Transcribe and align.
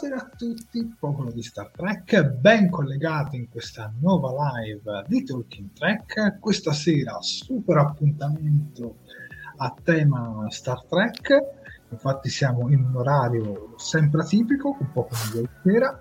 Buonasera 0.00 0.30
a 0.30 0.36
tutti, 0.36 0.94
popolo 0.96 1.32
di 1.32 1.42
Star 1.42 1.72
Trek, 1.74 2.22
ben 2.22 2.70
collegati 2.70 3.34
in 3.34 3.48
questa 3.48 3.92
nuova 3.98 4.30
live 4.52 5.02
di 5.08 5.24
Talking 5.24 5.72
Trek. 5.72 6.38
Questa 6.38 6.72
sera 6.72 7.20
super 7.20 7.78
appuntamento 7.78 8.98
a 9.56 9.74
tema 9.82 10.46
Star 10.50 10.84
Trek, 10.84 11.36
infatti 11.88 12.28
siamo 12.28 12.70
in 12.70 12.84
un 12.84 12.94
orario 12.94 13.74
sempre 13.76 14.20
atipico, 14.20 14.76
un 14.78 14.92
po' 14.92 15.08
come 15.08 15.34
ieri 15.34 15.48
sera, 15.64 15.98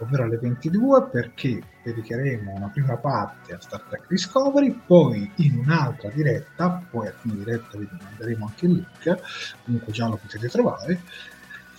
ovvero 0.00 0.24
alle 0.24 0.36
22 0.36 1.08
perché 1.08 1.62
dedicheremo 1.82 2.52
una 2.52 2.68
prima 2.68 2.98
parte 2.98 3.54
a 3.54 3.60
Star 3.62 3.80
Trek 3.88 4.08
Discovery, 4.08 4.78
poi 4.86 5.32
in 5.36 5.56
un'altra 5.56 6.10
diretta, 6.10 6.82
poi 6.90 7.06
a 7.06 7.12
fine 7.12 7.36
diretta 7.36 7.78
vi 7.78 7.88
manderemo 7.90 8.44
anche 8.44 8.66
il 8.66 8.72
link, 8.72 9.22
comunque 9.64 9.90
già 9.90 10.06
lo 10.06 10.16
potete 10.16 10.48
trovare, 10.48 11.00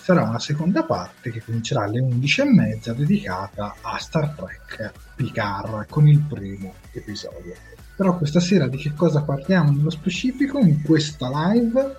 sarà 0.03 0.23
una 0.23 0.39
seconda 0.39 0.83
parte 0.83 1.31
che 1.31 1.41
comincerà 1.41 1.83
alle 1.83 2.01
11.30 2.01 2.91
dedicata 2.91 3.75
a 3.79 3.97
Star 3.97 4.35
Trek 4.35 4.91
Picard 5.15 5.85
con 5.89 6.09
il 6.09 6.19
primo 6.19 6.73
episodio. 6.91 7.53
Però 7.95 8.17
questa 8.17 8.41
sera 8.41 8.67
di 8.67 8.75
che 8.75 8.91
cosa 8.93 9.21
parliamo 9.21 9.71
nello 9.71 9.89
specifico 9.89 10.59
in 10.59 10.81
questa 10.83 11.29
live? 11.31 11.95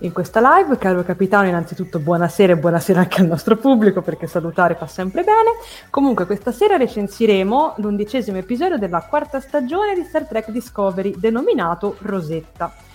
In 0.00 0.12
questa 0.12 0.40
live, 0.58 0.76
caro 0.76 1.02
capitano, 1.04 1.48
innanzitutto 1.48 2.00
buonasera 2.00 2.52
e 2.52 2.58
buonasera 2.58 3.00
anche 3.00 3.22
al 3.22 3.28
nostro 3.28 3.56
pubblico 3.56 4.02
perché 4.02 4.26
salutare 4.26 4.74
fa 4.74 4.86
sempre 4.86 5.22
bene. 5.24 5.52
Comunque 5.88 6.26
questa 6.26 6.52
sera 6.52 6.76
recensiremo 6.76 7.76
l'undicesimo 7.78 8.36
episodio 8.36 8.76
della 8.76 9.00
quarta 9.08 9.40
stagione 9.40 9.94
di 9.94 10.04
Star 10.04 10.26
Trek 10.26 10.50
Discovery 10.50 11.14
denominato 11.16 11.96
Rosetta. 12.00 12.90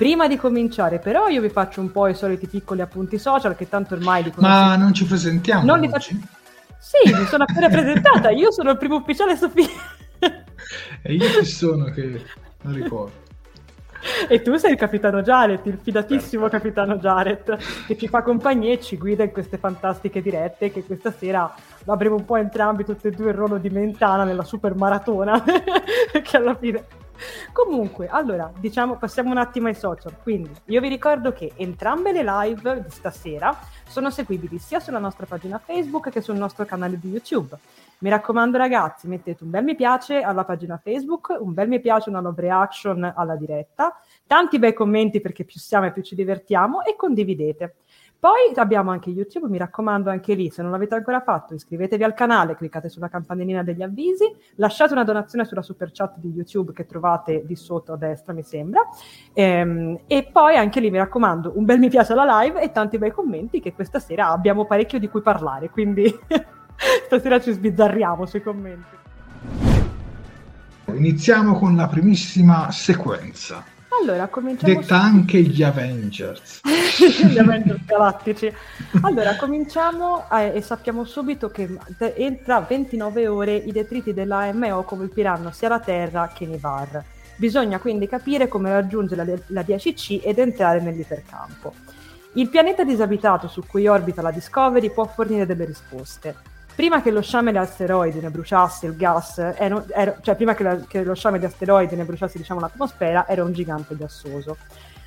Prima 0.00 0.26
di 0.28 0.38
cominciare, 0.38 0.98
però, 0.98 1.28
io 1.28 1.42
vi 1.42 1.50
faccio 1.50 1.82
un 1.82 1.92
po' 1.92 2.06
i 2.06 2.14
soliti 2.14 2.46
piccoli 2.46 2.80
appunti 2.80 3.18
social 3.18 3.54
che 3.54 3.68
tanto 3.68 3.92
ormai 3.96 4.22
li 4.22 4.32
Ma 4.36 4.74
non 4.74 4.94
ci 4.94 5.04
presentiamo 5.04 5.62
Non 5.62 5.78
li 5.78 5.90
faccio... 5.90 6.14
Sì, 6.78 7.14
mi 7.14 7.26
sono 7.26 7.44
appena 7.46 7.68
presentata, 7.68 8.30
io 8.30 8.50
sono 8.50 8.70
il 8.70 8.78
primo 8.78 8.96
ufficiale 8.96 9.36
Sofia. 9.36 9.68
E 11.02 11.12
io 11.12 11.28
chi 11.40 11.44
sono 11.44 11.84
che 11.90 12.24
non 12.62 12.72
ricordo. 12.72 13.12
E 14.26 14.40
tu 14.40 14.56
sei 14.56 14.70
il 14.70 14.78
capitano 14.78 15.20
Jared, 15.20 15.66
il 15.66 15.78
fidatissimo 15.82 16.48
capitano 16.48 16.96
Jared, 16.96 17.58
che 17.86 17.98
ci 17.98 18.08
fa 18.08 18.22
compagnia 18.22 18.72
e 18.72 18.80
ci 18.80 18.96
guida 18.96 19.22
in 19.24 19.32
queste 19.32 19.58
fantastiche 19.58 20.22
dirette, 20.22 20.72
che 20.72 20.82
questa 20.82 21.12
sera 21.12 21.54
avremo 21.84 22.14
un 22.14 22.24
po' 22.24 22.36
entrambi 22.36 22.86
tutti 22.86 23.08
e 23.08 23.10
due 23.10 23.32
il 23.32 23.36
ruolo 23.36 23.58
di 23.58 23.68
Mentana 23.68 24.24
nella 24.24 24.44
super 24.44 24.74
maratona, 24.74 25.44
che 25.44 26.36
alla 26.38 26.54
fine... 26.54 26.84
Comunque, 27.52 28.08
allora, 28.08 28.52
diciamo, 28.56 28.96
passiamo 28.96 29.30
un 29.30 29.38
attimo 29.38 29.68
ai 29.68 29.74
social. 29.74 30.16
Quindi, 30.22 30.50
io 30.66 30.80
vi 30.80 30.88
ricordo 30.88 31.32
che 31.32 31.52
entrambe 31.56 32.12
le 32.12 32.22
live 32.22 32.82
di 32.82 32.90
stasera 32.90 33.56
sono 33.86 34.10
seguibili 34.10 34.58
sia 34.58 34.78
sulla 34.78 34.98
nostra 34.98 35.26
pagina 35.26 35.58
Facebook 35.58 36.10
che 36.10 36.20
sul 36.20 36.36
nostro 36.36 36.64
canale 36.64 36.98
di 36.98 37.08
YouTube. 37.08 37.56
Mi 37.98 38.08
raccomando 38.08 38.56
ragazzi, 38.56 39.08
mettete 39.08 39.44
un 39.44 39.50
bel 39.50 39.64
mi 39.64 39.74
piace 39.74 40.20
alla 40.20 40.44
pagina 40.44 40.80
Facebook, 40.82 41.36
un 41.38 41.52
bel 41.52 41.68
mi 41.68 41.80
piace, 41.80 42.08
una 42.08 42.20
love 42.20 42.40
reaction 42.40 43.12
alla 43.14 43.36
diretta, 43.36 44.00
tanti 44.26 44.58
bei 44.58 44.72
commenti 44.72 45.20
perché 45.20 45.44
più 45.44 45.58
siamo 45.58 45.86
e 45.86 45.92
più 45.92 46.02
ci 46.02 46.14
divertiamo 46.14 46.82
e 46.84 46.96
condividete. 46.96 47.74
Poi 48.20 48.52
abbiamo 48.56 48.90
anche 48.90 49.08
YouTube, 49.08 49.48
mi 49.48 49.56
raccomando 49.56 50.10
anche 50.10 50.34
lì, 50.34 50.50
se 50.50 50.60
non 50.60 50.70
l'avete 50.70 50.94
ancora 50.94 51.22
fatto, 51.22 51.54
iscrivetevi 51.54 52.04
al 52.04 52.12
canale, 52.12 52.54
cliccate 52.54 52.90
sulla 52.90 53.08
campanellina 53.08 53.62
degli 53.62 53.80
avvisi, 53.80 54.30
lasciate 54.56 54.92
una 54.92 55.04
donazione 55.04 55.46
sulla 55.46 55.62
super 55.62 55.90
chat 55.90 56.18
di 56.18 56.28
YouTube 56.28 56.74
che 56.74 56.84
trovate 56.84 57.46
di 57.46 57.56
sotto 57.56 57.94
a 57.94 57.96
destra, 57.96 58.34
mi 58.34 58.42
sembra. 58.42 58.86
Ehm, 59.32 60.00
e 60.06 60.28
poi 60.30 60.56
anche 60.56 60.80
lì 60.80 60.90
mi 60.90 60.98
raccomando, 60.98 61.52
un 61.54 61.64
bel 61.64 61.78
mi 61.78 61.88
piace 61.88 62.12
alla 62.12 62.42
live 62.42 62.60
e 62.60 62.70
tanti 62.72 62.98
bei 62.98 63.10
commenti 63.10 63.58
che 63.58 63.72
questa 63.72 63.98
sera 63.98 64.28
abbiamo 64.28 64.66
parecchio 64.66 64.98
di 64.98 65.08
cui 65.08 65.22
parlare, 65.22 65.70
quindi 65.70 66.04
stasera 67.06 67.40
ci 67.40 67.52
sbizzarriamo 67.52 68.26
sui 68.26 68.42
commenti. 68.42 68.98
Iniziamo 70.88 71.54
con 71.58 71.74
la 71.74 71.86
primissima 71.86 72.70
sequenza, 72.70 73.64
Allora, 73.98 74.28
cominciamo 74.28 74.72
detta 74.72 75.00
anche 75.00 75.40
gli 75.40 75.62
Avengers. 75.62 76.60
gli 77.28 77.38
Avengers 77.38 77.84
galattici. 77.84 78.52
Allora, 79.02 79.36
cominciamo 79.36 80.24
eh, 80.30 80.52
e 80.54 80.62
sappiamo 80.62 81.04
subito 81.04 81.50
che 81.50 81.76
entra 82.14 82.60
29 82.60 83.26
ore 83.26 83.54
i 83.54 83.72
detriti 83.72 84.14
della 84.14 84.38
AMO 84.42 84.84
colpiranno 84.84 85.50
sia 85.50 85.68
la 85.68 85.80
Terra 85.80 86.30
che 86.32 86.46
Nivar. 86.46 87.02
Bisogna 87.36 87.78
quindi 87.78 88.06
capire 88.06 88.48
come 88.48 88.70
raggiungere 88.70 89.24
la, 89.24 89.38
la 89.48 89.62
10C 89.62 90.20
ed 90.22 90.38
entrare 90.38 90.80
nell'ipercampo. 90.80 91.74
Il 92.34 92.48
pianeta 92.48 92.84
disabitato 92.84 93.48
su 93.48 93.64
cui 93.66 93.88
orbita 93.88 94.22
la 94.22 94.30
Discovery 94.30 94.90
può 94.92 95.04
fornire 95.04 95.46
delle 95.46 95.64
risposte. 95.64 96.49
Prima 96.80 97.02
che 97.02 97.10
lo 97.10 97.20
sciame 97.20 97.52
di 97.52 97.58
asteroidi 97.58 98.20
ne 98.20 98.30
bruciasse 98.30 98.86
il 98.86 98.96
gas, 98.96 99.36
ero- 99.36 99.84
ero- 99.90 100.16
cioè 100.22 100.34
prima 100.34 100.54
che, 100.54 100.62
la- 100.62 100.76
che 100.76 101.04
lo 101.04 101.12
sciame 101.12 101.38
di 101.38 101.44
asteroidi 101.44 101.94
ne 101.94 102.06
bruciasse 102.06 102.38
diciamo, 102.38 102.58
l'atmosfera, 102.58 103.28
era 103.28 103.44
un 103.44 103.52
gigante 103.52 103.94
gassoso. 103.94 104.56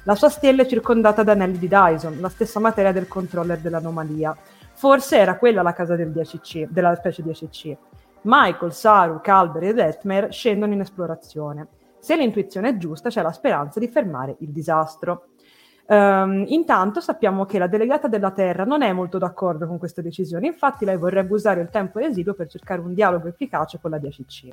La 0.04 0.14
sua 0.14 0.30
stella 0.30 0.62
è 0.62 0.68
circondata 0.68 1.24
da 1.24 1.32
anelli 1.32 1.58
di 1.58 1.68
Dyson, 1.68 2.20
la 2.20 2.30
stessa 2.30 2.60
materia 2.60 2.92
del 2.92 3.08
controller 3.08 3.58
dell'anomalia. 3.58 4.38
Forse 4.74 5.18
era 5.18 5.36
quella 5.40 5.64
la 5.64 5.74
casa 5.74 5.96
del 5.96 6.12
10C, 6.12 6.68
della 6.70 6.94
specie 6.94 7.24
10C. 7.24 7.76
Michael, 8.22 8.72
Saru, 8.72 9.20
Calder 9.20 9.64
ed 9.64 9.80
Etmer 9.80 10.32
scendono 10.32 10.74
in 10.74 10.82
esplorazione. 10.82 11.70
Se 11.98 12.16
l'intuizione 12.16 12.70
è 12.70 12.78
giusta, 12.78 13.10
c'è 13.10 13.24
la 13.24 13.32
speranza 13.32 13.80
di 13.80 13.88
fermare 13.88 14.36
il 14.42 14.50
disastro. 14.50 15.30
Ehm, 15.94 16.46
intanto 16.48 17.00
sappiamo 17.02 17.46
che 17.46 17.60
la 17.60 17.68
delegata 17.68 18.08
della 18.08 18.32
Terra 18.32 18.64
non 18.64 18.82
è 18.82 18.92
molto 18.92 19.20
d'accordo 19.20 19.68
con 19.68 19.78
questa 19.78 20.02
decisione, 20.02 20.48
infatti 20.48 20.86
lei 20.86 20.98
vorrebbe 20.98 21.34
usare 21.34 21.62
il 21.62 21.70
tempo 21.70 22.00
residuo 22.00 22.34
per 22.34 22.48
cercare 22.48 22.82
un 22.82 22.96
dialogo 22.96 23.28
efficace 23.28 23.80
con 23.80 23.92
la 23.92 23.98
10C. 23.98 24.50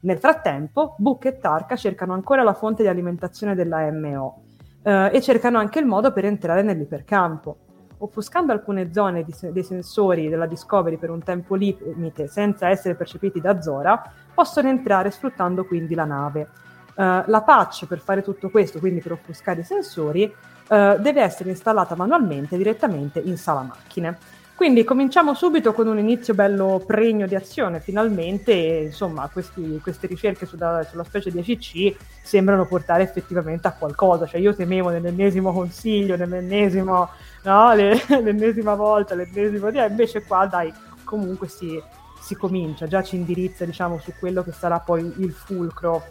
Nel 0.00 0.18
frattempo, 0.18 0.96
Book 0.98 1.26
e 1.26 1.38
Tarka 1.38 1.76
cercano 1.76 2.14
ancora 2.14 2.42
la 2.42 2.54
fonte 2.54 2.82
di 2.82 2.88
alimentazione 2.88 3.54
della 3.54 3.88
MO 3.92 4.42
eh, 4.82 5.10
e 5.12 5.22
cercano 5.22 5.58
anche 5.58 5.78
il 5.78 5.86
modo 5.86 6.12
per 6.12 6.24
entrare 6.24 6.62
nell'ipercampo. 6.62 7.56
offuscando 7.98 8.50
alcune 8.50 8.92
zone 8.92 9.22
di, 9.22 9.32
dei 9.52 9.62
sensori 9.62 10.28
della 10.28 10.46
Discovery 10.46 10.96
per 10.96 11.10
un 11.10 11.22
tempo 11.22 11.54
limite 11.54 12.26
senza 12.26 12.68
essere 12.68 12.96
percepiti 12.96 13.40
da 13.40 13.60
Zora, 13.60 14.02
possono 14.34 14.68
entrare 14.68 15.12
sfruttando 15.12 15.64
quindi 15.64 15.94
la 15.94 16.04
nave. 16.04 16.48
Uh, 16.94 17.22
la 17.26 17.42
patch 17.42 17.86
per 17.86 18.00
fare 18.00 18.22
tutto 18.22 18.50
questo, 18.50 18.78
quindi 18.78 19.00
per 19.00 19.12
offuscare 19.12 19.60
i 19.60 19.64
sensori, 19.64 20.24
uh, 20.24 20.98
deve 20.98 21.22
essere 21.22 21.50
installata 21.50 21.94
manualmente 21.96 22.56
direttamente 22.56 23.20
in 23.20 23.36
sala 23.38 23.62
macchine. 23.62 24.18
Quindi 24.62 24.84
cominciamo 24.84 25.34
subito 25.34 25.72
con 25.72 25.88
un 25.88 25.98
inizio 25.98 26.34
bello 26.34 26.80
pregno 26.86 27.26
di 27.26 27.34
azione, 27.34 27.80
finalmente, 27.80 28.52
insomma, 28.52 29.28
questi, 29.32 29.80
queste 29.82 30.06
ricerche 30.06 30.46
sulla, 30.46 30.86
sulla, 30.88 31.02
specie 31.02 31.32
di 31.32 31.40
ACC 31.40 31.96
sembrano 32.22 32.66
portare 32.66 33.02
effettivamente 33.02 33.66
a 33.66 33.72
qualcosa, 33.72 34.26
cioè 34.26 34.38
io 34.38 34.54
temevo 34.54 34.90
nell'ennesimo 34.90 35.52
consiglio, 35.52 36.16
nell'ennesimo, 36.16 37.08
no, 37.42 37.74
le, 37.74 38.00
l'ennesima 38.22 38.76
volta, 38.76 39.16
l'ennesimo 39.16 39.70
dia, 39.70 39.86
invece 39.86 40.22
qua 40.22 40.46
dai, 40.46 40.72
comunque 41.02 41.48
si, 41.48 41.82
si 42.20 42.36
comincia, 42.36 42.86
già 42.86 43.02
ci 43.02 43.16
indirizza 43.16 43.64
diciamo 43.64 43.98
su 43.98 44.12
quello 44.16 44.44
che 44.44 44.52
sarà 44.52 44.78
poi 44.78 45.12
il 45.16 45.32
fulcro 45.32 46.04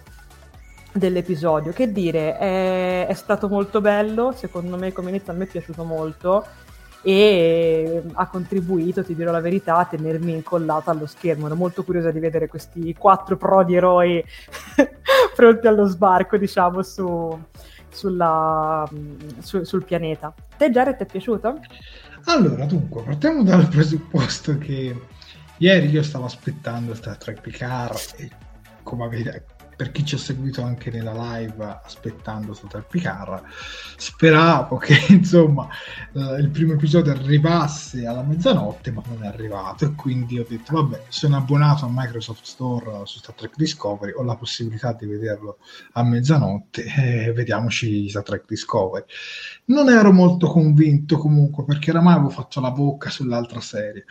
dell'episodio. 0.92 1.72
Che 1.72 1.92
dire, 1.92 2.38
è, 2.38 3.08
è 3.08 3.14
stato 3.14 3.48
molto 3.48 3.82
bello, 3.82 4.32
secondo 4.36 4.78
me 4.78 4.92
come 4.92 5.10
inizio 5.10 5.34
a 5.34 5.36
me 5.36 5.46
è 5.46 5.48
piaciuto 5.48 5.84
molto 5.84 6.46
e 7.04 8.04
ha 8.14 8.28
contribuito, 8.28 9.04
ti 9.04 9.16
dirò 9.16 9.32
la 9.32 9.40
verità, 9.40 9.78
a 9.78 9.86
tenermi 9.86 10.34
incollata 10.34 10.92
allo 10.92 11.08
schermo. 11.08 11.48
Ero 11.48 11.56
molto 11.56 11.84
curiosa 11.84 12.12
di 12.12 12.20
vedere 12.20 12.48
questi 12.48 12.94
quattro 12.98 13.38
prodi 13.38 13.76
eroi 13.76 14.24
pronti 15.36 15.68
allo 15.68 15.86
sbarco, 15.86 16.38
diciamo, 16.38 16.84
su, 16.84 17.40
sulla, 17.90 18.88
su, 19.40 19.64
sul 19.64 19.84
pianeta. 19.84 20.34
Te 20.58 20.70
Jared 20.70 20.98
ti 20.98 21.04
è 21.04 21.06
piaciuto? 21.08 21.60
Allora, 22.26 22.66
dunque, 22.66 23.02
partiamo 23.02 23.42
dal 23.44 23.68
presupposto 23.68 24.60
che 24.60 24.96
ieri 25.58 25.90
io 25.90 26.04
stavo 26.04 26.26
aspettando 26.26 26.94
Star 26.94 27.18
Trek 27.18 27.42
Picard 27.42 27.98
e 28.18 28.30
come 28.84 29.06
avete, 29.06 29.46
per 29.82 29.92
chi 29.92 30.06
ci 30.06 30.14
ha 30.14 30.20
seguito 30.20 30.62
anche 30.62 30.92
nella 30.92 31.40
live 31.40 31.80
aspettando 31.84 32.54
Total 32.54 32.86
Picard, 32.88 33.42
speravo 33.98 34.78
che 34.78 34.96
insomma 35.10 35.68
eh, 36.14 36.40
il 36.40 36.50
primo 36.50 36.74
episodio 36.74 37.12
arrivasse 37.12 38.06
alla 38.06 38.22
mezzanotte, 38.22 38.92
ma 38.92 39.02
non 39.08 39.24
è 39.24 39.28
arrivato 39.28 39.86
e 39.86 39.96
quindi 39.96 40.38
ho 40.38 40.46
detto 40.48 40.74
vabbè, 40.74 41.06
sono 41.08 41.38
abbonato 41.38 41.86
a 41.86 41.90
Microsoft 41.92 42.44
Store 42.44 43.08
su 43.08 43.18
Star 43.18 43.34
Trek 43.34 43.56
Discovery, 43.56 44.14
ho 44.16 44.22
la 44.22 44.36
possibilità 44.36 44.94
di 44.94 45.08
vederlo 45.08 45.58
a 45.94 46.04
mezzanotte 46.04 46.84
e 47.26 47.34
vediamoci 47.34 48.08
Star 48.08 48.22
Trek 48.22 48.44
Discovery. 48.48 49.06
Non 49.66 49.90
ero 49.90 50.12
molto 50.12 50.46
convinto 50.46 51.18
comunque 51.18 51.64
perché 51.66 51.90
oramai 51.90 52.14
avevo 52.14 52.30
fatto 52.30 52.62
la 52.62 52.70
bocca 52.70 53.10
sull'altra 53.10 53.60
serie. 53.62 54.06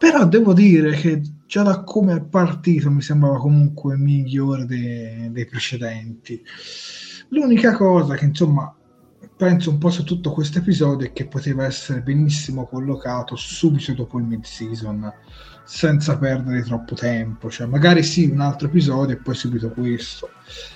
Però 0.00 0.26
devo 0.26 0.54
dire 0.54 0.92
che 0.92 1.20
già 1.46 1.62
da 1.62 1.84
come 1.84 2.14
è 2.16 2.22
partito 2.22 2.90
mi 2.90 3.02
sembrava 3.02 3.36
comunque 3.36 3.98
migliore 3.98 4.64
dei, 4.64 5.30
dei 5.30 5.44
precedenti. 5.44 6.42
L'unica 7.28 7.76
cosa 7.76 8.14
che 8.14 8.24
insomma 8.24 8.74
penso 9.36 9.68
un 9.68 9.76
po' 9.76 9.90
su 9.90 10.02
tutto 10.04 10.32
questo 10.32 10.56
episodio 10.56 11.06
è 11.06 11.12
che 11.12 11.26
poteva 11.26 11.66
essere 11.66 12.00
benissimo 12.00 12.66
collocato 12.66 13.36
subito 13.36 13.92
dopo 13.92 14.18
il 14.18 14.24
mid-season 14.24 15.12
senza 15.64 16.18
perdere 16.18 16.62
troppo 16.62 16.94
tempo, 16.94 17.50
cioè 17.50 17.66
magari 17.66 18.02
sì 18.02 18.24
un 18.24 18.40
altro 18.40 18.66
episodio 18.66 19.14
e 19.14 19.18
poi 19.18 19.34
subito 19.34 19.68
questo, 19.70 20.30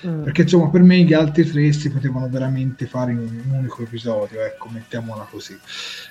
mm. 0.05 0.23
perché 0.23 0.43
insomma 0.43 0.69
per 0.69 0.81
me 0.81 1.01
gli 1.01 1.13
altri 1.13 1.45
tre 1.45 1.71
si 1.73 1.91
potevano 1.91 2.29
veramente 2.29 2.85
fare 2.85 3.11
in 3.11 3.19
un 3.19 3.51
unico 3.51 3.81
episodio, 3.81 4.43
ecco, 4.43 4.69
mettiamola 4.69 5.27
così. 5.29 5.57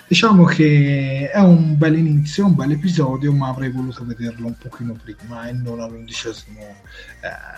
Diciamo 0.06 0.44
che 0.44 1.30
è 1.32 1.40
un 1.40 1.78
bel 1.78 1.96
inizio, 1.96 2.46
un 2.46 2.54
bel 2.54 2.72
episodio, 2.72 3.32
ma 3.32 3.48
avrei 3.48 3.70
voluto 3.70 4.04
vederlo 4.04 4.46
un 4.46 4.58
pochino 4.58 4.94
prima 5.02 5.48
e 5.48 5.52
non 5.52 5.80
all'undicesimo 5.80 6.60
eh, 6.60 7.54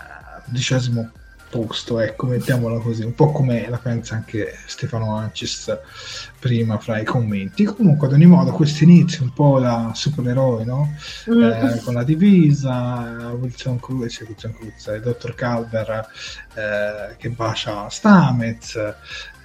undicesimo 0.47 1.11
posto, 1.49 2.01
ecco, 2.01 2.27
mettiamola 2.27 2.79
così, 2.79 3.03
un 3.03 3.15
po' 3.15 3.31
come 3.33 3.69
la 3.69 3.79
pensa 3.79 4.15
anche 4.15 4.57
Stefano 4.67 5.17
Ancis 5.17 5.77
prima 6.39 6.79
fra 6.79 6.99
i 6.99 7.05
commenti. 7.05 7.65
Comunque, 7.65 8.07
ad 8.07 8.13
ogni 8.13 8.27
modo, 8.27 8.53
questo 8.53 8.85
inizio 8.85 9.23
un 9.23 9.33
po' 9.33 9.59
da 9.59 9.93
supereroe, 9.95 10.65
no? 10.65 10.95
Mm. 11.31 11.43
Eh, 11.43 11.81
con 11.83 11.95
la 11.95 12.03
divisa, 12.05 13.33
Wilson 13.39 13.81
Cruz, 13.81 14.13
cioè 14.13 14.27
Wilson 14.29 14.55
Cruz, 14.55 14.87
il 14.87 15.01
dottor 15.01 15.35
Calver 15.35 16.09
eh, 16.55 17.17
che 17.17 17.31
bacia 17.31 17.89
Stamez, 17.89 18.79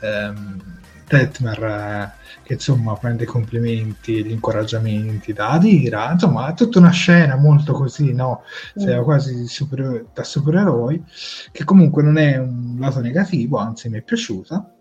ehm, 0.02 0.80
Tetmer 1.06 1.64
eh, 1.64 2.12
che 2.44 2.54
insomma 2.54 2.96
prende 2.96 3.24
i 3.24 3.28
complimenti, 3.28 4.24
gli 4.24 4.32
incoraggiamenti 4.32 5.34
da 5.34 5.52
Adira, 5.52 6.12
insomma 6.12 6.50
è 6.50 6.54
tutta 6.54 6.80
una 6.80 6.92
scena 6.92 7.36
molto 7.36 7.74
così, 7.74 8.14
no? 8.14 8.44
Cioè, 8.78 9.00
mm. 9.00 9.04
quasi 9.04 9.48
super, 9.48 10.06
da 10.14 10.24
supereroi, 10.24 11.04
che 11.52 11.64
comunque 11.64 12.04
non 12.04 12.18
è 12.18 12.38
un 12.38 12.78
lato 12.80 13.00
negativo, 13.00 13.58
anzi 13.58 13.90
mi 13.90 13.98
è 13.98 14.02
piaciuta. 14.02 14.76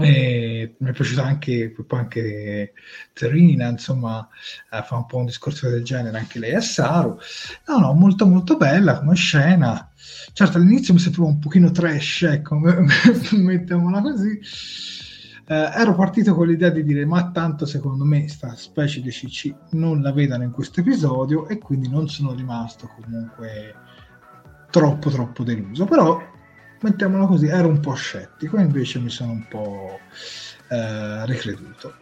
Mm. 0.00 0.04
E 0.04 0.74
mi 0.78 0.88
è 0.88 0.92
piaciuta 0.92 1.22
anche, 1.22 1.70
poi 1.86 1.98
anche 1.98 2.72
Terrina, 3.12 3.68
insomma, 3.68 4.26
eh, 4.70 4.82
fa 4.82 4.96
un 4.96 5.06
po' 5.06 5.18
un 5.18 5.26
discorso 5.26 5.68
del 5.68 5.84
genere 5.84 6.16
anche 6.16 6.38
lei 6.38 6.54
a 6.54 6.62
Saru. 6.62 7.18
No, 7.66 7.78
no, 7.78 7.92
molto 7.92 8.26
molto 8.26 8.56
bella 8.56 8.98
come 8.98 9.14
scena. 9.14 9.91
Certo, 10.32 10.56
all'inizio 10.56 10.94
mi 10.94 11.00
sembrava 11.00 11.28
un 11.28 11.38
pochino 11.38 11.70
trash, 11.70 12.22
ecco, 12.22 12.58
mettiamola 13.36 14.00
così. 14.00 14.40
Eh, 15.46 15.70
ero 15.74 15.94
partito 15.94 16.34
con 16.34 16.46
l'idea 16.46 16.70
di 16.70 16.84
dire 16.84 17.04
ma 17.04 17.30
tanto 17.30 17.66
secondo 17.66 18.04
me 18.04 18.28
sta 18.28 18.54
specie 18.54 19.00
di 19.00 19.10
CC 19.10 19.52
non 19.70 20.00
la 20.00 20.12
vedano 20.12 20.44
in 20.44 20.52
questo 20.52 20.80
episodio 20.80 21.48
e 21.48 21.58
quindi 21.58 21.88
non 21.88 22.08
sono 22.08 22.32
rimasto 22.32 22.88
comunque 22.94 23.74
troppo 24.70 25.10
troppo 25.10 25.42
deluso. 25.42 25.84
Però 25.84 26.20
mettiamola 26.80 27.26
così 27.26 27.46
ero 27.46 27.68
un 27.68 27.80
po' 27.80 27.94
scettico 27.94 28.58
invece 28.58 28.98
mi 29.00 29.10
sono 29.10 29.32
un 29.32 29.46
po' 29.48 29.98
eh, 30.68 31.26
ricreduto. 31.26 31.94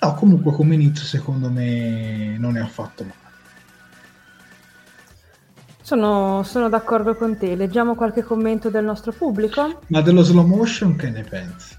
No 0.00 0.14
comunque 0.14 0.52
come 0.52 0.74
inizio 0.74 1.04
secondo 1.04 1.50
me 1.50 2.36
non 2.38 2.56
è 2.56 2.60
affatto 2.60 3.02
male 3.04 3.23
sono, 5.84 6.42
sono, 6.44 6.70
d'accordo 6.70 7.14
con 7.14 7.36
te. 7.36 7.54
Leggiamo 7.54 7.94
qualche 7.94 8.22
commento 8.22 8.70
del 8.70 8.84
nostro 8.84 9.12
pubblico. 9.12 9.80
Ma 9.88 10.00
dello 10.00 10.22
slow 10.22 10.46
motion 10.46 10.96
che 10.96 11.10
ne 11.10 11.22
pensi? 11.22 11.73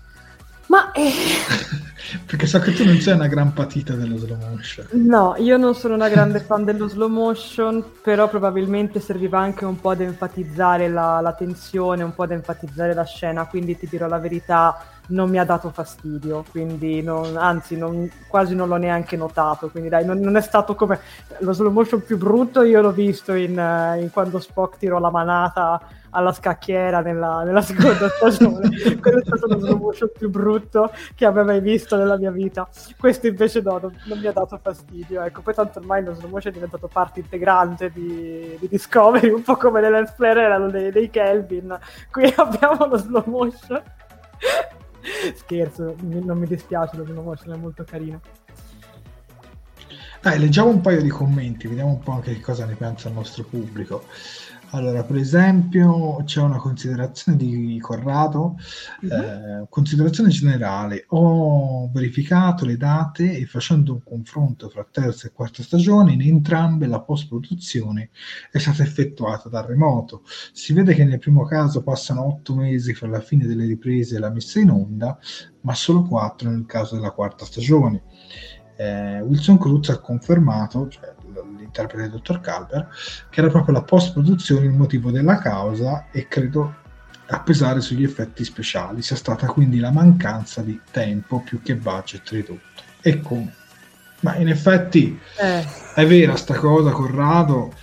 Ma... 0.68 0.92
Eh... 0.92 1.12
Perché 2.26 2.46
so 2.46 2.60
che 2.60 2.74
tu 2.74 2.86
non 2.86 3.00
sei 3.00 3.16
una 3.16 3.28
gran 3.28 3.52
patita 3.54 3.94
dello 3.94 4.18
slow 4.18 4.38
motion. 4.38 4.86
No, 4.92 5.36
io 5.38 5.58
non 5.58 5.74
sono 5.74 5.96
una 5.96 6.08
grande 6.08 6.40
fan 6.40 6.64
dello 6.64 6.88
slow 6.88 7.10
motion, 7.10 7.84
però 8.02 8.30
probabilmente 8.30 9.00
serviva 9.00 9.40
anche 9.40 9.66
un 9.66 9.80
po' 9.80 9.90
ad 9.90 10.02
enfatizzare 10.02 10.88
la, 10.88 11.20
la 11.22 11.34
tensione, 11.34 12.04
un 12.04 12.14
po' 12.14 12.24
ad 12.24 12.32
enfatizzare 12.32 12.94
la 12.94 13.06
scena, 13.06 13.48
quindi 13.48 13.78
ti 13.78 13.88
dirò 13.90 14.08
la 14.08 14.20
verità, 14.20 14.78
non 15.08 15.30
mi 15.30 15.40
ha 15.40 15.46
dato 15.46 15.70
fastidio, 15.72 16.46
quindi 16.52 17.02
non, 17.02 17.38
anzi 17.38 17.76
non, 17.76 18.10
quasi 18.28 18.56
non 18.56 18.68
l'ho 18.68 18.78
neanche 18.78 19.18
notato, 19.18 19.70
quindi 19.70 19.90
dai, 19.90 20.06
non, 20.06 20.20
non, 20.20 20.36
è 20.36 20.42
stato 20.42 20.76
come 20.76 21.00
lo 21.40 21.54
slow 21.54 21.72
motion 21.72 22.04
più 22.04 22.18
brutto, 22.18 22.64
io 22.64 22.82
l'ho 22.82 22.92
visto 22.92 23.34
in, 23.34 23.58
uh, 23.58 24.00
in 24.00 24.10
quando 24.12 24.40
Spock 24.40 24.78
tirò 24.78 25.00
la 25.00 25.12
manata 25.12 25.82
alla 26.16 26.32
scacchiera 26.32 27.02
nella, 27.02 27.44
nella 27.44 27.62
seconda 27.62 28.08
stagione. 28.10 28.70
Quello 29.00 29.20
è 29.20 29.24
stato 29.26 29.48
lo 29.48 29.60
slow 29.60 29.78
motion 29.78 30.10
più 30.18 30.30
brutto 30.30 30.92
che 31.14 31.26
abbia 31.26 31.44
mai 31.44 31.60
visto 31.60 31.98
nella 31.98 32.18
mia 32.18 32.32
vita. 32.32 32.68
Questo 32.98 33.28
invece 33.28 33.62
no, 33.62 33.78
non, 33.80 33.96
non, 34.06 34.20
mi 34.20 34.28
ha 34.28 34.32
dato 34.32 34.58
fastidio. 34.62 35.22
Ecco, 35.22 35.42
poi 35.42 35.54
tanto 35.54 35.80
ormai 35.80 36.04
lo 36.04 36.14
slow 36.14 36.30
motion 36.30 36.52
è 36.52 36.56
diventato 36.56 36.88
parte 36.88 37.20
integrante 37.20 37.92
di, 37.92 38.58
di 38.60 38.68
Discovery, 38.68 39.30
un 39.30 39.44
po' 39.44 39.58
come 39.58 39.82
le 39.82 39.90
lens 39.90 40.14
flare 40.16 40.42
erano 40.42 40.70
dei, 40.70 40.92
dei 40.92 41.10
Kelvin. 41.10 41.78
Qui 42.10 42.34
abbiamo 42.38 42.86
lo 42.86 42.98
slow 42.98 43.24
motion. 43.26 43.82
Scherzo, 45.36 45.96
non 46.02 46.38
mi 46.38 46.48
dispiace, 46.48 46.96
lo 46.96 47.06
slow 47.06 47.24
motion 47.24 47.54
è 47.54 47.58
molto 47.58 47.84
carino. 47.84 48.22
Dai, 50.26 50.40
leggiamo 50.40 50.70
un 50.70 50.82
paio 50.82 51.04
di 51.04 51.10
commenti, 51.10 51.68
vediamo 51.68 51.92
un 51.92 52.00
po' 52.00 52.14
anche 52.14 52.34
che 52.34 52.40
cosa 52.40 52.66
ne 52.66 52.74
pensa 52.74 53.10
il 53.10 53.14
nostro 53.14 53.44
pubblico. 53.44 54.06
Allora, 54.76 55.04
per 55.04 55.16
esempio, 55.16 56.22
c'è 56.26 56.42
una 56.42 56.58
considerazione 56.58 57.38
di 57.38 57.80
Corrado, 57.80 58.58
uh-huh. 59.02 59.10
eh, 59.10 59.66
considerazione 59.70 60.28
generale. 60.28 61.06
Ho 61.10 61.90
verificato 61.94 62.66
le 62.66 62.76
date 62.76 63.38
e 63.38 63.46
facendo 63.46 63.94
un 63.94 64.04
confronto 64.04 64.68
fra 64.68 64.86
terza 64.92 65.28
e 65.28 65.32
quarta 65.32 65.64
stagione, 65.64 66.12
in 66.12 66.22
entrambe 66.24 66.88
la 66.88 67.00
post-produzione 67.00 68.10
è 68.52 68.58
stata 68.58 68.84
effettuata 68.84 69.48
da 69.48 69.66
remoto. 69.66 70.24
Si 70.52 70.74
vede 70.74 70.94
che 70.94 71.06
nel 71.06 71.20
primo 71.20 71.46
caso 71.46 71.82
passano 71.82 72.28
otto 72.28 72.54
mesi 72.54 72.94
fra 72.94 73.08
la 73.08 73.22
fine 73.22 73.46
delle 73.46 73.66
riprese 73.66 74.18
e 74.18 74.20
la 74.20 74.30
messa 74.30 74.60
in 74.60 74.72
onda, 74.72 75.18
ma 75.62 75.74
solo 75.74 76.04
quattro 76.04 76.50
nel 76.50 76.66
caso 76.66 76.96
della 76.96 77.12
quarta 77.12 77.46
stagione. 77.46 78.04
Eh, 78.76 79.22
Wilson 79.22 79.58
Cruz 79.58 79.88
ha 79.88 80.02
confermato, 80.02 80.90
cioè 80.90 81.15
l'interprete 81.76 82.04
del 82.04 82.12
dottor 82.12 82.40
Calver, 82.40 82.88
che 83.30 83.40
era 83.42 83.50
proprio 83.50 83.74
la 83.74 83.82
post-produzione 83.82 84.66
il 84.66 84.72
motivo 84.72 85.12
della 85.12 85.38
causa 85.38 86.08
e 86.12 86.28
credo 86.28 86.84
a 87.28 87.40
pesare 87.42 87.82
sugli 87.82 88.04
effetti 88.04 88.44
speciali 88.44 89.02
sia 89.02 89.16
stata 89.16 89.48
quindi 89.48 89.80
la 89.80 89.92
mancanza 89.92 90.62
di 90.62 90.80
tempo 90.92 91.42
più 91.42 91.62
che 91.62 91.76
budget 91.76 92.30
ridotto. 92.30 92.84
e 93.02 93.20
come. 93.20 93.54
Ma 94.22 94.36
in 94.38 94.48
effetti 94.48 95.20
eh. 95.40 95.66
è 95.94 96.06
vera 96.06 96.36
sta 96.36 96.56
cosa, 96.56 96.92
Corrado. 96.92 97.74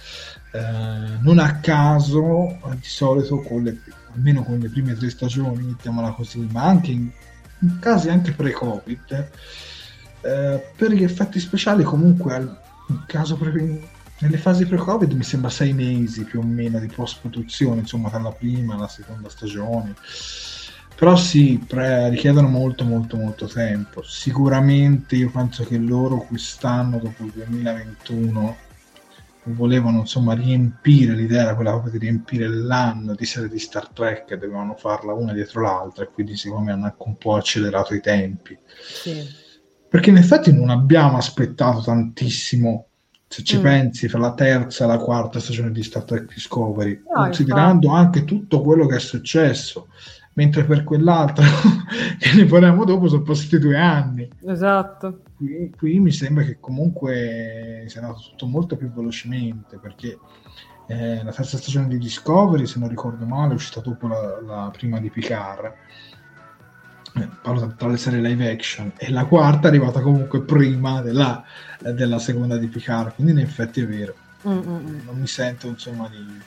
Eh, 0.52 1.18
non 1.20 1.38
a 1.38 1.60
caso, 1.60 2.58
di 2.74 2.86
solito, 2.88 3.40
con 3.40 3.62
le, 3.62 3.80
almeno 4.14 4.42
con 4.42 4.58
le 4.58 4.68
prime 4.68 4.94
tre 4.94 5.10
stagioni, 5.10 5.62
mettiamola 5.62 6.10
così, 6.10 6.46
ma 6.50 6.64
anche 6.64 6.90
in, 6.90 7.08
in 7.60 7.78
casi 7.78 8.10
anche 8.10 8.32
pre-Covid, 8.32 9.30
eh, 10.22 10.72
per 10.76 10.92
gli 10.92 11.04
effetti 11.04 11.38
speciali 11.38 11.84
comunque 11.84 12.34
caso 13.06 13.36
pre- 13.36 13.90
nelle 14.18 14.36
fasi 14.38 14.66
pre-Covid 14.66 15.12
mi 15.12 15.24
sembra 15.24 15.50
sei 15.50 15.72
mesi 15.72 16.24
più 16.24 16.40
o 16.40 16.42
meno 16.42 16.78
di 16.78 16.86
post-produzione, 16.86 17.80
insomma, 17.80 18.08
tra 18.08 18.20
la 18.20 18.32
prima 18.32 18.74
e 18.74 18.78
la 18.78 18.88
seconda 18.88 19.28
stagione. 19.28 19.96
Però 20.94 21.16
sì, 21.16 21.62
pre- 21.66 22.08
richiedono 22.10 22.48
molto 22.48 22.84
molto 22.84 23.16
molto 23.16 23.46
tempo. 23.46 24.02
Sicuramente 24.02 25.16
io 25.16 25.30
penso 25.30 25.64
che 25.64 25.76
loro 25.76 26.18
quest'anno, 26.18 26.98
dopo 26.98 27.24
il 27.24 27.32
2021, 27.32 28.56
volevano 29.44 30.00
insomma 30.00 30.34
riempire 30.34 31.14
l'idea 31.14 31.42
era 31.42 31.54
quella 31.56 31.72
proprio 31.72 31.92
di 31.92 31.98
riempire 31.98 32.46
l'anno 32.46 33.14
di 33.14 33.24
serie 33.24 33.48
di 33.48 33.58
Star 33.58 33.88
Trek 33.88 34.30
e 34.30 34.38
dovevano 34.38 34.76
farla 34.76 35.14
una 35.14 35.32
dietro 35.32 35.62
l'altra 35.62 36.04
e 36.04 36.10
quindi 36.12 36.36
secondo 36.36 36.66
me 36.66 36.72
hanno 36.72 36.84
anche 36.84 37.02
un 37.02 37.16
po' 37.16 37.34
accelerato 37.34 37.92
i 37.94 38.00
tempi 38.00 38.56
sì. 38.76 39.41
Perché 39.92 40.08
in 40.08 40.16
effetti 40.16 40.54
non 40.54 40.70
abbiamo 40.70 41.18
aspettato 41.18 41.82
tantissimo 41.82 42.86
se 43.28 43.42
ci 43.42 43.58
mm. 43.58 43.62
pensi 43.62 44.08
fra 44.08 44.20
la 44.20 44.32
terza 44.32 44.84
e 44.84 44.86
la 44.86 44.96
quarta 44.96 45.38
stagione 45.38 45.70
di 45.70 45.82
Star 45.82 46.04
Trek 46.04 46.32
Discovery 46.32 47.02
no, 47.14 47.24
considerando 47.24 47.88
infatti. 47.88 48.02
anche 48.06 48.24
tutto 48.24 48.62
quello 48.62 48.86
che 48.86 48.96
è 48.96 49.00
successo 49.00 49.88
mentre 50.32 50.64
per 50.64 50.82
quell'altro 50.82 51.44
che 52.18 52.32
ne 52.34 52.46
parliamo 52.46 52.86
dopo 52.86 53.06
sono 53.06 53.20
passati 53.20 53.58
due 53.58 53.76
anni. 53.76 54.26
Esatto. 54.46 55.24
Qui, 55.36 55.70
qui 55.76 56.00
mi 56.00 56.10
sembra 56.10 56.42
che 56.42 56.56
comunque 56.58 57.84
sia 57.86 58.00
andato 58.00 58.22
tutto 58.30 58.46
molto 58.46 58.76
più 58.76 58.90
velocemente 58.90 59.76
perché 59.76 60.18
eh, 60.86 61.22
la 61.22 61.32
terza 61.32 61.58
stagione 61.58 61.88
di 61.88 61.98
Discovery, 61.98 62.64
se 62.64 62.78
non 62.78 62.88
ricordo 62.88 63.26
male, 63.26 63.52
è 63.52 63.56
uscita 63.56 63.80
dopo 63.80 64.06
la, 64.06 64.40
la 64.40 64.70
prima 64.72 64.98
di 65.00 65.10
Picard. 65.10 65.70
Eh, 67.14 67.28
parlo 67.42 67.74
tra 67.76 67.88
le 67.88 67.98
serie 67.98 68.20
live 68.20 68.50
action 68.50 68.92
e 68.96 69.10
la 69.10 69.26
quarta 69.26 69.66
è 69.66 69.70
arrivata 69.70 70.00
comunque 70.00 70.40
prima 70.40 71.02
della, 71.02 71.44
della 71.78 72.18
seconda 72.18 72.56
di 72.56 72.68
Picard 72.68 73.14
quindi 73.16 73.32
in 73.32 73.38
effetti 73.38 73.82
è 73.82 73.86
vero 73.86 74.14
Mm-mm. 74.48 75.02
non 75.04 75.18
mi 75.18 75.26
sento 75.26 75.66
insomma 75.66 76.08
di, 76.08 76.40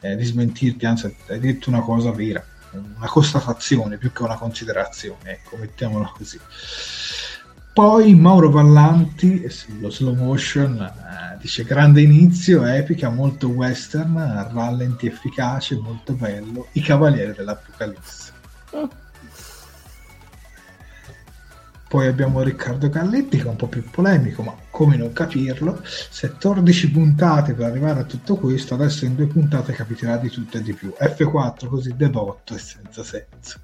eh, 0.00 0.14
di 0.14 0.24
smentirti 0.24 0.86
anzi 0.86 1.16
hai 1.26 1.40
detto 1.40 1.68
una 1.68 1.80
cosa 1.80 2.12
vera 2.12 2.44
una 2.74 3.06
constatazione 3.08 3.96
più 3.96 4.12
che 4.12 4.22
una 4.22 4.36
considerazione, 4.36 5.32
ecco, 5.32 5.56
mettiamola 5.56 6.12
così. 6.16 6.38
Poi 7.72 8.14
Mauro 8.14 8.50
Vallanti, 8.50 9.48
sullo 9.50 9.90
slow 9.90 10.14
motion, 10.14 10.80
eh, 10.80 11.36
dice 11.40 11.64
grande 11.64 12.02
inizio, 12.02 12.64
epica, 12.64 13.08
molto 13.08 13.48
western, 13.48 14.16
rallenti 14.52 15.06
efficace, 15.06 15.76
molto 15.76 16.12
bello, 16.12 16.68
i 16.72 16.80
cavalieri 16.80 17.32
dell'Apocalisse. 17.32 18.32
Poi 21.86 22.06
abbiamo 22.06 22.42
Riccardo 22.42 22.88
Galletti 22.88 23.36
che 23.36 23.44
è 23.44 23.48
un 23.48 23.56
po' 23.56 23.68
più 23.68 23.84
polemico, 23.88 24.42
ma 24.42 24.54
come 24.70 24.96
non 24.96 25.12
capirlo? 25.12 25.80
14 26.18 26.90
puntate 26.90 27.52
per 27.52 27.66
arrivare 27.66 28.00
a 28.00 28.04
tutto 28.04 28.36
questo, 28.36 28.74
adesso 28.74 29.04
in 29.04 29.14
due 29.14 29.26
puntate 29.26 29.72
capiterà 29.72 30.16
di 30.16 30.28
tutto 30.28 30.56
e 30.56 30.62
di 30.62 30.72
più. 30.72 30.92
F4 30.98 31.68
così 31.68 31.94
devotto 31.94 32.54
e 32.54 32.58
senza 32.58 33.04
senso. 33.04 33.60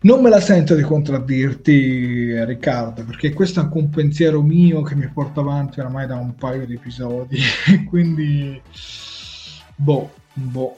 Non 0.00 0.20
me 0.20 0.28
la 0.28 0.40
sento 0.40 0.74
di 0.74 0.82
contraddirti, 0.82 2.44
Riccardo, 2.44 3.04
perché 3.04 3.32
questo 3.32 3.60
è 3.60 3.62
anche 3.62 3.78
un 3.78 3.88
pensiero 3.88 4.42
mio 4.42 4.82
che 4.82 4.94
mi 4.94 5.08
porta 5.08 5.40
avanti 5.40 5.80
oramai 5.80 6.06
da 6.06 6.16
un 6.16 6.34
paio 6.34 6.66
di 6.66 6.74
episodi. 6.74 7.38
Quindi, 7.88 8.60
boh, 9.76 10.12
boh. 10.32 10.76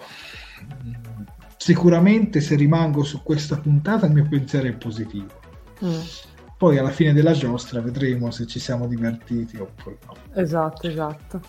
Sicuramente 1.57 2.41
se 2.41 2.55
rimango 2.55 3.03
su 3.03 3.23
questa 3.23 3.57
puntata 3.57 4.07
il 4.07 4.13
mio 4.13 4.27
pensiero 4.29 4.69
è 4.69 4.73
positivo 4.73 5.45
Mm. 5.85 6.01
Poi 6.57 6.79
alla 6.79 6.91
fine 6.91 7.13
della 7.13 7.33
giostra 7.33 7.81
vedremo 7.81 8.31
se 8.31 8.47
ci 8.47 8.59
siamo 8.59 8.87
divertiti 8.87 9.59
oppure 9.59 9.99
no. 10.07 10.17
Esatto, 10.33 10.87
esatto. 10.87 11.41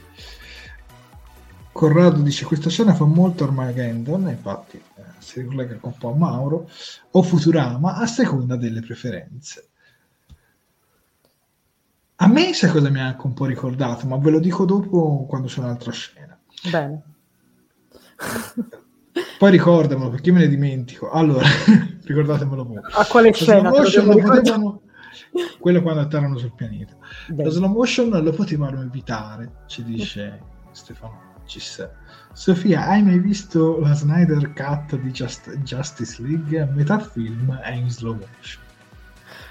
Corrado 1.72 2.22
dice 2.22 2.44
questa 2.44 2.70
scena 2.70 2.94
fa 2.94 3.06
molto 3.06 3.44
Armageddon, 3.44 4.28
infatti 4.30 4.78
eh, 4.78 5.04
si 5.20 5.42
ricollega 5.42 5.78
un 5.80 5.98
po' 5.98 6.12
a 6.12 6.16
Mauro, 6.16 6.70
o 7.12 7.22
Futurama 7.22 7.98
a 7.98 8.08
seconda 8.08 8.56
delle 8.56 8.82
preferenze. 8.82 9.68
A 12.16 12.28
me 12.28 12.54
sai 12.54 12.72
cosa 12.72 12.90
mi 12.90 13.00
ha 13.00 13.06
anche 13.06 13.28
un 13.28 13.34
po' 13.34 13.46
ricordato, 13.46 14.08
ma 14.08 14.18
ve 14.18 14.32
lo 14.32 14.40
dico 14.40 14.66
dopo 14.66 15.26
quando 15.30 15.48
c'è 15.48 15.60
un'altra 15.60 15.92
scena. 15.92 16.38
Bene. 16.70 17.02
Poi 19.38 19.52
ricordamelo 19.52 20.10
perché 20.10 20.32
me 20.32 20.40
ne 20.40 20.48
dimentico. 20.48 21.12
Allora, 21.12 21.48
ricordatemelo 22.08 22.66
voi. 22.66 22.82
A 22.92 23.06
quale 23.06 23.34
scena? 23.34 23.70
Potevano... 23.72 24.82
Quello 25.60 25.82
quando 25.82 26.02
atterrano 26.02 26.38
sul 26.38 26.54
pianeta. 26.54 26.96
Beh. 27.28 27.44
La 27.44 27.50
slow 27.50 27.70
motion 27.70 28.10
lo 28.10 28.32
potevano 28.32 28.82
evitare, 28.82 29.64
ci 29.68 29.84
dice 29.84 30.40
Stefano 30.72 31.42
Cis. 31.46 31.88
Sofia, 32.34 32.88
hai 32.88 33.04
mai 33.04 33.20
visto 33.20 33.80
la 33.80 33.94
Snyder 33.94 34.54
Cut 34.54 35.00
di 35.00 35.12
Just- 35.12 35.58
Justice 35.60 36.22
League? 36.22 36.66
Metà 36.74 37.00
film 37.00 37.54
è 37.56 37.72
in 37.72 37.90
slow 37.90 38.14
motion. 38.14 38.66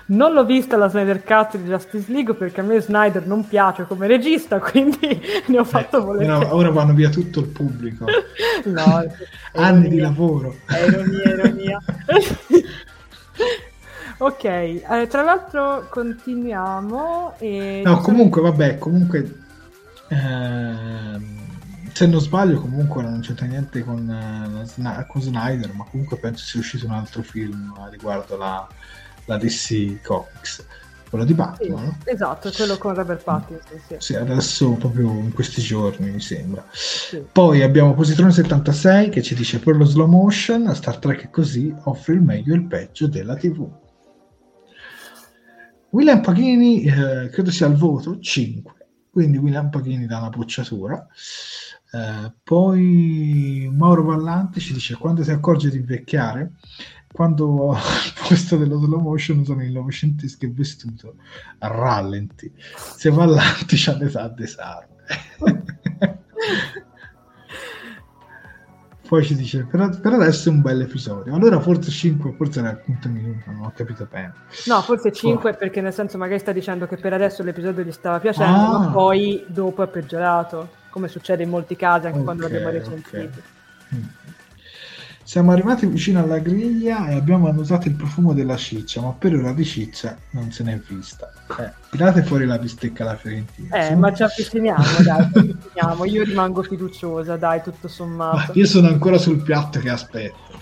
Non 0.08 0.32
l'ho 0.32 0.44
vista 0.44 0.76
la 0.76 0.88
Snyder 0.88 1.24
Cut 1.24 1.56
di 1.56 1.68
Justice 1.68 2.12
League 2.12 2.34
perché 2.34 2.60
a 2.60 2.62
me 2.62 2.80
Snyder 2.80 3.26
non 3.26 3.46
piace 3.46 3.86
come 3.86 4.06
regista, 4.06 4.60
quindi 4.60 5.20
ne 5.46 5.58
ho 5.58 5.64
fatto 5.64 5.98
eh, 5.98 6.00
volere. 6.00 6.26
No, 6.26 6.54
ora 6.54 6.70
vanno 6.70 6.94
via 6.94 7.10
tutto 7.10 7.40
il 7.40 7.46
pubblico. 7.46 8.04
no, 8.66 9.04
Anni 9.54 9.88
di 9.88 9.98
lavoro. 9.98 10.58
È 10.64 10.78
ironia, 10.78 11.28
ironia. 11.28 11.82
ok, 14.18 14.44
eh, 14.44 15.06
tra 15.08 15.22
l'altro 15.22 15.88
continuiamo. 15.90 17.34
E 17.38 17.82
no, 17.84 17.98
comunque, 17.98 18.42
vabbè, 18.42 18.78
comunque... 18.78 19.40
Ehm, 20.08 21.44
se 21.92 22.06
non 22.06 22.20
sbaglio 22.20 22.60
comunque 22.60 23.02
non 23.02 23.20
c'entra 23.20 23.46
niente 23.46 23.82
con, 23.82 24.06
uh, 24.06 25.06
con 25.06 25.22
Snyder, 25.22 25.72
ma 25.72 25.86
comunque 25.90 26.18
penso 26.18 26.44
sia 26.44 26.60
uscito 26.60 26.84
un 26.84 26.92
altro 26.92 27.22
film 27.22 27.72
riguardo 27.90 28.36
la 28.36 28.68
la 29.26 29.36
DC 29.36 30.00
Comics, 30.02 30.64
quello 31.08 31.24
di 31.24 31.34
Batman. 31.34 31.96
Sì, 32.02 32.10
esatto, 32.10 32.50
quello 32.50 32.78
con 32.78 32.94
Robert 32.94 33.22
Pattinson. 33.22 33.80
Sì. 33.86 33.96
sì. 33.98 34.14
adesso 34.14 34.72
proprio 34.72 35.10
in 35.10 35.32
questi 35.32 35.60
giorni 35.60 36.10
mi 36.10 36.20
sembra. 36.20 36.64
Sì. 36.72 37.24
Poi 37.30 37.62
abbiamo 37.62 37.94
Positrone 37.94 38.32
76 38.32 39.10
che 39.10 39.22
ci 39.22 39.34
dice 39.34 39.58
per 39.58 39.76
lo 39.76 39.84
slow 39.84 40.06
motion 40.06 40.74
Star 40.74 40.98
Trek 40.98 41.30
così 41.30 41.74
offre 41.84 42.14
il 42.14 42.22
meglio 42.22 42.54
e 42.54 42.56
il 42.56 42.66
peggio 42.66 43.06
della 43.06 43.36
TV. 43.36 43.68
William 45.90 46.20
Paghini 46.20 46.82
eh, 46.82 47.28
credo 47.30 47.50
sia 47.50 47.66
al 47.66 47.76
voto 47.76 48.18
5, 48.18 48.72
quindi 49.10 49.38
William 49.38 49.70
Paghini 49.70 50.06
dà 50.06 50.18
una 50.18 50.28
bocciatura. 50.28 51.06
Eh, 51.92 52.32
poi 52.42 53.70
Mauro 53.72 54.02
Vallanti 54.02 54.60
ci 54.60 54.72
dice 54.72 54.96
quando 54.96 55.22
si 55.22 55.30
accorge 55.30 55.70
di 55.70 55.78
invecchiare 55.78 56.52
quando 57.16 57.72
al 57.72 57.80
posto 58.28 58.58
dello 58.58 58.78
slow 58.78 59.00
motion 59.00 59.42
sono 59.42 59.64
il 59.64 59.72
novecentesco 59.72 60.44
e 60.44 60.50
vestito 60.50 61.14
a 61.58 61.68
rallenti 61.68 62.52
se 62.56 63.08
va 63.10 63.24
avanti 63.24 63.76
c'ha 63.76 63.96
l'età 63.96 64.28
desarme 64.28 64.94
poi 69.08 69.24
ci 69.24 69.34
dice 69.34 69.64
per, 69.64 69.98
per, 69.98 70.12
adesso 70.12 70.50
è 70.50 70.52
un 70.52 70.60
bel 70.60 70.82
episodio 70.82 71.34
allora 71.34 71.58
forse 71.58 71.90
5 71.90 72.34
forse 72.36 72.58
era 72.58 72.72
il 72.72 72.80
quinto 72.84 73.08
minuto 73.08 73.50
non 73.50 73.62
ho 73.62 73.72
capito 73.74 74.06
bene 74.10 74.34
no 74.66 74.82
forse 74.82 75.10
5 75.10 75.50
oh. 75.50 75.56
perché 75.56 75.80
nel 75.80 75.94
senso 75.94 76.18
magari 76.18 76.38
sta 76.40 76.52
dicendo 76.52 76.86
che 76.86 76.98
per 76.98 77.14
adesso 77.14 77.42
l'episodio 77.42 77.82
gli 77.82 77.92
stava 77.92 78.20
piacendo 78.20 78.58
ah. 78.58 78.78
ma 78.78 78.90
poi 78.90 79.42
dopo 79.48 79.82
è 79.82 79.88
peggiorato 79.88 80.68
come 80.90 81.08
succede 81.08 81.44
in 81.44 81.48
molti 81.48 81.76
casi 81.76 82.06
anche 82.06 82.18
okay, 82.18 82.24
quando 82.24 82.42
l'abbiamo 82.42 82.68
recensito 82.68 83.16
okay. 83.16 83.30
Siamo 85.26 85.50
arrivati 85.50 85.86
vicino 85.86 86.22
alla 86.22 86.38
griglia 86.38 87.08
e 87.08 87.16
abbiamo 87.16 87.48
annusato 87.48 87.88
il 87.88 87.94
profumo 87.94 88.32
della 88.32 88.54
ciccia, 88.56 89.00
ma 89.00 89.10
per 89.10 89.34
ora 89.34 89.52
di 89.52 89.64
ciccia 89.64 90.16
non 90.30 90.52
se 90.52 90.62
n'è 90.62 90.78
vista. 90.86 91.32
Eh, 91.58 91.68
tirate 91.90 92.22
fuori 92.22 92.46
la 92.46 92.56
bistecca 92.58 93.02
alla 93.02 93.16
fiorentina. 93.16 93.76
Eh, 93.76 93.86
sono... 93.86 93.98
ma 93.98 94.14
ci 94.14 94.22
avviciniamo, 94.22 94.84
dai, 95.02 95.28
ci 95.32 95.38
avviciniamo. 95.40 96.04
Io 96.04 96.22
rimango 96.22 96.62
fiduciosa, 96.62 97.36
dai, 97.36 97.60
tutto 97.60 97.88
sommato. 97.88 98.36
Ma 98.36 98.46
io 98.52 98.66
sono 98.66 98.86
ancora 98.86 99.18
sul 99.18 99.42
piatto 99.42 99.80
che 99.80 99.90
aspetto. 99.90 100.60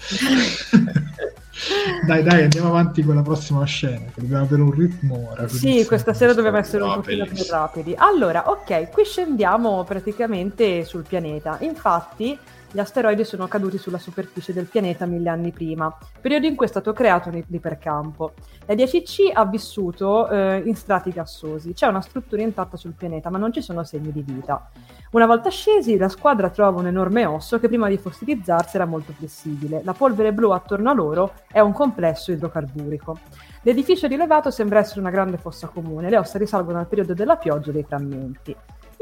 dai, 2.07 2.23
dai, 2.23 2.45
andiamo 2.45 2.69
avanti 2.69 3.03
con 3.03 3.17
la 3.17 3.23
prossima 3.23 3.67
scena, 3.67 4.07
che 4.15 4.23
dobbiamo 4.23 4.45
avere 4.45 4.63
un 4.63 4.71
ritmo 4.71 5.31
rapidissimo. 5.35 5.75
Sì, 5.75 5.85
questa 5.85 6.15
sera 6.15 6.33
dobbiamo 6.33 6.57
essere 6.57 6.85
un 6.85 6.95
pochino 6.95 7.27
più 7.27 7.45
rapidi. 7.51 7.95
Allora, 7.99 8.49
ok, 8.49 8.89
qui 8.89 9.05
scendiamo 9.05 9.85
praticamente 9.85 10.87
sul 10.87 11.05
pianeta. 11.07 11.59
Infatti 11.61 12.39
Gli 12.75 12.81
asteroidi 12.81 13.23
sono 13.23 13.47
caduti 13.47 13.79
sulla 13.79 14.01
superficie 14.01 14.53
del 14.53 14.65
pianeta 14.67 15.07
mille 15.07 15.29
anni 15.29 15.53
prima, 15.53 15.97
periodo 16.21 16.47
in 16.49 16.57
cui 16.57 16.67
è 16.67 16.69
stato 16.69 16.93
creato 16.93 17.29
un 17.29 17.41
ipercampo. 17.47 18.33
La 18.67 18.75
10C 18.75 19.31
ha 19.33 19.45
vissuto 19.47 20.29
eh, 20.29 20.61
in 20.67 20.75
strati 20.75 21.13
gassosi, 21.13 21.73
c'è 21.73 21.87
una 21.87 22.01
struttura 22.01 22.43
intatta 22.43 22.77
sul 22.77 22.95
pianeta, 22.95 23.31
ma 23.31 23.39
non 23.39 23.53
ci 23.53 23.63
sono 23.63 23.85
segni 23.85 24.11
di 24.11 24.23
vita. 24.23 24.71
Una 25.13 25.27
volta 25.27 25.51
scesi, 25.51 25.97
la 25.97 26.09
squadra 26.09 26.51
trova 26.51 26.81
un 26.81 26.89
enorme 26.89 27.25
osso 27.27 27.61
che 27.61 27.69
prima 27.69 27.89
di 27.89 27.97
fossilizzarsi 27.97 28.75
era 28.75 28.87
molto 28.87 29.13
flessibile. 29.13 29.83
La 29.85 29.93
polvere 29.93 30.33
blu 30.33 30.51
attorno 30.51 30.91
a 30.91 30.95
loro 30.95 31.33
è 31.53 31.61
un 31.61 31.73
complesso 31.73 32.33
idrocarburico. 32.33 33.17
L'edificio 33.63 34.09
rilevato 34.09 34.51
sembra 34.51 34.81
essere 34.81 34.99
una 34.99 35.11
grande 35.11 35.37
fossa 35.37 35.69
comune, 35.69 36.11
le 36.11 36.19
ossa 36.19 36.39
risalgono 36.39 36.81
al 36.81 36.89
periodo 36.89 37.15
della 37.15 37.37
pioggia 37.37 37.71
e 37.71 37.73
dei 37.73 37.85
frammenti. 37.85 38.57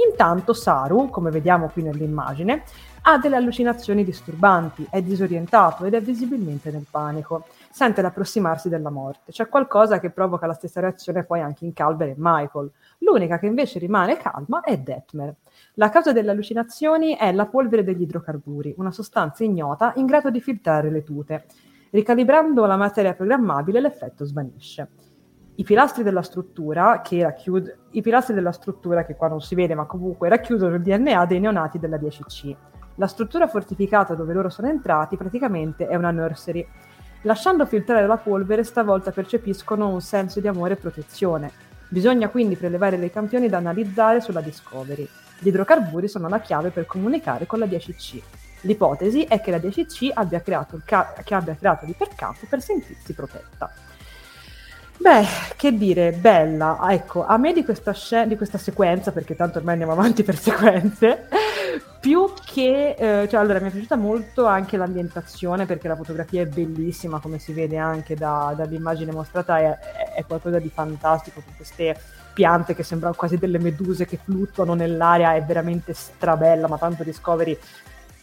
Intanto 0.08 0.52
Saru, 0.52 1.08
come 1.10 1.30
vediamo 1.30 1.68
qui 1.68 1.82
nell'immagine, 1.82 2.64
ha 3.04 3.18
delle 3.18 3.36
allucinazioni 3.36 4.04
disturbanti, 4.04 4.86
è 4.88 5.02
disorientato 5.02 5.84
ed 5.84 5.94
è 5.94 6.00
visibilmente 6.00 6.70
nel 6.70 6.86
panico. 6.88 7.46
Sente 7.70 8.00
l'approssimarsi 8.00 8.68
della 8.68 8.90
morte. 8.90 9.32
C'è 9.32 9.48
qualcosa 9.48 9.98
che 9.98 10.10
provoca 10.10 10.46
la 10.46 10.52
stessa 10.52 10.80
reazione 10.80 11.24
poi 11.24 11.40
anche 11.40 11.64
in 11.64 11.72
Calver 11.72 12.10
e 12.10 12.14
Michael. 12.16 12.70
L'unica 12.98 13.38
che 13.38 13.46
invece 13.46 13.80
rimane 13.80 14.18
calma 14.18 14.60
è 14.60 14.78
Detmer. 14.78 15.34
La 15.74 15.88
causa 15.88 16.12
delle 16.12 16.30
allucinazioni 16.30 17.16
è 17.16 17.32
la 17.32 17.46
polvere 17.46 17.82
degli 17.82 18.02
idrocarburi, 18.02 18.74
una 18.76 18.92
sostanza 18.92 19.42
ignota 19.42 19.92
in 19.96 20.06
grado 20.06 20.30
di 20.30 20.40
filtrare 20.40 20.88
le 20.88 21.02
tute. 21.02 21.46
Ricalibrando 21.90 22.66
la 22.66 22.76
materia 22.76 23.14
programmabile 23.14 23.80
l'effetto 23.80 24.24
svanisce. 24.24 24.88
I 25.56 25.64
pilastri 25.64 26.04
della 26.04 26.22
struttura, 26.22 27.00
che 27.00 27.22
racchiud- 27.22 27.78
I 27.90 28.00
pilastri 28.00 28.32
della 28.32 28.52
struttura, 28.52 29.04
che 29.04 29.16
qua 29.16 29.28
non 29.28 29.40
si 29.40 29.54
vede 29.56 29.74
ma 29.74 29.86
comunque 29.86 30.28
racchiudono 30.28 30.76
il 30.76 30.82
DNA 30.82 31.26
dei 31.26 31.40
neonati 31.40 31.78
della 31.78 31.96
10C. 31.96 32.70
La 32.96 33.06
struttura 33.06 33.48
fortificata 33.48 34.14
dove 34.14 34.34
loro 34.34 34.50
sono 34.50 34.68
entrati 34.68 35.16
praticamente 35.16 35.86
è 35.86 35.94
una 35.94 36.10
nursery. 36.10 36.66
Lasciando 37.22 37.64
filtrare 37.66 38.06
la 38.06 38.16
polvere, 38.16 38.64
stavolta 38.64 39.12
percepiscono 39.12 39.88
un 39.88 40.00
senso 40.00 40.40
di 40.40 40.48
amore 40.48 40.74
e 40.74 40.76
protezione. 40.76 41.50
Bisogna 41.88 42.28
quindi 42.28 42.56
prelevare 42.56 42.98
dei 42.98 43.10
campioni 43.10 43.48
da 43.48 43.58
analizzare 43.58 44.20
sulla 44.20 44.40
Discovery. 44.40 45.08
Gli 45.38 45.48
idrocarburi 45.48 46.08
sono 46.08 46.28
la 46.28 46.40
chiave 46.40 46.70
per 46.70 46.86
comunicare 46.86 47.46
con 47.46 47.58
la 47.58 47.66
10C. 47.66 48.20
L'ipotesi 48.62 49.24
è 49.24 49.40
che 49.40 49.50
la 49.50 49.56
10C 49.56 50.10
abbia 50.12 50.40
creato, 50.40 50.80
ca- 50.84 51.14
che 51.24 51.34
abbia 51.34 51.56
creato 51.56 51.86
l'ipercampo 51.86 52.46
per 52.48 52.60
sentirsi 52.60 53.12
protetta. 53.12 53.70
Beh, 54.98 55.26
che 55.56 55.76
dire, 55.76 56.12
bella. 56.12 56.78
Ecco, 56.90 57.24
a 57.26 57.36
me 57.36 57.52
di 57.52 57.64
questa, 57.64 57.92
scena, 57.92 58.26
di 58.26 58.36
questa 58.36 58.58
sequenza, 58.58 59.10
perché 59.10 59.34
tanto 59.34 59.58
ormai 59.58 59.72
andiamo 59.72 59.92
avanti 59.92 60.22
per 60.22 60.38
sequenze, 60.38 61.28
più 62.00 62.32
che... 62.44 62.94
Eh, 62.96 63.28
cioè, 63.28 63.40
allora, 63.40 63.58
mi 63.60 63.68
è 63.68 63.70
piaciuta 63.70 63.96
molto 63.96 64.46
anche 64.46 64.76
l'ambientazione, 64.76 65.66
perché 65.66 65.88
la 65.88 65.96
fotografia 65.96 66.42
è 66.42 66.46
bellissima, 66.46 67.18
come 67.18 67.38
si 67.38 67.52
vede 67.52 67.78
anche 67.78 68.14
da, 68.14 68.54
dall'immagine 68.56 69.10
mostrata, 69.12 69.58
è, 69.58 69.78
è 70.14 70.24
qualcosa 70.24 70.58
di 70.60 70.70
fantastico, 70.72 71.40
con 71.44 71.54
queste 71.56 71.96
piante 72.32 72.74
che 72.74 72.82
sembrano 72.82 73.14
quasi 73.14 73.36
delle 73.36 73.58
meduse 73.58 74.06
che 74.06 74.18
fluttuano 74.22 74.74
nell'aria, 74.74 75.34
è 75.34 75.42
veramente 75.42 75.92
strabella, 75.94 76.68
ma 76.68 76.78
tanto 76.78 77.02
Discovery 77.02 77.58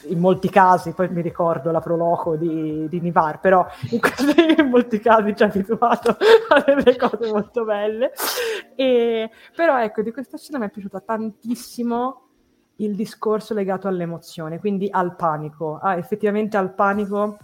in 0.04 0.20
molti 0.20 0.50
casi, 0.50 0.94
poi 0.94 1.10
mi 1.10 1.22
ricordo 1.22 1.72
la 1.72 1.80
proloco 1.80 2.36
di, 2.36 2.88
di 2.88 3.00
Nivar, 3.02 3.40
però 3.40 3.66
in, 3.92 4.00
questi, 4.00 4.56
in, 4.58 4.68
molti 4.70 5.00
casi 5.00 5.36
ci 5.36 5.44
ha 5.44 5.48
abituato 5.48 6.18
a 6.50 6.64
delle 6.66 6.96
cose 6.96 7.32
molto 7.32 7.66
belle. 7.66 8.12
E, 8.76 9.30
però 9.56 9.82
ecco, 9.82 10.02
di 10.02 10.12
questa 10.12 10.38
scena 10.38 10.60
mi 10.60 10.66
è 10.66 10.70
piaciuta 10.70 11.02
tantissimo 11.02 12.28
il 12.78 12.96
discorso 12.96 13.54
legato 13.54 13.88
all'emozione, 13.88 14.60
quindi 14.60 14.88
al 14.90 15.16
panico, 15.16 15.80
ah, 15.82 15.98
effettivamente 15.98 16.56
al 16.56 16.74
panico 16.74 17.38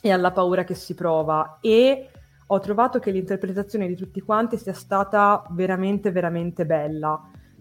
e 0.00 0.12
alla 0.12 0.30
paura 0.30 0.64
che 0.64 0.74
si 0.74 0.94
prova. 0.94 1.58
E 1.60 2.10
ho 2.46 2.58
trovato 2.58 2.98
che 2.98 3.10
l'interpretazione 3.10 3.86
di 3.86 3.96
tutti 3.96 4.20
quanti 4.20 4.56
sia 4.56 4.72
stata 4.72 5.44
veramente, 5.50 6.10
veramente 6.10 6.66
bella. 6.66 7.20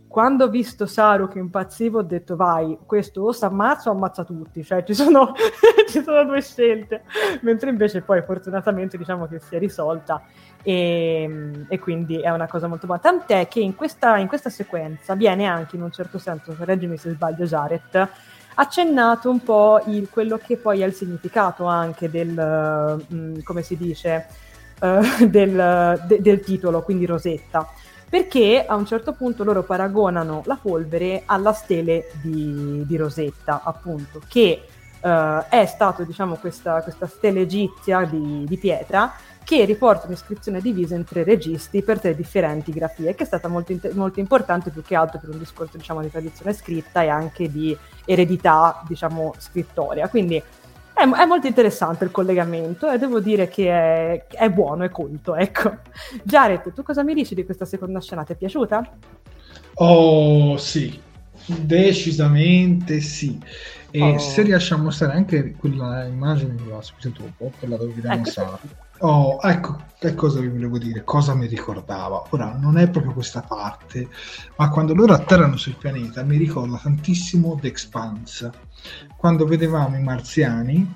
Quando 0.09 0.45
ho 0.45 0.49
visto 0.49 0.87
Saru 0.87 1.27
che 1.27 1.37
impazziva 1.37 1.99
ho 1.99 2.01
detto 2.01 2.36
vai, 2.36 2.79
questo 2.84 3.21
o 3.21 3.31
si 3.31 3.45
ammazza 3.45 3.91
o 3.91 3.93
ammazza 3.93 4.23
tutti, 4.23 4.63
cioè 4.63 4.84
ci 4.84 4.95
sono, 4.95 5.34
ci 5.88 6.01
sono 6.01 6.25
due 6.25 6.41
scelte, 6.41 7.03
mentre 7.41 7.69
invece 7.69 8.01
poi 8.01 8.23
fortunatamente 8.23 8.97
diciamo 8.97 9.27
che 9.27 9.39
si 9.39 9.55
è 9.55 9.60
risolta. 9.60 10.19
E, 10.63 11.65
e, 11.69 11.77
quindi 11.77 12.19
è 12.19 12.31
una 12.31 12.47
cosa 12.47 12.65
molto 12.65 12.88
buona. 12.88 12.99
Tant'è 12.99 13.47
che 13.47 13.60
in 13.60 13.75
questa, 13.75 14.17
in 14.17 14.27
questa 14.27 14.49
sequenza 14.49 15.13
viene 15.13 15.45
anche 15.45 15.75
in 15.75 15.84
un 15.84 15.91
certo 15.91 16.17
senso, 16.17 16.55
correggimi 16.57 16.97
se 16.97 17.12
sbaglio 17.12 17.45
Jared, 17.45 18.10
accennato 18.55 19.29
un 19.29 19.43
po' 19.43 19.79
il, 19.86 20.10
quello 20.10 20.38
che 20.38 20.57
poi 20.57 20.81
è 20.81 20.88
il 20.88 20.93
significato 20.93 21.65
anche 21.65 22.10
del, 22.10 22.29
mh, 23.07 23.15
mm, 23.15 23.39
come 23.43 23.62
si 23.62 23.77
dice, 23.77 24.25
uh, 24.81 25.03
del, 25.29 26.01
de, 26.07 26.19
del 26.19 26.39
titolo, 26.39 26.81
quindi 26.81 27.05
Rosetta 27.05 27.67
perché 28.10 28.65
a 28.65 28.76
un 28.76 28.86
certo 28.86 29.13
punto 29.13 29.43
loro 29.43 29.63
paragonano 29.63 30.41
la 30.45 30.58
polvere 30.60 31.24
alla 31.26 31.54
stele 31.54 32.10
di, 32.22 32.84
di 32.86 32.98
Rosetta, 32.98 33.62
appunto, 33.63 34.19
che 34.28 34.63
uh, 35.02 35.45
è 35.48 35.65
stato, 35.67 36.04
diciamo, 36.04 36.36
questa, 36.36 36.82
questa 36.82 37.08
stele 37.08 37.41
egizia 37.41 38.04
di, 38.06 38.45
di, 38.48 38.58
pietra 38.58 39.13
che 39.43 39.63
riporta 39.65 40.08
un'iscrizione 40.08 40.62
divisa 40.62 40.95
in 40.95 41.06
tre 41.06 41.24
registi 41.24 41.82
per 41.82 42.00
tre 42.00 42.15
differenti 42.15 42.72
grafie, 42.72 43.15
che 43.15 43.24
è 43.24 43.28
stata 43.28 43.48
molto, 43.48 43.74
molto 43.93 44.19
importante 44.19 44.69
più 44.69 44.84
che 44.84 44.95
altro 44.95 45.19
per 45.19 45.30
un 45.30 45.38
discorso, 45.38 45.78
diciamo, 45.78 46.02
di 46.02 46.10
tradizione 46.10 46.54
scritta 46.54 47.04
e 47.04 47.10
anche 47.10 47.50
di 47.52 47.76
eredità, 48.06 48.84
diciamo, 48.88 49.34
scrittoria. 49.38 50.08
Quindi 50.08 50.41
è, 50.99 51.21
è, 51.21 51.25
molto 51.25 51.47
interessante 51.47 52.03
il 52.03 52.12
collegamento 52.12 52.89
e 52.89 52.97
devo 52.97 53.19
dire 53.19 53.47
che 53.47 53.69
è, 53.69 54.27
è 54.27 54.49
buono, 54.49 54.83
è 54.83 54.89
colto, 54.89 55.35
ecco. 55.35 55.77
Jared, 56.23 56.73
tu 56.73 56.83
cosa 56.83 57.03
mi 57.03 57.13
dici 57.13 57.35
di 57.35 57.45
questa 57.45 57.65
seconda 57.65 58.01
scena? 58.01 58.23
Ti 58.23 58.33
è 58.33 58.35
piaciuta? 58.35 58.97
Oh, 59.75 60.57
sì, 60.57 60.99
decisamente 61.45 62.99
sì. 62.99 63.39
E 63.91 64.01
oh. 64.01 64.17
se 64.19 64.43
riusciamo 64.43 64.81
a 64.81 64.85
mostrare 64.85 65.13
anche 65.13 65.53
quella 65.53 66.05
immagine 66.05 66.55
subito 66.81 67.23
dopo, 67.23 67.51
quella 67.57 67.77
dove 67.77 67.93
vediamo 67.93 68.17
ecco. 68.17 68.29
Sara. 68.29 68.59
Oh, 68.99 69.39
ecco 69.41 69.88
che 69.99 70.15
cosa 70.15 70.39
vi 70.39 70.47
volevo 70.47 70.77
dire, 70.77 71.03
cosa 71.03 71.33
mi 71.35 71.47
ricordava. 71.47 72.23
Ora, 72.29 72.55
non 72.57 72.77
è 72.77 72.89
proprio 72.89 73.13
questa 73.13 73.41
parte, 73.41 74.07
ma 74.57 74.69
quando 74.69 74.93
loro 74.93 75.13
atterrano 75.13 75.57
sul 75.57 75.75
pianeta 75.75 76.23
mi 76.23 76.38
ricorda 76.38 76.77
tantissimo 76.77 77.57
The 77.59 77.67
Expanse 77.67 78.51
quando 79.17 79.45
vedevamo 79.45 79.97
i 79.97 80.01
marziani, 80.01 80.95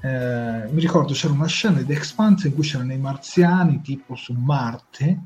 eh, 0.00 0.68
mi 0.70 0.80
ricordo 0.80 1.12
c'era 1.12 1.32
una 1.32 1.46
scena 1.46 1.78
di 1.78 1.86
The 1.86 1.92
Expanse 1.92 2.48
in 2.48 2.54
cui 2.54 2.64
c'erano 2.64 2.92
i 2.92 2.98
marziani 2.98 3.80
tipo 3.80 4.14
su 4.14 4.32
Marte, 4.32 5.20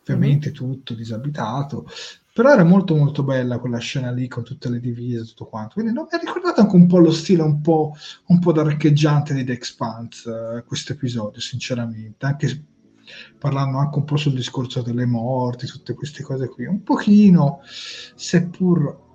ovviamente 0.00 0.48
mm-hmm. 0.48 0.56
tutto 0.56 0.94
disabitato, 0.94 1.86
però 2.32 2.52
era 2.52 2.64
molto 2.64 2.94
molto 2.94 3.22
bella 3.22 3.58
quella 3.58 3.78
scena 3.78 4.10
lì 4.10 4.28
con 4.28 4.44
tutte 4.44 4.68
le 4.68 4.80
divise 4.80 5.22
e 5.22 5.24
tutto 5.26 5.46
quanto. 5.46 5.74
Quindi 5.74 5.92
no, 5.92 6.02
mi 6.02 6.16
ha 6.16 6.20
ricordato 6.20 6.60
anche 6.60 6.76
un 6.76 6.86
po' 6.86 6.98
lo 6.98 7.10
stile 7.10 7.42
un 7.42 7.60
po', 7.60 7.94
un 8.26 8.38
po 8.38 8.52
d'archeggiante 8.52 9.34
di 9.34 9.44
The 9.44 9.52
Expanse 9.52 10.30
eh, 10.30 10.64
questo 10.64 10.92
episodio 10.92 11.40
sinceramente. 11.40 12.26
Anche 12.26 12.64
parlando 13.38 13.78
anche 13.78 13.98
un 13.98 14.04
po' 14.04 14.16
sul 14.16 14.34
discorso 14.34 14.82
delle 14.82 15.06
morti 15.06 15.66
tutte 15.66 15.94
queste 15.94 16.22
cose 16.22 16.48
qui. 16.48 16.66
Un 16.66 16.82
pochino 16.82 17.60
seppur 18.14 19.08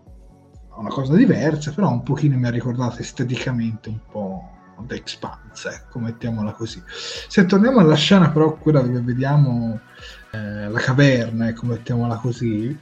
una 0.76 0.90
cosa 0.90 1.16
diversa, 1.16 1.72
però 1.72 1.90
un 1.90 2.04
pochino 2.04 2.38
mi 2.38 2.48
ha 2.48 2.52
ricordato 2.52 3.00
esteticamente 3.00 3.88
un 3.88 4.00
po' 4.12 4.50
The 4.86 4.96
Expanse, 4.96 5.70
ecco, 5.70 6.00
mettiamola 6.00 6.52
così. 6.52 6.84
Se 6.86 7.46
torniamo 7.46 7.80
alla 7.80 7.96
scena 7.96 8.30
però 8.30 8.58
quella 8.58 8.82
dove 8.82 9.00
vediamo 9.00 9.80
eh, 10.32 10.68
la 10.68 10.80
caverna, 10.80 11.48
ecco, 11.48 11.68
mettiamola 11.68 12.18
così, 12.18 12.78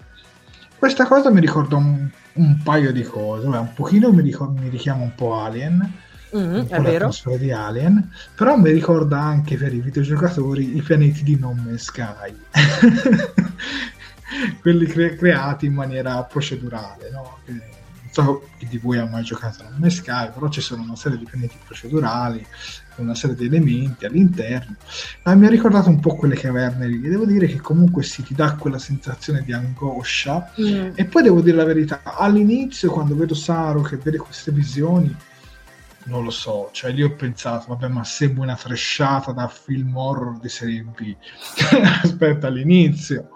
questa 0.83 1.05
cosa 1.05 1.31
mi 1.31 1.39
ricorda 1.39 1.77
un, 1.77 2.09
un 2.33 2.61
paio 2.61 2.91
di 2.91 3.03
cose, 3.03 3.47
Beh, 3.47 3.57
un 3.57 3.73
pochino 3.73 4.11
mi, 4.11 4.21
ricorda, 4.21 4.59
mi, 4.59 4.67
richiama 4.67 5.03
un 5.03 5.15
po' 5.15 5.39
Alien, 5.39 5.93
mm, 6.35 6.55
un 6.55 6.67
po' 6.67 6.81
l'atmosfera 6.81 7.37
di 7.37 7.53
Alien, 7.53 8.11
però 8.35 8.57
mi 8.57 8.69
ricorda 8.69 9.17
anche 9.17 9.55
per 9.55 9.73
i 9.73 9.79
videogiocatori 9.79 10.75
i 10.75 10.81
pianeti 10.81 11.23
di 11.23 11.39
No 11.39 11.53
Man's 11.53 11.83
Sky. 11.83 12.35
quelli 14.59 14.85
cre- 14.85 15.15
creati 15.15 15.67
in 15.67 15.73
maniera 15.73 16.21
procedurale, 16.23 17.09
no? 17.11 17.37
So 18.13 18.47
chi 18.59 18.67
di 18.67 18.77
voi 18.77 18.99
ha 18.99 19.05
mai 19.05 19.23
giocato 19.23 19.63
a 19.63 19.71
un 19.75 19.89
Sky, 19.89 20.29
però 20.31 20.47
ci 20.47 20.61
sono 20.61 20.83
una 20.83 20.95
serie 20.95 21.17
di 21.17 21.25
pianeti 21.25 21.57
procedurali, 21.65 22.45
una 22.97 23.15
serie 23.15 23.35
di 23.35 23.45
elementi 23.45 24.05
all'interno. 24.05 24.75
Ma 25.23 25.33
mi 25.33 25.47
ha 25.47 25.49
ricordato 25.49 25.89
un 25.89 25.99
po' 25.99 26.15
quelle 26.15 26.35
caverne 26.35 26.87
lì. 26.87 26.99
Devo 27.01 27.25
dire 27.25 27.47
che 27.47 27.59
comunque 27.59 28.03
si 28.03 28.21
ti 28.21 28.35
dà 28.35 28.55
quella 28.55 28.77
sensazione 28.77 29.41
di 29.41 29.51
angoscia. 29.51 30.51
Mm. 30.61 30.91
E 30.93 31.05
poi 31.05 31.23
devo 31.23 31.41
dire 31.41 31.57
la 31.57 31.65
verità, 31.65 32.01
all'inizio 32.03 32.91
quando 32.91 33.15
vedo 33.15 33.33
Saru 33.33 33.81
che 33.81 33.97
vede 33.97 34.17
queste 34.17 34.51
visioni, 34.51 35.15
non 36.05 36.23
lo 36.23 36.31
so, 36.31 36.69
cioè 36.71 36.91
lì 36.91 37.01
ho 37.01 37.15
pensato, 37.15 37.65
vabbè, 37.69 37.87
ma 37.87 38.03
sembra 38.03 38.43
una 38.43 38.55
fresciata 38.55 39.31
da 39.31 39.47
film 39.47 39.95
horror 39.95 40.37
di 40.37 40.49
serie 40.49 40.83
B. 40.83 41.15
Aspetta 42.03 42.45
all'inizio 42.47 43.29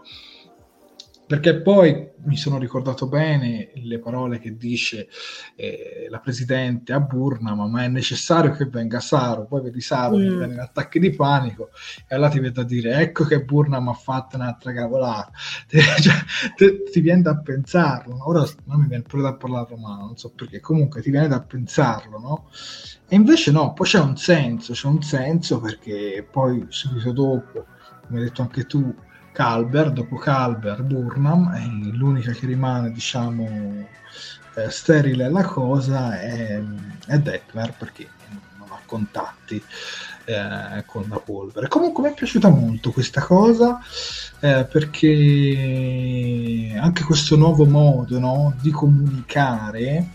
perché 1.28 1.62
poi 1.62 2.10
mi 2.24 2.38
sono 2.38 2.58
ricordato 2.58 3.08
bene 3.08 3.72
le 3.76 4.00
parole 4.00 4.40
che 4.40 4.56
dice 4.56 5.10
eh, 5.56 6.08
la 6.10 6.20
Presidente 6.20 6.94
a 6.94 7.02
Burnham, 7.02 7.70
ma 7.70 7.84
è 7.84 7.90
necessario 7.90 8.52
che 8.52 8.66
venga 8.66 9.02
Saro, 9.02 9.46
poi 9.46 9.62
vedi 9.62 9.82
Saro 9.82 10.18
mm. 10.18 10.22
che 10.22 10.36
viene 10.36 10.54
in 10.54 10.60
attacchi 10.60 11.00
di 11.00 11.12
panico 11.12 11.70
e 12.08 12.16
allora 12.16 12.30
ti 12.30 12.40
viene 12.40 12.60
a 12.60 12.64
dire 12.64 12.96
ecco 13.02 13.26
che 13.26 13.44
Burnham 13.44 13.90
ha 13.90 13.94
fatto 13.94 14.38
un'altra 14.38 14.72
cavolata, 14.74 15.32
cioè, 15.68 16.14
ti, 16.56 16.84
ti 16.92 17.00
viene 17.02 17.22
da 17.22 17.38
pensarlo, 17.38 18.18
ora 18.26 18.46
non 18.64 18.80
mi 18.80 18.88
viene 18.88 19.04
pure 19.04 19.24
da 19.24 19.34
parlare 19.36 19.68
romano, 19.70 20.06
non 20.06 20.18
so 20.18 20.32
perché, 20.34 20.62
comunque 20.62 21.02
ti 21.02 21.12
viene 21.12 21.28
da 21.28 21.42
pensarlo, 21.42 22.20
no? 22.20 22.50
E 23.10 23.16
invece 23.16 23.52
no, 23.52 23.74
poi 23.74 23.86
c'è 23.86 24.00
un 24.00 24.16
senso, 24.16 24.72
c'è 24.72 24.88
un 24.88 25.02
senso 25.02 25.60
perché 25.60 26.26
poi 26.30 26.66
subito 26.70 27.12
dopo, 27.12 27.66
come 28.06 28.20
hai 28.20 28.26
detto 28.26 28.42
anche 28.42 28.66
tu, 28.66 28.96
Calber, 29.38 29.92
dopo 29.92 30.16
Calber, 30.16 30.82
Burnham, 30.82 31.54
e 31.54 31.96
l'unica 31.96 32.32
che 32.32 32.48
rimane, 32.48 32.92
diciamo, 32.92 33.88
eh, 34.56 34.70
sterile 34.72 35.30
la 35.30 35.44
cosa 35.44 36.20
è, 36.20 36.60
è 37.06 37.20
Detmer 37.20 37.76
perché 37.78 38.10
non 38.58 38.70
ha 38.72 38.80
contatti 38.84 39.64
eh, 40.26 40.84
con 40.88 41.06
la 41.08 41.20
polvere. 41.20 41.68
Comunque 41.68 42.02
mi 42.02 42.10
è 42.10 42.16
piaciuta 42.16 42.50
molto 42.50 42.92
questa 42.92 43.22
cosa 43.22 43.80
eh, 44.40 44.66
perché 44.66 45.16
anche 46.76 47.04
questo 47.04 47.36
nuovo 47.36 47.66
modo 47.66 48.18
no, 48.18 48.56
di 48.60 48.72
comunicare 48.72 50.08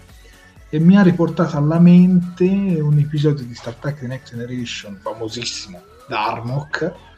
e 0.68 0.80
mi 0.80 0.98
ha 0.98 1.02
riportato 1.02 1.56
alla 1.56 1.78
mente 1.78 2.44
un 2.44 2.98
episodio 2.98 3.44
di 3.44 3.54
Star 3.54 3.74
Trek 3.74 4.00
The 4.00 4.08
Next 4.08 4.34
Generation 4.34 4.98
famosissimo, 5.00 5.80
Darmok, 6.08 7.11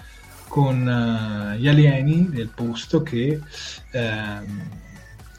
con 0.54 0.86
uh, 0.86 1.58
gli 1.58 1.66
alieni 1.66 2.28
del 2.30 2.48
posto 2.54 3.02
che, 3.02 3.40
ehm, 3.90 4.68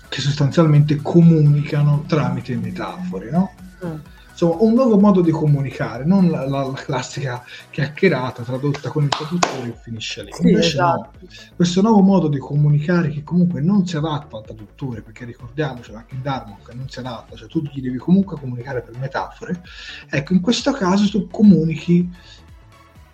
che, 0.09 0.19
sostanzialmente 0.19 0.97
comunicano 0.97 2.03
tramite 2.05 2.53
metafore, 2.57 3.31
no? 3.31 3.53
Mm. 3.85 3.95
Insomma, 4.31 4.55
un 4.59 4.73
nuovo 4.73 4.99
modo 4.99 5.21
di 5.21 5.31
comunicare, 5.31 6.03
non 6.03 6.29
la, 6.29 6.45
la, 6.45 6.65
la 6.65 6.73
classica 6.73 7.41
chiacchierata 7.69 8.43
tradotta 8.43 8.89
con 8.89 9.03
il 9.03 9.09
traduttore 9.09 9.69
e 9.69 9.75
finisce 9.81 10.23
lì. 10.23 10.33
Sì, 10.33 10.49
Invece 10.49 10.67
esatto. 10.67 11.11
no, 11.21 11.27
questo 11.55 11.81
nuovo 11.81 12.01
modo 12.01 12.27
di 12.27 12.37
comunicare 12.37 13.07
che 13.07 13.23
comunque 13.23 13.61
non 13.61 13.87
si 13.87 13.95
adatta 13.95 14.35
al 14.35 14.43
traduttore, 14.43 15.01
perché 15.01 15.23
ricordiamoci 15.23 15.93
anche 15.93 16.15
in 16.15 16.23
Darmok 16.23 16.73
non 16.73 16.89
si 16.89 16.99
adatta, 16.99 17.37
cioè 17.37 17.47
tu 17.47 17.61
gli 17.61 17.79
devi 17.79 17.95
comunque 17.95 18.37
comunicare 18.37 18.81
per 18.81 18.97
metafore, 18.97 19.61
ecco, 20.09 20.33
in 20.33 20.41
questo 20.41 20.73
caso 20.73 21.09
tu 21.09 21.29
comunichi 21.29 22.11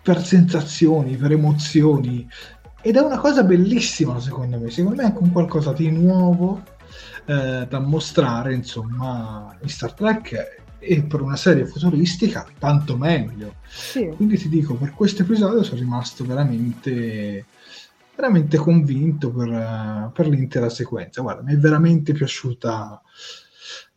per 0.02 0.24
sensazioni, 0.24 1.16
per 1.16 1.32
emozioni. 1.32 2.28
Ed 2.82 2.96
è 2.96 3.00
una 3.00 3.20
cosa 3.20 3.44
bellissima, 3.44 4.20
secondo 4.20 4.60
me. 4.60 4.70
Secondo 4.70 4.98
me 4.98 5.04
è 5.04 5.06
anche 5.08 5.24
un 5.24 5.32
qualcosa 5.32 5.72
di 5.74 5.90
nuovo 5.92 6.64
eh, 7.26 7.66
da 7.70 7.80
mostrare, 7.80 8.54
insomma, 8.54 9.56
in 9.62 9.70
Star 9.70 9.94
Trek 9.94 10.60
e 10.80 11.04
per 11.04 11.22
una 11.22 11.36
serie 11.36 11.66
futuristica 11.66 12.46
tanto 12.58 12.98
meglio. 12.98 13.56
Sì. 13.68 14.12
Quindi 14.16 14.38
ti 14.38 14.50
dico, 14.50 14.74
per 14.76 14.94
questo 14.94 15.22
episodio 15.22 15.64
sono 15.64 15.80
rimasto 15.80 16.26
veramente 16.26 17.46
veramente 18.16 18.58
convinto 18.58 19.32
per, 19.32 20.12
per 20.14 20.28
l'intera 20.28 20.70
sequenza. 20.70 21.22
Guarda, 21.22 21.42
mi 21.44 21.54
è 21.54 21.58
veramente 21.58 22.14
piaciuta 22.14 23.02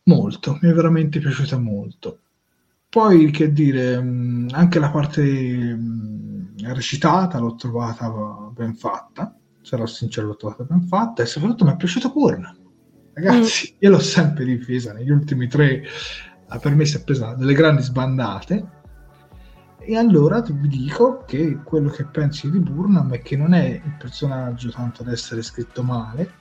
molto, 0.03 0.57
mi 0.61 0.69
è 0.69 0.73
veramente 0.73 1.19
piaciuta 1.19 1.57
molto. 1.57 2.19
Poi, 2.95 3.29
che 3.29 3.51
dire, 3.51 4.01
mm, 4.01 4.47
anche 4.53 4.79
la 4.79 4.89
parte 4.89 5.21
mm, 5.21 6.59
recitata 6.67 7.39
l'ho 7.39 7.55
trovata 7.55 8.09
ben 8.53 8.73
fatta, 8.73 9.37
sarò 9.61 9.85
sincero, 9.85 10.27
l'ho 10.27 10.37
trovata 10.37 10.63
ben 10.63 10.79
fatta 10.83 11.21
e 11.21 11.25
soprattutto 11.25 11.65
mi 11.65 11.73
è 11.73 11.75
piaciuta 11.75 12.09
Purna. 12.09 12.55
Ragazzi, 13.11 13.73
mm. 13.73 13.77
io 13.79 13.89
l'ho 13.89 13.99
sempre 13.99 14.45
difesa 14.45 14.93
negli 14.93 15.09
ultimi 15.09 15.49
tre, 15.49 15.83
per 16.61 16.73
me 16.73 16.85
si 16.85 16.95
è 16.95 17.03
presa 17.03 17.33
delle 17.33 17.53
grandi 17.53 17.81
sbandate. 17.81 18.74
E 19.87 19.95
allora 19.97 20.41
vi 20.41 20.67
dico 20.67 21.23
che 21.27 21.59
quello 21.63 21.89
che 21.89 22.05
pensi 22.05 22.49
di 22.49 22.59
Burnham 22.59 23.13
è 23.13 23.21
che 23.21 23.37
non 23.37 23.53
è 23.53 23.65
il 23.65 23.95
personaggio 23.99 24.71
tanto 24.71 25.03
ad 25.03 25.09
essere 25.09 25.43
scritto 25.43 25.83
male, 25.83 26.31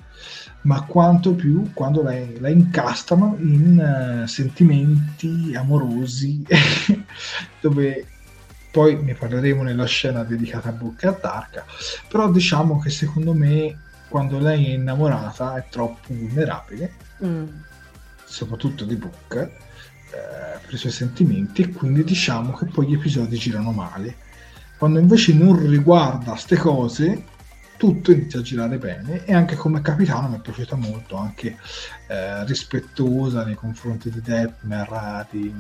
ma 0.63 0.83
quanto 0.85 1.35
più 1.35 1.73
quando 1.75 2.03
la, 2.03 2.15
la 2.39 2.49
incastano 2.49 3.37
in 3.39 4.23
uh, 4.23 4.27
sentimenti 4.27 5.55
amorosi 5.55 6.43
dove 7.61 8.07
poi 8.71 9.03
ne 9.03 9.15
parleremo 9.15 9.63
nella 9.63 9.85
scena 9.85 10.25
dedicata 10.25 10.71
a 10.71 10.73
Book 10.73 11.03
e 11.03 11.09
a 11.09 11.13
Tarka 11.13 11.65
però 12.09 12.31
diciamo 12.31 12.79
che 12.79 12.91
secondo 12.91 13.35
me 13.35 13.79
quando 14.09 14.39
lei 14.39 14.67
è 14.67 14.75
innamorata 14.75 15.57
è 15.57 15.67
troppo 15.69 16.15
vulnerabile 16.15 16.93
mm. 17.25 17.47
soprattutto 18.25 18.85
di 18.85 18.97
Book 18.97 19.51
eh, 20.11 20.59
per 20.65 20.75
i 20.75 20.77
suoi 20.77 20.93
sentimenti 20.93 21.63
e 21.63 21.69
quindi 21.71 22.05
diciamo 22.05 22.53
che 22.53 22.67
poi 22.67 22.89
gli 22.89 22.95
episodi 22.95 23.37
girano 23.37 23.73
male 23.73 24.23
quando 24.79 24.99
invece 24.99 25.33
non 25.35 25.67
riguarda 25.67 26.33
queste 26.33 26.57
cose 26.57 27.25
tutto 27.77 28.13
inizia 28.13 28.39
a 28.39 28.43
girare 28.43 28.79
bene 28.79 29.25
e 29.25 29.35
anche 29.35 29.57
come 29.57 29.81
capitano 29.81 30.29
mi 30.29 30.37
è 30.37 30.41
piaciuta 30.41 30.77
molto, 30.77 31.17
anche 31.17 31.57
eh, 32.09 32.45
rispettosa 32.45 33.45
nei 33.45 33.55
confronti 33.55 34.11
di 34.11 34.21
Detmer, 34.21 35.27
di, 35.31 35.53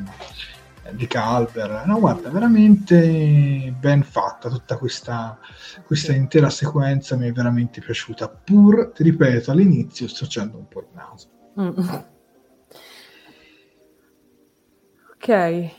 di 0.90 1.07
Calver. 1.07 1.85
No, 1.87 1.98
guarda, 1.98 2.30
veramente 2.30 3.74
ben 3.78 4.02
fatta 4.02 4.48
tutta 4.48 4.76
questa, 4.76 5.38
questa 5.85 6.12
intera 6.12 6.50
sequenza, 6.50 7.16
mi 7.16 7.28
è 7.28 7.33
veramente 7.33 7.80
piaciuta. 7.80 8.28
Pur, 8.28 8.92
ti 8.94 9.02
ripeto, 9.02 9.50
all'inizio 9.50 10.09
sto 10.09 10.24
facendo 10.24 10.59
un 10.59 10.68
po' 10.68 10.80
il 10.80 10.88
naso. 10.92 11.28
Mm. 11.61 12.12
Ok, 15.24 15.70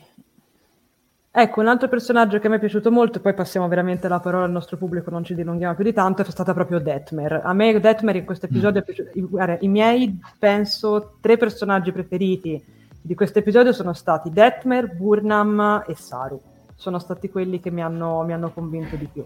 Ecco, 1.38 1.60
un 1.60 1.68
altro 1.68 1.88
personaggio 1.88 2.40
che 2.40 2.50
mi 2.50 2.56
è 2.56 2.60
piaciuto 2.60 2.90
molto, 2.90 3.20
poi 3.20 3.36
passiamo 3.36 3.68
veramente 3.68 4.08
la 4.08 4.20
parola 4.20 4.46
al 4.46 4.52
nostro 4.52 4.78
pubblico, 4.78 5.12
non 5.12 5.24
ci 5.24 5.36
dilunghiamo 5.36 5.76
più 5.76 5.84
di 5.84 5.94
tanto, 5.94 6.24
è 6.24 6.26
stata 6.26 6.54
proprio 6.54 6.80
Detmer. 6.80 7.42
A 7.44 7.54
me 7.54 7.80
Detmer 7.80 8.16
in 8.16 8.26
questo 8.26 8.46
episodio 8.48 8.80
mm. 8.80 8.84
è 8.84 8.86
piaciuto. 8.86 9.28
Guarda, 9.28 9.58
I 9.60 9.68
miei, 9.68 10.20
penso, 10.40 11.18
tre 11.22 11.38
personaggi 11.38 11.92
preferiti 11.92 12.64
di 13.02 13.14
questo 13.14 13.38
episodio 13.38 13.72
sono 13.72 13.94
stati 13.94 14.32
Detmer, 14.32 14.96
Burnham 14.96 15.84
e 15.86 15.94
Saru. 15.94 16.42
Sono 16.74 16.98
stati 16.98 17.30
quelli 17.30 17.60
che 17.60 17.70
mi 17.70 17.84
hanno, 17.84 18.24
mi 18.24 18.34
hanno 18.34 18.52
convinto 18.52 18.96
di 18.96 19.08
più. 19.12 19.26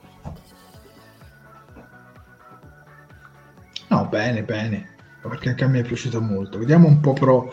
No, 3.87 4.07
bene, 4.07 4.43
bene, 4.43 4.95
perché 5.21 5.49
anche 5.49 5.63
a 5.63 5.67
me 5.67 5.79
è 5.79 5.83
piaciuto 5.83 6.19
molto. 6.19 6.57
Vediamo 6.57 6.87
un 6.87 6.99
po' 6.99 7.13
però 7.13 7.47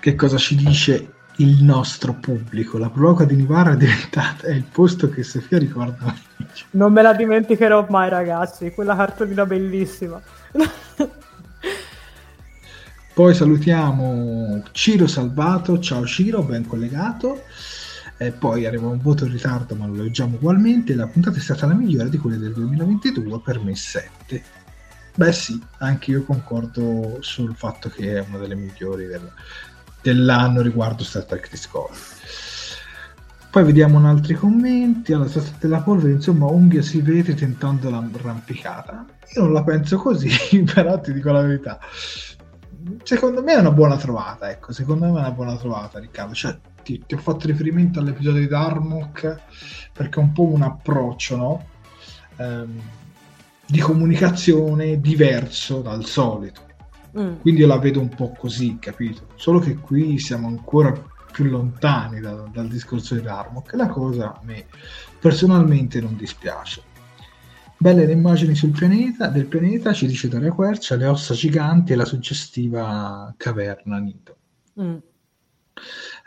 che 0.00 0.14
cosa 0.14 0.38
ci 0.38 0.54
dice 0.54 1.18
il 1.36 1.62
nostro 1.62 2.14
pubblico. 2.14 2.78
La 2.78 2.90
prologa 2.90 3.24
di 3.24 3.36
Nivara 3.36 3.72
è 3.72 3.76
diventata 3.76 4.46
è 4.46 4.52
il 4.52 4.64
posto 4.64 5.08
che 5.08 5.22
Sofia 5.22 5.58
ricorda. 5.58 6.14
Non 6.72 6.92
me 6.92 7.02
la 7.02 7.14
dimenticherò 7.14 7.86
mai, 7.88 8.08
ragazzi. 8.10 8.70
Quella 8.72 8.96
cartolina 8.96 9.46
bellissima. 9.46 10.20
Poi 13.12 13.34
salutiamo 13.34 14.62
Ciro 14.72 15.06
Salvato. 15.06 15.78
Ciao 15.78 16.06
Ciro, 16.06 16.42
ben 16.42 16.66
collegato. 16.66 17.42
E 18.16 18.32
poi 18.32 18.66
arriva 18.66 18.86
un 18.86 19.00
voto 19.00 19.24
in 19.24 19.32
ritardo, 19.32 19.74
ma 19.74 19.86
lo 19.86 20.02
leggiamo 20.02 20.36
ugualmente. 20.36 20.94
La 20.94 21.06
puntata 21.06 21.38
è 21.38 21.40
stata 21.40 21.66
la 21.66 21.74
migliore 21.74 22.10
di 22.10 22.18
quelle 22.18 22.36
del 22.36 22.52
2022, 22.52 23.40
per 23.40 23.60
me 23.60 23.74
7. 23.74 24.42
Beh 25.14 25.32
sì, 25.32 25.60
anche 25.78 26.12
io 26.12 26.22
concordo 26.24 27.18
sul 27.20 27.54
fatto 27.56 27.88
che 27.88 28.16
è 28.16 28.24
una 28.28 28.38
delle 28.38 28.54
migliori 28.54 29.06
del, 29.06 29.30
dell'anno 30.02 30.62
riguardo 30.62 31.04
Star 31.04 31.24
Trek 31.24 31.50
Discovery. 31.50 31.98
Poi 33.50 33.64
vediamo 33.64 33.98
un 33.98 34.06
altri 34.06 34.34
commenti. 34.34 35.12
Alla 35.12 35.26
Società 35.26 35.56
della 35.60 35.80
polvere, 35.82 36.12
insomma, 36.12 36.46
unghia 36.46 36.82
si 36.82 37.00
vede 37.00 37.34
tentando 37.34 37.90
l'arrampicata. 37.90 39.04
Io 39.34 39.42
non 39.42 39.52
la 39.52 39.64
penso 39.64 39.96
così, 39.98 40.30
però 40.72 41.00
ti 41.00 41.12
dico 41.12 41.32
la 41.32 41.42
verità. 41.42 41.80
Secondo 43.02 43.42
me 43.42 43.54
è 43.54 43.58
una 43.58 43.72
buona 43.72 43.96
trovata, 43.96 44.50
ecco, 44.50 44.72
secondo 44.72 45.06
me 45.06 45.16
è 45.16 45.20
una 45.20 45.32
buona 45.32 45.56
trovata, 45.56 45.98
Riccardo. 45.98 46.32
Cioè, 46.32 46.56
ti, 46.82 47.02
ti 47.04 47.14
ho 47.14 47.18
fatto 47.18 47.46
riferimento 47.46 47.98
all'episodio 47.98 48.40
di 48.40 48.46
Darmok 48.46 49.36
perché 49.92 50.20
è 50.20 50.22
un 50.22 50.32
po' 50.32 50.44
un 50.44 50.62
approccio, 50.62 51.36
no? 51.36 51.66
Um, 52.36 52.80
di 53.66 53.80
comunicazione 53.80 55.00
diverso 55.00 55.80
dal 55.80 56.04
solito 56.04 56.68
Mm. 57.18 57.40
Quindi 57.40 57.60
io 57.60 57.66
la 57.66 57.78
vedo 57.78 58.00
un 58.00 58.08
po' 58.08 58.32
così, 58.36 58.78
capito? 58.78 59.28
Solo 59.34 59.58
che 59.58 59.76
qui 59.76 60.18
siamo 60.18 60.46
ancora 60.46 60.92
più 61.30 61.44
lontani 61.44 62.20
da, 62.20 62.32
dal 62.52 62.68
discorso 62.68 63.14
di 63.14 63.22
Darmok, 63.22 63.70
che 63.70 63.76
la 63.76 63.88
cosa 63.88 64.32
a 64.32 64.40
me 64.42 64.66
personalmente 65.18 66.00
non 66.00 66.16
dispiace. 66.16 66.82
Belle 67.76 68.04
le 68.04 68.12
immagini 68.12 68.54
sul 68.54 68.72
pianeta, 68.72 69.28
del 69.28 69.46
pianeta, 69.46 69.94
ci 69.94 70.06
dice 70.06 70.28
Daria 70.28 70.52
Quercia, 70.52 70.96
le 70.96 71.06
ossa 71.06 71.32
giganti 71.32 71.92
e 71.92 71.96
la 71.96 72.04
suggestiva 72.04 73.32
caverna 73.38 73.98
Nito. 73.98 74.36
Mm. 74.80 74.96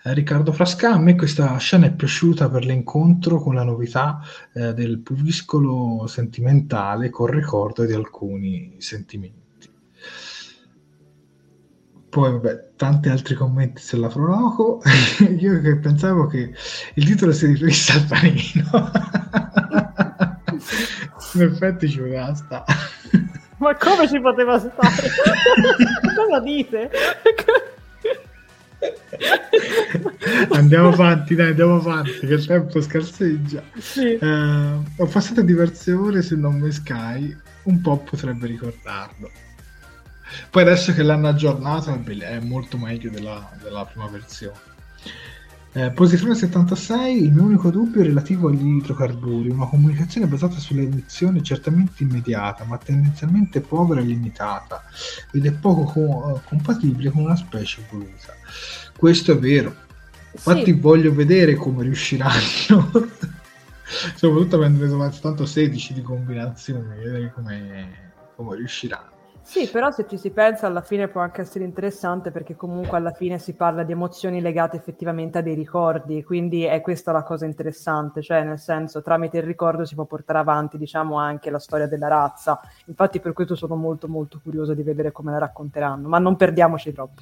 Eh, 0.06 0.14
Riccardo 0.14 0.52
Frasca, 0.52 0.94
a 0.94 1.00
me 1.00 1.16
questa 1.16 1.56
scena 1.58 1.86
è 1.86 1.94
piaciuta 1.94 2.50
per 2.50 2.66
l'incontro 2.66 3.40
con 3.40 3.54
la 3.54 3.64
novità 3.64 4.20
eh, 4.54 4.74
del 4.74 5.00
pulviscolo 5.00 6.08
sentimentale 6.08 7.10
con 7.10 7.28
ricordo 7.28 7.86
di 7.86 7.94
alcuni 7.94 8.78
sentimenti. 8.80 9.43
Poi, 12.14 12.32
vabbè, 12.32 12.76
tanti 12.76 13.10
altri 13.10 13.34
commenti 13.34 13.82
sulla 13.82 14.08
Proloco. 14.08 14.84
Io 15.40 15.60
che 15.62 15.78
pensavo 15.78 16.28
che 16.28 16.54
il 16.94 17.06
titolo 17.06 17.32
si 17.32 17.48
riferisse 17.48 17.94
al 17.94 18.06
panino. 18.06 18.92
In 21.34 21.42
effetti 21.42 21.90
ci 21.90 21.98
poteva 21.98 22.36
stare. 22.36 22.66
Ma 23.58 23.76
come 23.78 24.08
ci 24.08 24.20
poteva 24.20 24.60
stare? 24.60 25.10
Cosa 26.16 26.40
dite? 26.42 26.92
andiamo 30.52 30.90
avanti, 30.90 31.34
dai, 31.34 31.50
andiamo 31.50 31.78
avanti, 31.78 32.20
che 32.28 32.34
il 32.36 32.46
tempo 32.46 32.80
scarseggia. 32.80 33.64
Sì. 33.80 34.14
Eh, 34.14 34.78
ho 34.98 35.08
passato 35.08 35.42
diverse 35.42 35.92
ore 35.94 36.22
su 36.22 36.38
Nome 36.38 36.72
Sky, 36.72 37.36
un 37.64 37.82
po' 37.82 37.98
potrebbe 37.98 38.46
ricordarlo. 38.46 39.32
Poi 40.50 40.62
adesso 40.62 40.94
che 40.94 41.04
l'hanno 41.04 41.28
aggiornato 41.28 41.92
è 41.92 42.40
molto 42.40 42.78
meglio 42.78 43.10
della, 43.10 43.50
della 43.62 43.86
prima 43.86 44.08
versione. 44.08 44.72
Eh, 45.76 45.90
posizione 45.90 46.36
76, 46.36 47.24
il 47.24 47.32
mio 47.32 47.46
unico 47.46 47.72
dubbio 47.72 48.02
è 48.02 48.04
relativo 48.04 48.48
agli 48.48 48.76
idrocarburi, 48.78 49.50
una 49.50 49.66
comunicazione 49.66 50.28
basata 50.28 50.60
sulle 50.60 50.84
emissioni 50.84 51.42
certamente 51.42 52.04
immediata, 52.04 52.64
ma 52.64 52.78
tendenzialmente 52.78 53.60
povera 53.60 54.00
e 54.00 54.04
limitata, 54.04 54.84
ed 55.32 55.48
è 55.48 55.52
poco 55.52 55.86
co- 55.86 56.42
compatibile 56.46 57.10
con 57.10 57.24
una 57.24 57.36
specie 57.36 57.82
evoluta. 57.82 58.36
Questo 58.96 59.32
è 59.32 59.38
vero. 59.40 59.74
Infatti 60.34 60.66
sì. 60.66 60.74
voglio 60.74 61.12
vedere 61.12 61.56
come 61.56 61.82
riusciranno, 61.82 63.02
soprattutto 64.16 64.56
avendo 64.56 64.78
preso 64.78 65.20
tanto 65.22 65.48
16 65.48 65.94
di 65.94 66.02
combinazioni, 66.04 66.86
vedere 66.98 67.32
come, 67.34 68.12
come 68.36 68.56
riusciranno. 68.58 69.23
Sì, 69.46 69.68
però 69.68 69.92
se 69.92 70.08
ci 70.08 70.18
si 70.18 70.32
pensa 70.32 70.68
alla 70.68 70.82
fine 70.82 71.10
può 71.10 71.20
anche 71.20 71.42
essere 71.42 71.66
interessante 71.66 72.32
perché 72.32 72.56
comunque 72.56 72.98
alla 72.98 73.12
fine 73.12 73.38
si 73.38 73.54
parla 73.54 73.84
di 73.84 73.92
emozioni 73.92 74.40
legate 74.40 74.78
effettivamente 74.78 75.40
a 75.40 75.42
dei 75.42 75.54
ricordi, 75.54 76.24
quindi 76.24 76.64
è 76.64 76.80
questa 76.80 77.12
la 77.12 77.24
cosa 77.24 77.46
interessante, 77.46 78.22
cioè 78.22 78.44
nel 78.44 78.58
senso 78.58 79.02
tramite 79.02 79.38
il 79.38 79.44
ricordo 79.44 79.84
si 79.84 79.96
può 79.96 80.06
portare 80.06 80.40
avanti 80.40 80.78
diciamo 80.78 81.18
anche 81.18 81.50
la 81.50 81.60
storia 81.60 81.88
della 81.88 82.08
razza, 82.08 82.60
infatti 82.86 83.20
per 83.20 83.34
questo 83.34 83.56
sono 83.56 83.76
molto 83.76 84.08
molto 84.08 84.40
curioso 84.42 84.74
di 84.74 84.82
vedere 84.82 85.12
come 85.12 85.32
la 85.32 85.40
racconteranno, 85.40 86.08
ma 86.08 86.20
non 86.20 86.38
perdiamoci 86.38 86.94
troppo. 86.94 87.22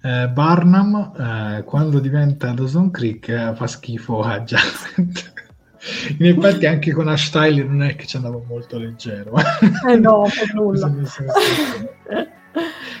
Eh, 0.00 0.28
Barnum 0.28 1.12
eh, 1.14 1.62
quando 1.64 1.98
diventa 2.00 2.52
Dawson 2.52 2.90
Creek 2.90 3.28
eh, 3.28 3.52
fa 3.54 3.66
schifo 3.66 4.22
a 4.22 4.40
Janet 4.40 5.32
in 6.18 6.26
effetti 6.26 6.66
anche 6.66 6.92
con 6.92 7.08
Ash 7.08 7.30
Tyler 7.30 7.66
non 7.66 7.82
è 7.82 7.96
che 7.96 8.06
ci 8.06 8.16
andavo 8.16 8.44
molto 8.46 8.78
leggero 8.78 9.32
eh 9.88 9.96
no, 9.96 10.22
per 10.22 10.52
nulla 10.54 10.92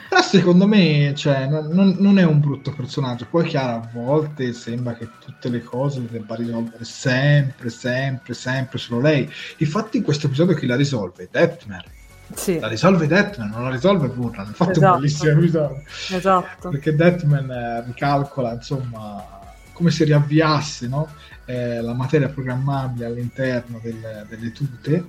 però 0.08 0.22
secondo 0.22 0.66
me 0.66 1.12
cioè, 1.14 1.46
non, 1.46 1.96
non, 1.98 2.18
è 2.18 2.24
un 2.24 2.40
brutto 2.40 2.72
personaggio 2.72 3.26
poi 3.28 3.46
chiaro 3.46 3.76
a 3.76 3.90
volte 3.92 4.52
sembra 4.52 4.94
che 4.94 5.08
tutte 5.18 5.48
le 5.48 5.62
cose 5.62 6.00
le 6.00 6.08
debba 6.10 6.34
risolvere 6.34 6.84
sempre 6.84 7.70
sempre 7.70 8.34
sempre 8.34 8.78
solo 8.78 9.00
lei 9.00 9.28
infatti 9.58 9.98
in 9.98 10.02
questo 10.02 10.26
episodio 10.26 10.54
chi 10.54 10.66
la 10.66 10.76
risolve? 10.76 11.28
Deathmare 11.30 11.96
sì. 12.34 12.58
la 12.58 12.68
risolve 12.68 13.06
Deathman, 13.06 13.50
non 13.50 13.64
la 13.64 13.70
risolve 13.70 14.08
Burran. 14.08 14.46
Infatti 14.46 14.72
esatto. 14.72 14.96
è 14.96 14.98
un 14.98 15.04
esatto. 15.04 15.24
bellissimo 15.24 15.30
episodio. 15.32 15.82
Esatto. 16.16 16.68
Perché 16.68 16.94
Deathman 16.94 17.50
eh, 17.50 17.84
ricalcola, 17.86 18.52
insomma, 18.52 19.38
come 19.72 19.90
se 19.90 20.04
riavviasse 20.04 20.88
no? 20.88 21.08
Eh, 21.48 21.80
la 21.80 21.94
materia 21.94 22.28
programmabile 22.28 23.06
all'interno 23.06 23.80
del, 23.82 24.26
delle 24.28 24.52
tute. 24.52 25.04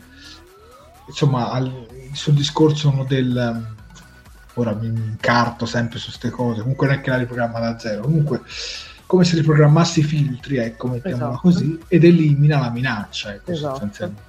Insomma, 1.07 1.51
al, 1.51 1.87
sul 2.13 2.33
discorso 2.33 3.05
del... 3.07 3.75
Ora 4.53 4.73
mi 4.73 4.87
incarto 4.87 5.65
sempre 5.65 5.99
su 5.99 6.07
queste 6.07 6.29
cose, 6.31 6.61
comunque 6.61 6.87
non 6.87 6.95
è 6.95 7.01
che 7.01 7.09
la 7.11 7.17
riprogramma 7.17 7.59
da 7.59 7.79
zero, 7.79 8.01
comunque 8.01 8.41
come 9.05 9.23
se 9.23 9.35
riprogrammassi 9.35 9.99
i 9.99 10.03
filtri, 10.03 10.57
ecco, 10.57 10.87
mettiamola 10.87 11.29
esatto. 11.29 11.39
così, 11.39 11.79
ed 11.87 12.03
elimina 12.03 12.59
la 12.59 12.69
minaccia, 12.69 13.33
ecco, 13.33 13.51
esatto. 13.51 13.71
sostanzialmente 13.71 14.28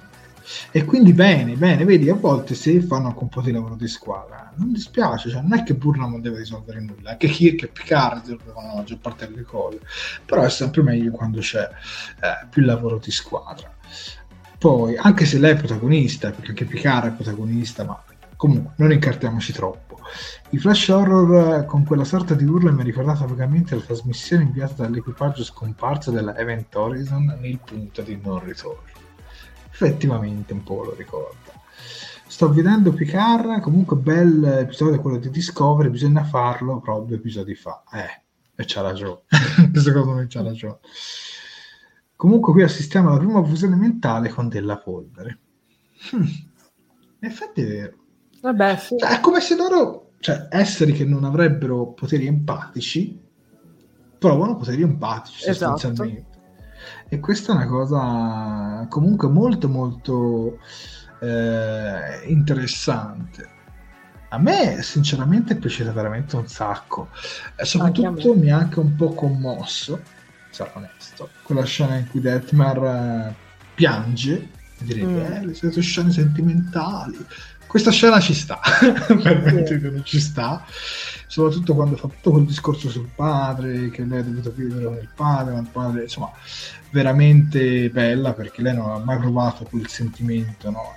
e 0.71 0.85
quindi 0.85 1.13
bene, 1.13 1.55
bene, 1.55 1.85
vedi, 1.85 2.09
a 2.09 2.15
volte 2.15 2.55
se 2.55 2.81
fanno 2.81 3.07
anche 3.07 3.23
un 3.23 3.29
po' 3.29 3.41
di 3.41 3.51
lavoro 3.51 3.75
di 3.75 3.87
squadra, 3.87 4.51
non 4.55 4.71
dispiace, 4.71 5.29
cioè 5.29 5.41
non 5.41 5.53
è 5.53 5.63
che 5.63 5.73
Burnham 5.73 6.11
non 6.11 6.21
deve 6.21 6.39
risolvere 6.39 6.79
nulla, 6.79 7.11
anche 7.11 7.27
Kirk 7.27 7.63
e 7.63 7.67
Picard 7.67 8.21
risolvevano 8.21 8.67
la 8.67 8.75
maggior 8.75 8.97
parte 8.99 9.27
delle 9.27 9.43
cose, 9.43 9.79
però 10.25 10.43
è 10.43 10.49
sempre 10.49 10.81
meglio 10.83 11.11
quando 11.11 11.39
c'è 11.39 11.61
eh, 11.63 12.47
più 12.49 12.63
lavoro 12.63 12.97
di 12.97 13.11
squadra. 13.11 13.73
Poi, 14.57 14.95
anche 14.95 15.25
se 15.25 15.39
lei 15.39 15.53
è 15.53 15.57
protagonista, 15.57 16.29
perché 16.29 16.49
anche 16.49 16.65
Picard 16.65 17.07
è 17.07 17.15
protagonista, 17.15 17.83
ma 17.83 18.03
comunque 18.35 18.73
non 18.77 18.91
incartiamoci 18.91 19.53
troppo. 19.53 19.99
I 20.49 20.57
flash 20.57 20.89
horror 20.89 21.65
con 21.65 21.85
quella 21.85 22.03
sorta 22.03 22.33
di 22.33 22.43
urla 22.43 22.71
mi 22.71 22.81
ha 22.81 22.83
ricordato 22.83 23.25
vagamente 23.25 23.75
la 23.75 23.81
trasmissione 23.81 24.43
inviata 24.43 24.83
dall'equipaggio 24.83 25.43
scomparso 25.43 26.11
della 26.11 26.35
Event 26.35 26.75
Horizon 26.75 27.37
nel 27.39 27.59
punto 27.63 28.01
di 28.01 28.19
non 28.21 28.43
ritorno 28.43 28.89
effettivamente 29.71 30.53
un 30.53 30.63
po' 30.63 30.83
lo 30.83 30.93
ricorda. 30.95 31.59
Sto 32.27 32.51
vedendo 32.51 32.93
Picard, 32.93 33.59
comunque 33.59 33.97
bel 33.97 34.43
episodio 34.43 35.01
quello 35.01 35.17
di 35.17 35.29
Discovery, 35.29 35.89
bisogna 35.89 36.23
farlo 36.23 36.79
però 36.79 37.01
due 37.01 37.17
episodi 37.17 37.55
fa. 37.55 37.83
Eh, 37.91 38.23
e 38.55 38.63
c'ha 38.65 38.81
ragione, 38.81 39.23
secondo 39.73 40.13
me 40.13 40.27
c'ha 40.27 40.41
ragione. 40.41 40.79
Comunque 42.15 42.53
qui 42.53 42.63
assistiamo 42.63 43.09
alla 43.09 43.17
prima 43.17 43.43
fusione 43.43 43.75
mentale 43.75 44.29
con 44.29 44.47
della 44.47 44.77
polvere. 44.77 45.39
Hm. 46.11 46.21
In 47.19 47.29
effetti 47.29 47.61
è 47.61 47.67
vero. 47.67 47.97
Vabbè, 48.41 48.77
sì. 48.77 48.97
cioè, 48.97 49.17
è 49.17 49.19
come 49.19 49.41
se 49.41 49.55
loro, 49.55 50.11
cioè 50.19 50.47
esseri 50.49 50.93
che 50.93 51.03
non 51.03 51.23
avrebbero 51.23 51.93
poteri 51.93 52.27
empatici, 52.27 53.19
provano 54.17 54.55
poteri 54.55 54.83
empatici 54.83 55.49
esatto. 55.49 55.71
sostanzialmente. 55.77 56.30
E 57.13 57.19
questa 57.19 57.51
è 57.51 57.55
una 57.57 57.67
cosa 57.67 58.85
comunque 58.87 59.27
molto 59.27 59.67
molto 59.67 60.59
eh, 61.19 62.23
interessante. 62.27 63.49
A 64.29 64.37
me 64.37 64.81
sinceramente 64.81 65.51
è 65.51 65.57
piaciuta 65.57 65.91
veramente 65.91 66.37
un 66.37 66.47
sacco. 66.47 67.09
E 67.57 67.65
soprattutto 67.65 68.33
mi 68.33 68.49
ha 68.49 68.59
anche 68.59 68.79
un 68.79 68.95
po' 68.95 69.13
commosso, 69.13 70.01
sarò 70.51 70.71
onesto, 70.75 71.31
quella 71.43 71.65
scena 71.65 71.97
in 71.97 72.07
cui 72.07 72.21
Detmar 72.21 72.77
eh, 72.77 73.35
piange, 73.75 74.47
direi 74.77 75.03
mm. 75.03 75.17
eh, 75.17 75.45
le 75.47 75.53
sue 75.53 75.81
scene 75.81 76.11
sentimentali. 76.11 77.25
Questa 77.67 77.91
scena 77.91 78.21
ci 78.21 78.33
sta, 78.33 78.57
per 79.05 79.65
sì. 79.67 79.75
me 79.75 80.01
ci 80.05 80.21
sta 80.21 80.63
soprattutto 81.31 81.75
quando 81.75 81.95
fa 81.95 82.09
tutto 82.09 82.31
quel 82.31 82.43
discorso 82.43 82.89
sul 82.89 83.07
padre, 83.15 83.89
che 83.89 84.03
lei 84.03 84.19
ha 84.19 84.23
dovuto 84.23 84.51
vivere 84.51 84.83
con 84.83 84.95
il 84.95 85.09
padre, 85.15 85.57
il 85.57 85.67
padre, 85.71 86.01
insomma, 86.01 86.29
veramente 86.89 87.89
bella 87.89 88.33
perché 88.33 88.61
lei 88.61 88.75
non 88.75 88.91
ha 88.91 88.97
mai 88.97 89.17
provato 89.17 89.63
quel 89.63 89.87
sentimento, 89.87 90.69
no? 90.69 90.93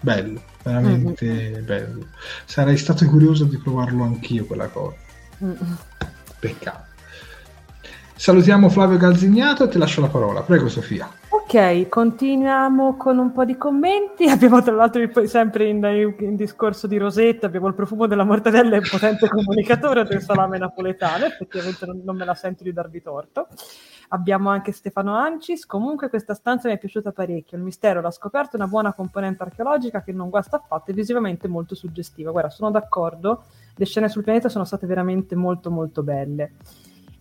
Bello, 0.00 0.42
veramente 0.62 1.26
mm-hmm. 1.26 1.64
bello. 1.66 2.06
Sarei 2.46 2.78
stato 2.78 3.04
curioso 3.04 3.44
di 3.44 3.58
provarlo 3.58 4.02
anch'io 4.04 4.46
quella 4.46 4.68
cosa. 4.68 4.96
Mm-hmm. 5.44 5.72
Peccato. 6.38 6.89
Salutiamo 8.20 8.68
Flavio 8.68 8.98
Galzignato 8.98 9.64
e 9.64 9.68
ti 9.68 9.78
lascio 9.78 10.02
la 10.02 10.08
parola. 10.08 10.42
Prego 10.42 10.68
Sofia. 10.68 11.08
Ok, 11.30 11.88
continuiamo 11.88 12.98
con 12.98 13.16
un 13.16 13.32
po' 13.32 13.46
di 13.46 13.56
commenti. 13.56 14.28
Abbiamo 14.28 14.60
tra 14.62 14.74
l'altro 14.74 15.00
sempre 15.26 15.66
in, 15.70 16.14
in 16.18 16.36
discorso 16.36 16.86
di 16.86 16.98
Rosetta, 16.98 17.46
abbiamo 17.46 17.68
il 17.68 17.72
profumo 17.72 18.06
della 18.06 18.24
mortadella 18.24 18.76
e 18.76 18.80
il 18.80 18.88
potente 18.90 19.26
comunicatore 19.26 20.04
del 20.04 20.20
salame 20.20 20.58
napoletano, 20.58 21.24
effettivamente 21.24 21.86
non, 21.86 22.02
non, 22.04 22.14
me 22.14 22.26
la 22.26 22.34
sento 22.34 22.62
di 22.62 22.74
darvi 22.74 23.00
torto. 23.00 23.48
Abbiamo 24.08 24.50
anche 24.50 24.72
Stefano 24.72 25.14
Ancis, 25.14 25.64
comunque 25.64 26.10
questa 26.10 26.34
stanza 26.34 26.68
mi 26.68 26.74
è 26.74 26.78
piaciuta 26.78 27.12
parecchio, 27.12 27.56
il 27.56 27.62
mistero 27.64 28.02
l'ha 28.02 28.10
scoperto, 28.10 28.56
una 28.56 28.66
buona 28.66 28.92
componente 28.92 29.44
archeologica 29.44 30.02
che 30.02 30.12
non 30.12 30.28
guasta 30.28 30.56
affatto 30.56 30.90
e 30.90 30.94
visivamente 30.94 31.48
molto 31.48 31.74
suggestiva. 31.74 32.32
Guarda, 32.32 32.50
sono 32.50 32.70
d'accordo, 32.70 33.44
le 33.74 33.86
scene 33.86 34.10
sul 34.10 34.24
pianeta 34.24 34.50
sono 34.50 34.64
state 34.66 34.84
veramente 34.86 35.34
molto 35.34 35.70
molto 35.70 36.02
belle. 36.02 36.52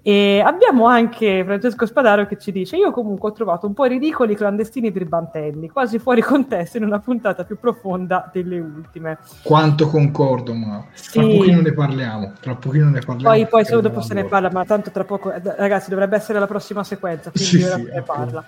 E 0.02 0.42
abbiamo 0.44 0.86
anche 0.86 1.44
Francesco 1.44 1.86
Spadaro 1.86 2.26
che 2.26 2.38
ci 2.38 2.54
dice: 2.54 2.78
Io 2.78 2.92
comunque 2.92 3.30
ho 3.30 3.34
trovato 3.34 3.68
un 3.68 3.74
po' 3.74 3.84
ridicoli 3.84 4.32
i 4.32 4.36
clandestini 4.36 4.92
birbantelli, 4.92 5.70
quasi 5.70 6.00
fuori 6.00 6.22
contesto 6.22 6.78
in 6.78 6.86
una 6.86 7.00
puntata 7.00 7.44
più 7.44 7.60
profonda 7.60 8.30
delle 8.32 8.60
ultime. 8.60 9.18
Quanto 9.44 9.90
concordo, 9.90 10.54
ma 10.54 10.86
sì. 10.94 11.20
tra 11.20 11.28
pochino 11.28 11.62
ne 11.62 11.74
parliamo. 11.74 12.34
Tra 12.40 12.56
pochino 12.56 12.90
ne 12.90 13.02
parliamo. 13.02 13.46
Poi, 13.46 13.48
poi 13.48 13.82
dopo 13.82 14.00
se 14.00 14.14
ne 14.14 14.24
parla, 14.24 14.50
ma 14.50 14.64
tanto 14.64 14.90
tra 14.90 15.04
poco, 15.04 15.34
eh, 15.34 15.42
ragazzi, 15.44 15.90
dovrebbe 15.90 16.16
essere 16.16 16.40
la 16.40 16.48
prossima 16.48 16.84
sequenza, 16.86 17.30
quindi 17.32 17.50
sì, 17.50 17.62
ora 17.62 17.76
sì, 17.76 17.84
ne 17.84 18.02
parla. 18.02 18.46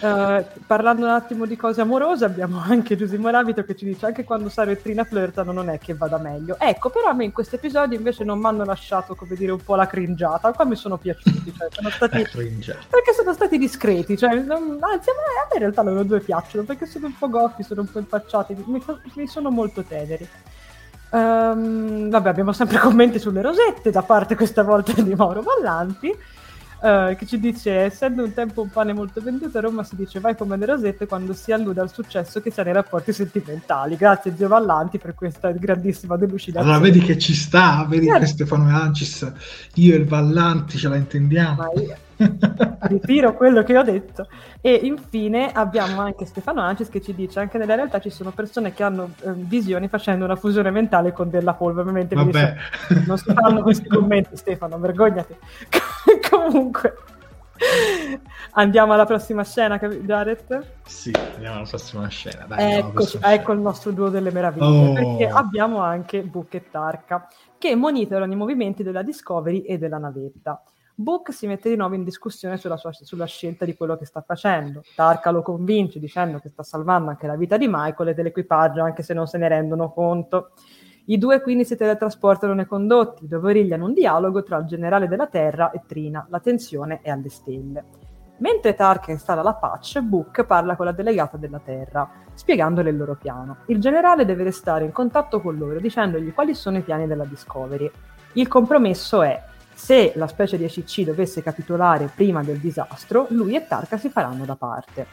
Uh, 0.00 0.42
parlando 0.66 1.04
un 1.04 1.12
attimo 1.12 1.44
di 1.44 1.56
cose 1.56 1.82
amorose, 1.82 2.24
abbiamo 2.24 2.58
anche 2.58 2.96
Giusy 2.96 3.18
Morabito 3.18 3.64
che 3.64 3.76
ci 3.76 3.84
dice 3.84 4.06
anche 4.06 4.24
quando 4.24 4.48
Saro 4.48 4.70
e 4.70 4.80
Trina 4.80 5.04
flirtano 5.04 5.52
non 5.52 5.68
è 5.68 5.78
che 5.78 5.94
vada 5.94 6.16
meglio. 6.16 6.56
Ecco, 6.58 6.88
però 6.88 7.10
a 7.10 7.12
me 7.12 7.24
in 7.24 7.32
questi 7.32 7.56
episodi 7.56 7.96
invece 7.96 8.24
non 8.24 8.38
mi 8.38 8.46
hanno 8.46 8.64
lasciato, 8.64 9.14
come 9.14 9.34
dire, 9.34 9.52
un 9.52 9.62
po' 9.62 9.74
la 9.74 9.86
cringiata. 9.86 10.52
Qua 10.52 10.64
mi 10.64 10.76
sono 10.76 10.96
piaciuti, 10.96 11.52
cioè, 11.54 11.68
sono 11.70 11.90
stati... 11.90 12.22
perché 12.22 13.12
sono 13.14 13.34
stati 13.34 13.58
discreti, 13.58 14.16
cioè, 14.16 14.34
non... 14.36 14.78
anzi 14.80 15.10
a 15.10 15.12
me, 15.12 15.54
in 15.54 15.58
realtà 15.58 15.82
loro 15.82 16.02
due 16.02 16.20
piacciono, 16.20 16.64
perché 16.64 16.86
sono 16.86 17.06
un 17.06 17.18
po' 17.18 17.28
goffi, 17.28 17.62
sono 17.62 17.82
un 17.82 17.90
po' 17.90 17.98
impacciati, 17.98 18.56
mi, 18.66 18.82
mi 19.16 19.26
sono 19.26 19.50
molto 19.50 19.82
teneri. 19.82 20.26
Um, 21.10 22.08
vabbè, 22.08 22.28
abbiamo 22.28 22.52
sempre 22.52 22.78
commenti 22.78 23.18
sulle 23.18 23.42
rosette 23.42 23.90
da 23.90 24.02
parte 24.02 24.34
questa 24.34 24.62
volta 24.62 24.92
di 24.92 25.14
Mauro 25.14 25.42
Vallanti. 25.42 26.16
Uh, 26.80 27.14
che 27.14 27.26
ci 27.26 27.38
dice 27.38 27.72
essendo 27.72 28.24
un 28.24 28.32
tempo 28.32 28.62
un 28.62 28.70
pane 28.70 28.94
molto 28.94 29.20
venduto 29.20 29.58
a 29.58 29.60
Roma 29.60 29.84
si 29.84 29.96
dice 29.96 30.18
vai 30.18 30.34
come 30.34 30.56
le 30.56 30.64
rosette 30.64 31.06
quando 31.06 31.34
si 31.34 31.52
allude 31.52 31.78
al 31.82 31.92
successo 31.92 32.40
che 32.40 32.50
c'è 32.50 32.64
nei 32.64 32.72
rapporti 32.72 33.12
sentimentali 33.12 33.96
grazie 33.96 34.34
Zio 34.34 34.48
Vallanti 34.48 34.96
per 34.96 35.14
questa 35.14 35.50
grandissima 35.50 36.16
delucidazione 36.16 36.74
allora 36.74 36.90
vedi 36.90 37.04
che 37.04 37.18
ci 37.18 37.34
sta 37.34 37.84
vedi 37.86 38.06
certo. 38.06 38.20
che 38.20 38.26
Stefano 38.26 38.74
Ancis 38.74 39.30
io 39.74 39.92
e 39.92 39.98
il 39.98 40.06
Vallanti 40.06 40.78
ce 40.78 40.88
la 40.88 40.96
intendiamo 40.96 41.70
ritiro 42.80 43.34
quello 43.34 43.62
che 43.62 43.76
ho 43.76 43.82
detto. 43.82 44.26
E 44.60 44.74
infine 44.74 45.50
abbiamo 45.52 46.00
anche 46.00 46.26
Stefano 46.26 46.60
Ancis 46.60 46.88
che 46.88 47.00
ci 47.00 47.14
dice 47.14 47.40
anche 47.40 47.58
nella 47.58 47.74
realtà 47.74 48.00
ci 48.00 48.10
sono 48.10 48.30
persone 48.30 48.72
che 48.72 48.82
hanno 48.82 49.10
eh, 49.22 49.32
visioni 49.32 49.88
facendo 49.88 50.24
una 50.24 50.36
fusione 50.36 50.70
mentale 50.70 51.12
con 51.12 51.30
della 51.30 51.54
polvere. 51.54 51.80
Ovviamente 51.88 52.14
Vabbè. 52.14 52.56
So, 52.88 53.02
non 53.06 53.18
si 53.18 53.32
fanno 53.32 53.62
questi 53.62 53.88
commenti, 53.88 54.36
Stefano, 54.36 54.78
vergognati. 54.78 55.34
Comunque. 56.30 56.94
Andiamo 58.52 58.94
alla 58.94 59.04
prossima 59.04 59.44
scena, 59.44 59.78
Jared? 59.78 60.64
Sì, 60.86 61.12
andiamo 61.34 61.56
alla 61.56 61.66
prossima 61.68 62.08
scena. 62.08 62.46
Dai, 62.46 62.78
Eccoci, 62.78 62.92
prossima 62.92 63.32
ecco 63.32 63.42
scena. 63.42 63.54
il 63.54 63.60
nostro 63.60 63.90
duo 63.92 64.08
delle 64.08 64.32
meraviglie, 64.32 64.88
oh. 64.88 64.92
perché 64.92 65.28
abbiamo 65.28 65.80
anche 65.80 66.22
Book 66.22 66.54
e 66.54 66.70
Tarka, 66.70 67.28
che 67.58 67.76
monitorano 67.76 68.32
i 68.32 68.36
movimenti 68.36 68.82
della 68.82 69.02
Discovery 69.02 69.60
e 69.60 69.78
della 69.78 69.98
navetta. 69.98 70.62
Book 71.00 71.32
si 71.32 71.46
mette 71.46 71.70
di 71.70 71.76
nuovo 71.76 71.94
in 71.94 72.04
discussione 72.04 72.58
sulla, 72.58 72.76
sua, 72.76 72.92
sulla 72.92 73.24
scelta 73.24 73.64
di 73.64 73.74
quello 73.74 73.96
che 73.96 74.04
sta 74.04 74.20
facendo. 74.20 74.82
Tarka 74.94 75.30
lo 75.30 75.40
convince 75.40 75.98
dicendo 75.98 76.40
che 76.40 76.50
sta 76.50 76.62
salvando 76.62 77.08
anche 77.08 77.26
la 77.26 77.36
vita 77.36 77.56
di 77.56 77.68
Michael 77.70 78.10
e 78.10 78.14
dell'equipaggio, 78.14 78.82
anche 78.82 79.02
se 79.02 79.14
non 79.14 79.26
se 79.26 79.38
ne 79.38 79.48
rendono 79.48 79.92
conto. 79.92 80.50
I 81.06 81.16
due 81.16 81.40
quindi 81.40 81.64
si 81.64 81.74
teletrasportano 81.74 82.52
nei 82.52 82.66
condotti, 82.66 83.26
dove 83.26 83.48
origliano 83.48 83.86
un 83.86 83.94
dialogo 83.94 84.42
tra 84.42 84.58
il 84.58 84.66
generale 84.66 85.08
della 85.08 85.26
Terra 85.26 85.70
e 85.70 85.80
Trina. 85.86 86.26
La 86.28 86.38
tensione 86.38 87.00
è 87.00 87.08
alle 87.08 87.30
stelle. 87.30 87.84
Mentre 88.36 88.74
Tarka 88.74 89.10
installa 89.10 89.40
la 89.40 89.54
patch, 89.54 90.00
Book 90.00 90.44
parla 90.44 90.76
con 90.76 90.84
la 90.84 90.92
delegata 90.92 91.38
della 91.38 91.60
Terra, 91.64 92.10
spiegandole 92.34 92.90
il 92.90 92.98
loro 92.98 93.16
piano. 93.16 93.60
Il 93.68 93.80
generale 93.80 94.26
deve 94.26 94.44
restare 94.44 94.84
in 94.84 94.92
contatto 94.92 95.40
con 95.40 95.56
loro, 95.56 95.80
dicendogli 95.80 96.34
quali 96.34 96.54
sono 96.54 96.76
i 96.76 96.82
piani 96.82 97.06
della 97.06 97.24
Discovery. 97.24 97.90
Il 98.34 98.48
compromesso 98.48 99.22
è 99.22 99.48
se 99.80 100.12
la 100.14 100.26
specie 100.26 100.58
di 100.58 100.64
ACC 100.64 101.00
dovesse 101.00 101.42
capitolare 101.42 102.10
prima 102.14 102.42
del 102.42 102.58
disastro, 102.58 103.26
lui 103.30 103.56
e 103.56 103.66
Tarka 103.66 103.96
si 103.96 104.10
faranno 104.10 104.44
da 104.44 104.54
parte. 104.54 105.06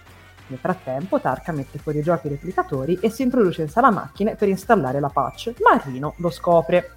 Nel 0.47 0.60
frattempo 0.60 1.21
Tarka 1.21 1.53
mette 1.53 1.80
fuori 1.80 2.01
giochi 2.01 2.27
i 2.27 2.32
replicatori 2.32 2.99
e 3.01 3.10
si 3.10 3.23
introduce 3.23 3.62
in 3.62 3.69
sala 3.69 3.91
macchine 3.91 4.36
per 4.36 4.49
installare 4.49 4.99
la 4.99 5.08
patch, 5.08 5.53
ma 5.60 5.82
Rino 5.84 6.15
lo 6.17 6.30
scopre. 6.30 6.91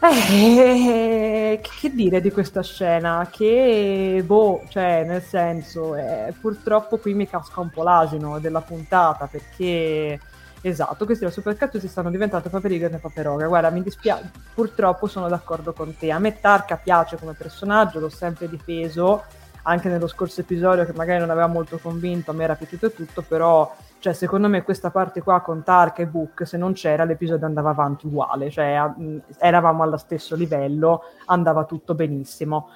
Eh, 0.00 1.60
che 1.62 1.90
dire 1.90 2.20
di 2.20 2.30
questa 2.30 2.62
scena? 2.62 3.26
Che, 3.30 4.22
boh, 4.24 4.64
cioè, 4.68 5.02
nel 5.04 5.22
senso, 5.22 5.94
eh, 5.96 6.34
purtroppo 6.38 6.98
qui 6.98 7.14
mi 7.14 7.26
casca 7.26 7.60
un 7.60 7.70
po' 7.70 7.82
l'asino 7.82 8.38
della 8.38 8.60
puntata, 8.60 9.26
perché 9.26 10.20
Esatto, 10.66 11.04
questi 11.04 11.26
da 11.26 11.30
si 11.78 11.88
stanno 11.88 12.08
diventando 12.08 12.48
Paperigan 12.48 12.94
e 12.94 12.96
Paperoga. 12.96 13.46
Guarda, 13.46 13.68
mi 13.68 13.82
dispiace, 13.82 14.30
purtroppo 14.54 15.06
sono 15.06 15.28
d'accordo 15.28 15.74
con 15.74 15.94
te. 15.94 16.10
A 16.10 16.18
me 16.18 16.40
Tarka 16.40 16.78
piace 16.78 17.18
come 17.18 17.34
personaggio, 17.34 18.00
l'ho 18.00 18.08
sempre 18.08 18.48
difeso, 18.48 19.24
anche 19.64 19.90
nello 19.90 20.06
scorso 20.06 20.40
episodio 20.40 20.86
che 20.86 20.94
magari 20.94 21.20
non 21.20 21.28
aveva 21.28 21.48
molto 21.48 21.76
convinto, 21.76 22.30
a 22.30 22.34
me 22.34 22.44
era 22.44 22.54
piaciuto 22.54 22.92
tutto, 22.92 23.20
però 23.20 23.76
cioè, 23.98 24.14
secondo 24.14 24.48
me 24.48 24.62
questa 24.62 24.90
parte 24.90 25.20
qua 25.20 25.42
con 25.42 25.62
Tarka 25.62 26.00
e 26.00 26.06
Book, 26.06 26.46
se 26.46 26.56
non 26.56 26.72
c'era, 26.72 27.04
l'episodio 27.04 27.44
andava 27.44 27.68
avanti 27.68 28.06
uguale, 28.06 28.48
cioè 28.48 28.80
mh, 28.88 29.22
eravamo 29.40 29.82
allo 29.82 29.98
stesso 29.98 30.34
livello, 30.34 31.02
andava 31.26 31.66
tutto 31.66 31.94
benissimo. 31.94 32.70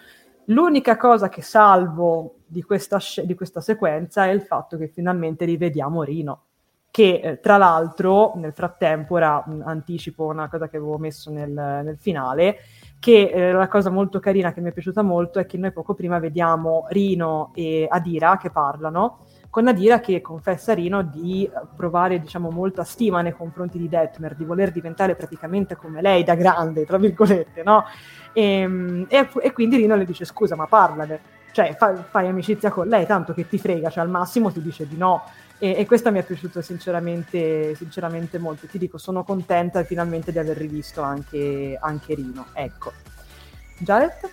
L'unica 0.48 0.98
cosa 0.98 1.30
che 1.30 1.40
salvo 1.40 2.40
di 2.44 2.62
questa, 2.62 2.98
di 3.24 3.34
questa 3.34 3.62
sequenza 3.62 4.26
è 4.26 4.28
il 4.28 4.42
fatto 4.42 4.76
che 4.76 4.88
finalmente 4.88 5.46
rivediamo 5.46 6.02
Rino 6.02 6.42
che 6.98 7.20
eh, 7.22 7.40
tra 7.40 7.58
l'altro 7.58 8.32
nel 8.34 8.52
frattempo 8.52 9.16
era 9.16 9.40
un 9.46 9.62
anticipo 9.64 10.24
una 10.24 10.48
cosa 10.48 10.68
che 10.68 10.78
avevo 10.78 10.98
messo 10.98 11.30
nel, 11.30 11.48
nel 11.48 11.96
finale 11.96 12.58
che 12.98 13.30
eh, 13.32 13.68
cosa 13.68 13.88
molto 13.88 14.18
carina 14.18 14.52
che 14.52 14.60
mi 14.60 14.70
è 14.70 14.72
piaciuta 14.72 15.02
molto 15.02 15.38
è 15.38 15.46
che 15.46 15.58
noi 15.58 15.70
poco 15.70 15.94
prima 15.94 16.18
vediamo 16.18 16.86
Rino 16.88 17.52
e 17.54 17.86
Adira 17.88 18.36
che 18.36 18.50
parlano 18.50 19.26
con 19.48 19.68
Adira 19.68 20.00
che 20.00 20.20
confessa 20.20 20.72
a 20.72 20.74
Rino 20.74 21.02
di 21.02 21.48
provare 21.76 22.18
diciamo 22.18 22.50
molta 22.50 22.82
stima 22.82 23.22
nei 23.22 23.32
confronti 23.32 23.78
di 23.78 23.88
Detmer, 23.88 24.34
di 24.34 24.44
voler 24.44 24.72
diventare 24.72 25.14
praticamente 25.14 25.76
come 25.76 26.02
lei 26.02 26.22
da 26.22 26.34
grande, 26.34 26.84
tra 26.84 26.98
virgolette, 26.98 27.62
no? 27.62 27.84
E, 28.32 28.42
ehm, 28.42 29.06
e, 29.08 29.28
e 29.40 29.52
quindi 29.52 29.76
Rino 29.76 29.96
le 29.96 30.04
dice 30.04 30.26
scusa 30.26 30.54
ma 30.54 30.66
parlane, 30.66 31.20
cioè 31.52 31.74
fai, 31.76 31.96
fai 32.10 32.28
amicizia 32.28 32.70
con 32.70 32.88
lei, 32.88 33.06
tanto 33.06 33.32
che 33.32 33.48
ti 33.48 33.56
frega, 33.56 33.88
cioè 33.88 34.02
al 34.04 34.10
massimo 34.10 34.52
ti 34.52 34.60
dice 34.60 34.86
di 34.86 34.98
no 34.98 35.22
e, 35.58 35.74
e, 35.78 35.86
questa 35.86 36.10
mi 36.10 36.18
è 36.18 36.24
piaciuta 36.24 36.62
sinceramente, 36.62 37.74
sinceramente 37.74 38.38
molto. 38.38 38.66
Ti 38.66 38.78
dico, 38.78 38.98
sono 38.98 39.24
contenta 39.24 39.82
finalmente 39.84 40.32
di 40.32 40.38
aver 40.38 40.56
rivisto 40.56 41.02
anche, 41.02 41.76
anche 41.80 42.14
Rino. 42.14 42.46
Ecco. 42.52 42.92
Jared? 43.78 44.30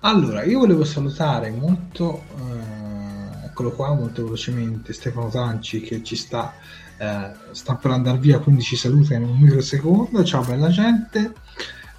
Allora, 0.00 0.44
io 0.44 0.60
volevo 0.60 0.84
salutare 0.84 1.50
molto, 1.50 2.22
eh, 2.36 3.46
eccolo 3.46 3.72
qua, 3.72 3.94
molto 3.94 4.24
velocemente, 4.24 4.92
Stefano 4.92 5.28
Tanci 5.28 5.80
che 5.80 6.02
ci 6.02 6.14
sta, 6.16 6.54
eh, 6.96 7.30
sta 7.50 7.74
per 7.74 7.90
andare 7.90 8.18
via, 8.18 8.38
quindi 8.38 8.62
ci 8.62 8.76
saluta 8.76 9.14
in 9.14 9.24
un 9.24 9.38
microsecondo. 9.38 10.24
Ciao 10.24 10.44
bella 10.44 10.68
gente 10.68 11.32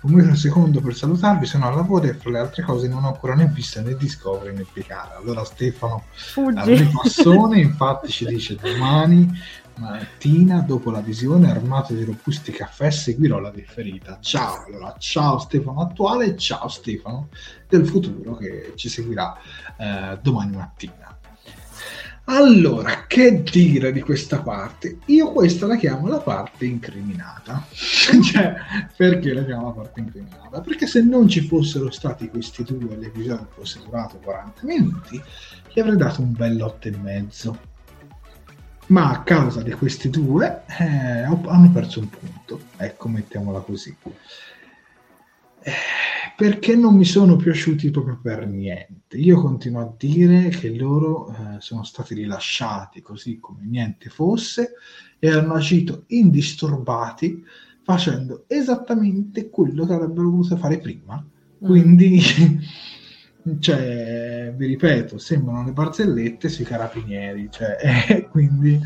un 0.01 0.13
microsecondo 0.13 0.79
per 0.79 0.95
salutarvi, 0.95 1.45
sono 1.45 1.67
al 1.67 1.75
lavoro 1.75 2.05
e 2.05 2.13
fra 2.13 2.29
le 2.29 2.39
altre 2.39 2.63
cose 2.63 2.87
non 2.87 3.03
ho 3.03 3.09
ancora 3.09 3.35
né 3.35 3.47
visto 3.47 3.81
né 3.81 3.95
Discovery 3.95 4.55
né 4.55 4.65
Picard. 4.71 5.11
Allora 5.17 5.43
Stefano 5.43 6.03
Ripassone 6.63 7.59
infatti 7.59 8.09
ci 8.09 8.25
dice 8.25 8.55
domani 8.55 9.29
mattina 9.75 10.59
dopo 10.59 10.91
la 10.91 10.99
visione 10.99 11.49
armato 11.49 11.93
di 11.93 12.03
robusti 12.03 12.51
caffè 12.51 12.89
seguirò 12.89 13.39
la 13.39 13.51
differita. 13.51 14.19
Ciao, 14.21 14.65
allora 14.65 14.95
ciao 14.97 15.39
Stefano 15.39 15.81
attuale 15.81 16.25
e 16.27 16.37
ciao 16.37 16.67
Stefano 16.67 17.29
del 17.67 17.85
futuro 17.85 18.35
che 18.35 18.73
ci 18.75 18.89
seguirà 18.89 19.37
eh, 19.77 20.17
domani 20.21 20.55
mattina. 20.55 21.18
Allora, 22.31 23.05
che 23.07 23.41
dire 23.41 23.91
di 23.91 24.01
questa 24.01 24.43
parte? 24.43 24.99
Io 25.05 25.31
questa 25.31 25.65
la 25.65 25.75
chiamo 25.75 26.07
la 26.07 26.19
parte 26.19 26.65
incriminata. 26.65 27.65
cioè, 27.73 28.53
perché 28.95 29.33
la 29.33 29.43
chiamo 29.43 29.65
la 29.65 29.71
parte 29.71 29.99
incriminata? 29.99 30.61
Perché 30.61 30.85
se 30.85 31.01
non 31.01 31.27
ci 31.27 31.41
fossero 31.41 31.89
stati 31.89 32.29
questi 32.29 32.63
due 32.63 32.95
l'episodio 32.97 33.47
fosse 33.49 33.79
durato 33.83 34.19
40 34.23 34.61
minuti, 34.63 35.19
gli 35.73 35.79
avrei 35.79 35.97
dato 35.97 36.21
un 36.21 36.33
bel 36.33 36.61
8 36.61 36.89
mezzo. 37.01 37.59
Ma 38.89 39.09
a 39.09 39.23
causa 39.23 39.63
di 39.63 39.71
questi 39.71 40.11
due 40.11 40.61
eh, 40.79 41.23
hanno 41.23 41.71
perso 41.73 41.99
un 41.99 42.09
punto. 42.09 42.61
Ecco, 42.77 43.07
mettiamola 43.07 43.61
così. 43.61 43.95
Perché 46.35 46.75
non 46.75 46.95
mi 46.95 47.05
sono 47.05 47.35
piaciuti 47.35 47.91
proprio 47.91 48.19
per 48.21 48.47
niente. 48.47 49.17
Io 49.17 49.41
continuo 49.41 49.81
a 49.81 49.93
dire 49.97 50.49
che 50.49 50.73
loro 50.73 51.29
eh, 51.29 51.59
sono 51.59 51.83
stati 51.83 52.13
rilasciati 52.13 53.01
così 53.01 53.39
come 53.39 53.65
niente 53.65 54.09
fosse 54.09 54.73
e 55.19 55.29
hanno 55.29 55.55
agito 55.55 56.05
indisturbati 56.07 57.43
facendo 57.83 58.45
esattamente 58.47 59.49
quello 59.49 59.85
che 59.85 59.93
avrebbero 59.93 60.29
voluto 60.29 60.55
fare 60.55 60.79
prima. 60.79 61.17
Mm. 61.17 61.67
Quindi, 61.67 62.21
cioè, 63.59 64.53
vi 64.55 64.65
ripeto, 64.67 65.17
sembrano 65.17 65.65
le 65.65 65.71
barzellette 65.73 66.47
sui 66.49 66.65
carabinieri, 66.65 67.49
cioè, 67.51 67.77
eh, 68.07 68.27
quindi... 68.29 68.79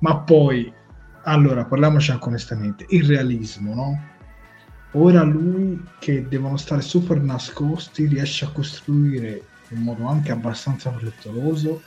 Ma 0.00 0.20
poi, 0.20 0.72
allora, 1.24 1.64
parliamoci 1.64 2.10
anche 2.12 2.28
onestamente, 2.28 2.86
il 2.88 3.04
realismo, 3.04 3.74
no? 3.74 4.16
Ora 4.92 5.22
lui, 5.22 5.82
che 5.98 6.26
devono 6.28 6.56
stare 6.56 6.80
super 6.80 7.20
nascosti, 7.20 8.06
riesce 8.06 8.46
a 8.46 8.50
costruire 8.50 9.42
in 9.70 9.82
modo 9.82 10.06
anche 10.06 10.32
abbastanza 10.32 10.90
frettoloso, 10.90 11.82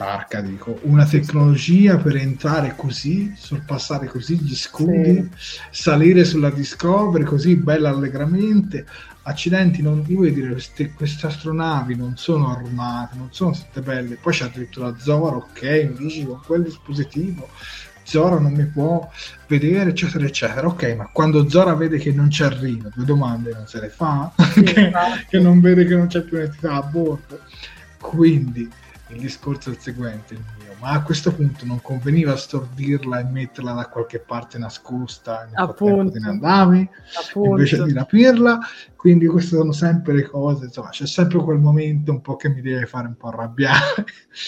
Tarka 0.00 0.40
dico, 0.40 0.78
una 0.84 1.04
tecnologia 1.04 1.98
per 1.98 2.16
entrare 2.16 2.74
così, 2.74 3.34
sorpassare 3.36 4.06
così 4.06 4.38
gli 4.38 4.54
scudi, 4.54 5.28
sì. 5.36 5.58
salire 5.70 6.24
sulla 6.24 6.48
Discovery 6.48 7.24
così 7.24 7.56
bella 7.56 7.90
allegramente, 7.90 8.86
accidenti, 9.24 9.82
non, 9.82 10.02
io 10.06 10.16
voglio 10.16 10.32
dire, 10.32 10.52
queste, 10.52 10.92
queste, 10.94 11.26
astronavi 11.26 11.96
non 11.96 12.16
sono 12.16 12.50
armate, 12.50 13.16
non 13.18 13.28
sono 13.30 13.50
tutte 13.50 13.82
belle. 13.82 14.16
Poi 14.16 14.32
c'è 14.32 14.46
addirittura 14.46 14.96
Zora, 14.96 15.36
ok, 15.36 15.92
dici 15.98 16.24
con 16.24 16.40
quel 16.46 16.62
dispositivo 16.62 17.48
Zora 18.10 18.40
non 18.40 18.52
mi 18.52 18.64
può 18.64 19.08
vedere, 19.46 19.90
eccetera, 19.90 20.24
eccetera. 20.24 20.66
Ok, 20.66 20.94
ma 20.96 21.08
quando 21.12 21.48
Zora 21.48 21.74
vede 21.74 21.98
che 21.98 22.10
non 22.10 22.26
c'è 22.26 22.48
Rino, 22.48 22.90
due 22.92 23.04
domande 23.04 23.52
non 23.52 23.68
se 23.68 23.78
le 23.78 23.88
fa, 23.88 24.32
sì, 24.52 24.62
che, 24.66 24.88
esatto. 24.88 25.26
che, 25.28 25.38
non 25.38 25.60
vede 25.60 25.84
che 25.84 25.94
non 25.94 26.08
c'è 26.08 26.22
più 26.22 26.36
un'entità 26.38 26.72
a 26.72 26.82
bordo. 26.82 27.38
Quindi 28.00 28.68
il 29.10 29.20
discorso 29.20 29.70
è 29.70 29.74
il 29.74 29.78
seguente, 29.78 30.34
il 30.34 30.42
mio, 30.58 30.74
ma 30.80 30.90
a 30.90 31.02
questo 31.02 31.32
punto 31.32 31.64
non 31.64 31.80
conveniva 31.80 32.34
stordirla 32.34 33.20
e 33.20 33.24
metterla 33.24 33.74
da 33.74 33.86
qualche 33.86 34.18
parte 34.18 34.58
nascosta 34.58 35.44
nel 35.44 35.54
appunto, 35.54 36.10
te 36.10 36.18
ne 36.18 36.28
andavi 36.28 36.88
appunto. 37.26 37.48
invece 37.50 37.82
di 37.84 37.92
rapirla 37.92 38.58
quindi 38.96 39.26
queste 39.26 39.56
sono 39.56 39.72
sempre 39.72 40.14
le 40.14 40.22
cose 40.22 40.66
insomma 40.66 40.88
c'è 40.88 41.06
sempre 41.06 41.38
quel 41.40 41.58
momento 41.58 42.12
un 42.12 42.20
po' 42.20 42.36
che 42.36 42.48
mi 42.48 42.60
deve 42.62 42.86
fare 42.86 43.08
un 43.08 43.16
po' 43.16 43.28
arrabbiare 43.28 44.04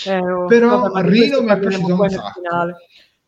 eh, 0.06 0.18
oh, 0.18 0.46
però 0.46 0.88
vabbè, 0.88 1.08
Rino 1.08 1.42
mi 1.42 1.50
è 1.50 1.58
piaciuto 1.58 2.00
un 2.00 2.08
sacco 2.08 2.40
finale 2.40 2.76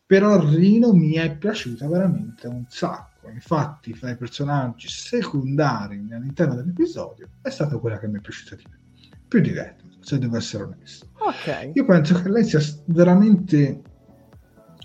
però 0.05 0.39
Rino 0.39 0.93
mi 0.93 1.13
è 1.13 1.35
piaciuta 1.35 1.87
veramente 1.87 2.47
un 2.47 2.65
sacco. 2.67 3.29
Infatti, 3.29 3.93
fra 3.93 4.11
i 4.11 4.17
personaggi 4.17 4.87
secondari 4.87 6.07
all'interno 6.11 6.55
dell'episodio 6.55 7.27
è 7.41 7.49
stata 7.49 7.77
quella 7.77 7.97
che 7.97 8.07
mi 8.07 8.19
è 8.19 8.21
piaciuta 8.21 8.55
di 8.55 8.63
più. 8.63 9.09
Più 9.27 9.41
di 9.41 9.51
Red, 9.51 9.75
se 10.01 10.19
devo 10.19 10.37
essere 10.37 10.63
onesto. 10.63 11.07
Okay. 11.17 11.71
Io 11.73 11.85
penso 11.85 12.21
che 12.21 12.29
lei 12.29 12.43
sia 12.43 12.59
veramente 12.85 13.81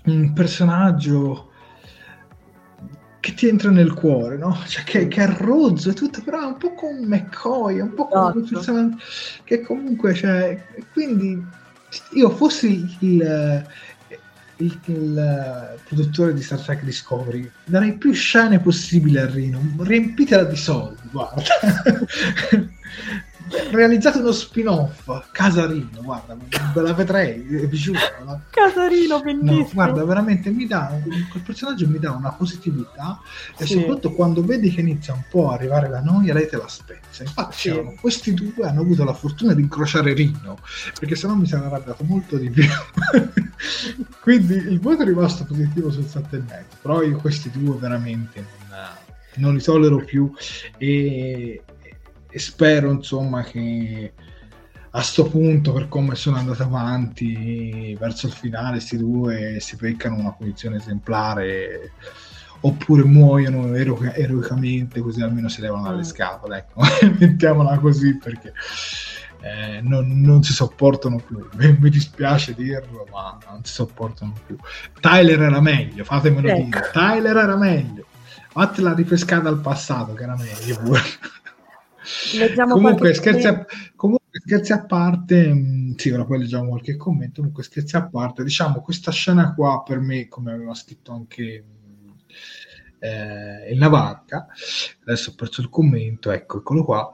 un 0.06 0.32
personaggio 0.32 1.50
che 3.20 3.34
ti 3.34 3.46
entra 3.46 3.70
nel 3.70 3.92
cuore, 3.92 4.38
no? 4.38 4.56
Cioè 4.66 4.82
che, 4.82 5.08
che 5.08 5.22
è 5.22 5.28
rozzo 5.28 5.90
e 5.90 5.92
tutto, 5.92 6.22
però 6.22 6.40
è 6.40 6.46
un 6.46 6.56
po' 6.56 6.72
come 6.72 7.00
McCoy, 7.04 7.80
un 7.80 7.92
po' 7.92 8.08
come 8.08 8.40
esatto. 8.40 8.54
personaggio 8.54 8.96
che 9.44 9.60
comunque, 9.60 10.14
cioè, 10.14 10.64
quindi 10.94 11.44
io 12.12 12.30
fossi 12.30 12.96
il, 13.00 13.66
il, 14.60 14.78
il, 14.86 15.18
eh, 15.18 15.78
produttore 15.86 16.34
di 16.34 16.42
Star 16.42 16.60
Trek 16.60 16.84
Discovery. 16.84 17.50
Darei 17.64 17.96
più 17.96 18.12
scene 18.12 18.60
possibili 18.60 19.18
a 19.18 19.26
Rino 19.26 19.60
riempitela 19.78 20.44
di 20.44 20.56
soldi 20.56 21.00
guarda 21.10 21.42
realizzato 23.70 24.20
uno 24.20 24.32
spin-off 24.32 25.30
Casarino 25.32 26.02
guarda 26.02 26.36
ve 26.74 26.80
la 26.80 26.92
vedrei 26.92 27.40
vi 27.40 27.76
giuro 27.76 27.98
no? 28.24 28.42
Casarino 28.50 29.20
bellissimo 29.20 29.58
no, 29.58 29.68
guarda 29.72 30.04
veramente 30.04 30.50
mi 30.50 30.66
dà 30.66 31.00
quel 31.30 31.42
personaggio 31.42 31.88
mi 31.88 31.98
dà 31.98 32.12
una 32.12 32.30
positività 32.30 33.20
e 33.56 33.66
sì. 33.66 33.74
soprattutto 33.74 34.12
quando 34.12 34.44
vedi 34.44 34.70
che 34.70 34.80
inizia 34.80 35.14
un 35.14 35.24
po' 35.28 35.50
a 35.50 35.54
arrivare 35.54 35.88
la 35.88 36.00
noia 36.00 36.32
lei 36.32 36.48
te 36.48 36.56
la 36.56 36.68
spezza 36.68 37.22
infatti 37.22 37.56
sì. 37.56 37.82
questi 38.00 38.34
due 38.34 38.66
hanno 38.66 38.82
avuto 38.82 39.04
la 39.04 39.14
fortuna 39.14 39.52
di 39.52 39.62
incrociare 39.62 40.12
Rino 40.12 40.58
perché 40.98 41.16
sennò 41.16 41.34
mi 41.34 41.46
sarei 41.46 41.66
arrabbiato 41.66 42.04
molto 42.04 42.36
di 42.36 42.50
più 42.50 42.64
quindi 44.20 44.54
il 44.54 44.80
voto 44.80 45.02
è 45.02 45.06
rimasto 45.06 45.44
positivo 45.44 45.90
sul 45.90 46.04
7,5 46.04 46.62
però 46.80 47.02
io 47.02 47.16
questi 47.18 47.50
due 47.50 47.76
veramente 47.78 48.46
non, 48.68 48.88
non 49.36 49.54
li 49.54 49.62
tollero 49.62 49.96
più 50.04 50.32
e, 50.76 51.62
e 52.30 52.38
spero 52.38 52.90
insomma 52.90 53.42
che 53.42 54.12
a 54.92 55.02
sto 55.02 55.28
punto 55.28 55.72
per 55.72 55.88
come 55.88 56.14
sono 56.16 56.36
andato 56.36 56.62
avanti 56.62 57.96
verso 57.98 58.26
il 58.26 58.32
finale 58.32 58.72
questi 58.72 58.96
due 58.96 59.58
si 59.60 59.76
beccano 59.76 60.16
una 60.16 60.32
posizione 60.32 60.76
esemplare 60.76 61.92
oppure 62.60 63.04
muoiono 63.04 63.74
ero- 63.74 64.00
eroicamente 64.00 65.00
così 65.00 65.22
almeno 65.22 65.48
si 65.48 65.60
levano 65.60 65.84
dalle 65.84 65.98
mm. 65.98 66.02
scatole 66.02 66.56
ecco. 66.58 66.82
Mettiamola 67.18 67.78
così 67.78 68.16
perché 68.16 68.52
eh, 69.42 69.80
non, 69.82 70.20
non, 70.20 70.42
si 70.42 70.52
sopportano 70.52 71.16
più. 71.16 71.48
Mi, 71.54 71.76
mi, 71.78 71.88
dispiace 71.88 72.54
dirlo 72.54 73.06
ma 73.10 73.38
non 73.48 73.64
si 73.64 73.72
sopportano 73.72 74.34
più. 74.44 74.56
Tyler 75.00 75.40
era 75.40 75.60
meglio 75.60 76.04
fatemelo 76.04 76.48
ecco. 76.48 76.62
dire. 76.64 76.90
Tyler 76.92 77.36
era 77.36 77.56
meglio. 77.56 78.06
Fatela 78.48 78.92
ripescata 78.92 79.48
al 79.48 79.60
passato 79.60 80.12
che 80.14 80.24
era 80.24 80.36
meglio 80.36 80.76
pure 80.80 81.00
Leggiamo 82.38 82.74
comunque, 82.74 83.14
scherzi 83.14 83.46
a, 83.46 83.64
comunque, 83.96 84.40
scherzi 84.44 84.72
a, 84.72 84.84
parte, 84.84 85.52
mh, 85.52 85.58
mm, 85.58 85.92
sì, 85.96 86.10
ora 86.10 86.24
poi 86.24 86.38
leggiamo 86.38 86.68
qualche 86.68 86.96
commento. 86.96 87.36
Comunque, 87.36 87.62
scherzi 87.62 87.96
a 87.96 88.08
parte, 88.08 88.44
diciamo, 88.44 88.80
questa 88.80 89.10
scena 89.10 89.54
qua 89.54 89.82
per 89.82 89.98
me, 89.98 90.28
come 90.28 90.52
aveva 90.52 90.74
scritto 90.74 91.12
anche 91.12 91.64
mm, 91.64 92.10
eh, 93.00 93.72
il 93.72 93.78
Navarca, 93.78 94.46
adesso 95.02 95.30
ho 95.30 95.34
perso 95.34 95.60
il 95.60 95.68
commento, 95.68 96.30
ecco, 96.30 96.58
eccolo 96.58 96.84
qua. 96.84 97.12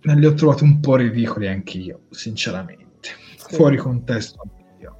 Li 0.00 0.26
ho 0.26 0.34
trovati 0.34 0.62
un 0.62 0.80
po' 0.80 0.96
ridicoli 0.96 1.48
anch'io, 1.48 2.02
sinceramente, 2.10 3.10
sì. 3.36 3.54
fuori 3.54 3.76
contesto 3.76 4.40
anch'io. 4.42 4.98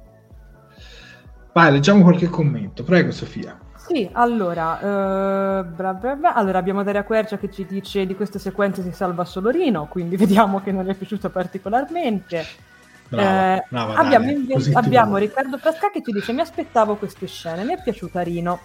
Vai, 1.53 1.71
leggiamo 1.71 2.03
qualche 2.03 2.27
commento, 2.27 2.83
prego 2.83 3.11
Sofia. 3.11 3.68
Sì, 3.89 4.07
allora, 4.11 4.73
uh, 5.61 5.65
bla 5.65 5.95
bla 5.95 6.15
bla. 6.15 6.33
allora 6.35 6.59
abbiamo 6.59 6.83
Daria 6.83 7.03
Quercia 7.03 7.39
che 7.39 7.49
ci 7.51 7.65
dice 7.65 8.05
di 8.05 8.15
queste 8.15 8.37
sequenze 8.37 8.83
si 8.83 8.91
salva 8.91 9.25
solo 9.25 9.49
Rino, 9.49 9.87
quindi 9.87 10.15
vediamo 10.17 10.61
che 10.61 10.71
non 10.71 10.85
gli 10.85 10.89
è 10.89 10.93
piaciuto 10.93 11.31
particolarmente. 11.31 12.45
Brava, 13.07 13.55
eh, 13.55 13.65
brava, 13.67 13.93
abbiamo, 13.95 14.31
abbiamo 14.73 15.17
Riccardo 15.17 15.57
Frasca 15.57 15.89
che 15.89 16.03
ci 16.03 16.11
dice 16.11 16.31
mi 16.31 16.41
aspettavo 16.41 16.97
queste 16.97 17.25
scene, 17.25 17.63
mi 17.63 17.73
è 17.73 17.81
piaciuta 17.81 18.21
Rino. 18.21 18.59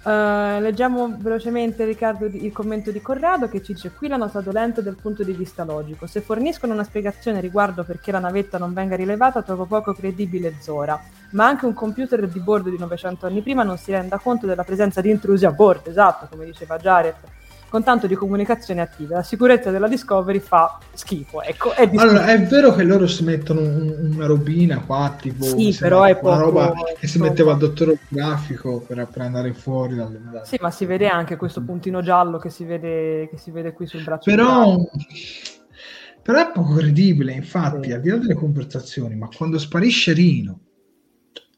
Uh, 0.00 0.60
leggiamo 0.60 1.16
velocemente 1.18 1.84
Riccardo 1.84 2.26
il 2.26 2.52
commento 2.52 2.92
di 2.92 3.02
Corrado 3.02 3.48
che 3.48 3.62
ci 3.62 3.72
dice 3.72 3.90
qui 3.90 4.06
la 4.06 4.16
nota 4.16 4.40
dolente 4.40 4.80
dal 4.80 4.94
punto 4.94 5.24
di 5.24 5.32
vista 5.32 5.64
logico. 5.64 6.06
Se 6.06 6.20
forniscono 6.20 6.72
una 6.72 6.84
spiegazione 6.84 7.40
riguardo 7.40 7.82
perché 7.84 8.12
la 8.12 8.20
navetta 8.20 8.58
non 8.58 8.72
venga 8.72 8.94
rilevata 8.96 9.42
trovo 9.42 9.64
poco 9.64 9.92
credibile 9.92 10.54
Zora, 10.60 10.98
ma 11.32 11.46
anche 11.46 11.66
un 11.66 11.74
computer 11.74 12.26
di 12.28 12.40
bordo 12.40 12.70
di 12.70 12.78
900 12.78 13.26
anni 13.26 13.42
prima 13.42 13.64
non 13.64 13.76
si 13.76 13.90
renda 13.90 14.18
conto 14.18 14.46
della 14.46 14.64
presenza 14.64 15.00
di 15.00 15.10
intrusi 15.10 15.44
a 15.44 15.50
bordo, 15.50 15.90
esatto, 15.90 16.28
come 16.30 16.44
diceva 16.44 16.78
Jared 16.78 17.16
con 17.68 17.82
tanto 17.82 18.06
di 18.06 18.14
comunicazione 18.14 18.80
attiva. 18.80 19.16
La 19.16 19.22
sicurezza 19.22 19.70
della 19.70 19.88
Discovery 19.88 20.38
fa 20.38 20.78
schifo. 20.92 21.42
Ecco, 21.42 21.72
è 21.72 21.88
allora, 21.94 22.26
è 22.26 22.40
vero 22.42 22.74
che 22.74 22.82
loro 22.82 23.06
si 23.06 23.24
mettono 23.24 23.60
un, 23.60 24.12
una 24.14 24.26
robina 24.26 24.80
qua, 24.80 25.16
tipo 25.20 25.44
sì, 25.44 25.76
però 25.78 26.04
è 26.04 26.18
una 26.20 26.38
roba 26.38 26.72
che 26.98 27.06
si 27.06 27.18
metteva 27.18 27.52
al 27.52 27.58
dottore 27.58 27.98
grafico 28.08 28.80
per, 28.80 29.06
per, 29.10 29.22
andare 29.22 29.52
fuori 29.52 29.94
dalle, 29.94 30.20
dalle... 30.22 30.44
Sì, 30.44 30.56
ma 30.60 30.70
si 30.70 30.86
vede 30.86 31.08
anche 31.08 31.36
questo 31.36 31.62
puntino 31.62 32.00
giallo 32.02 32.38
che 32.38 32.50
si 32.50 32.64
vede, 32.64 33.28
che 33.28 33.36
si 33.36 33.50
vede 33.50 33.72
qui 33.72 33.86
sul 33.86 34.02
braccio. 34.02 34.30
Però... 34.30 34.76
Però 36.20 36.40
è 36.40 36.50
poco 36.52 36.74
credibile, 36.74 37.32
infatti, 37.32 37.88
sì. 37.88 37.92
al 37.94 38.02
di 38.02 38.10
là 38.10 38.18
delle 38.18 38.34
conversazioni, 38.34 39.16
ma 39.16 39.30
quando 39.34 39.58
sparisce 39.58 40.12
Rino, 40.12 40.60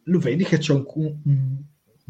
lo 0.05 0.19
vedi 0.21 0.45
che 0.45 0.59
c'è 0.59 0.73
un, 0.73 0.85
un 0.95 1.57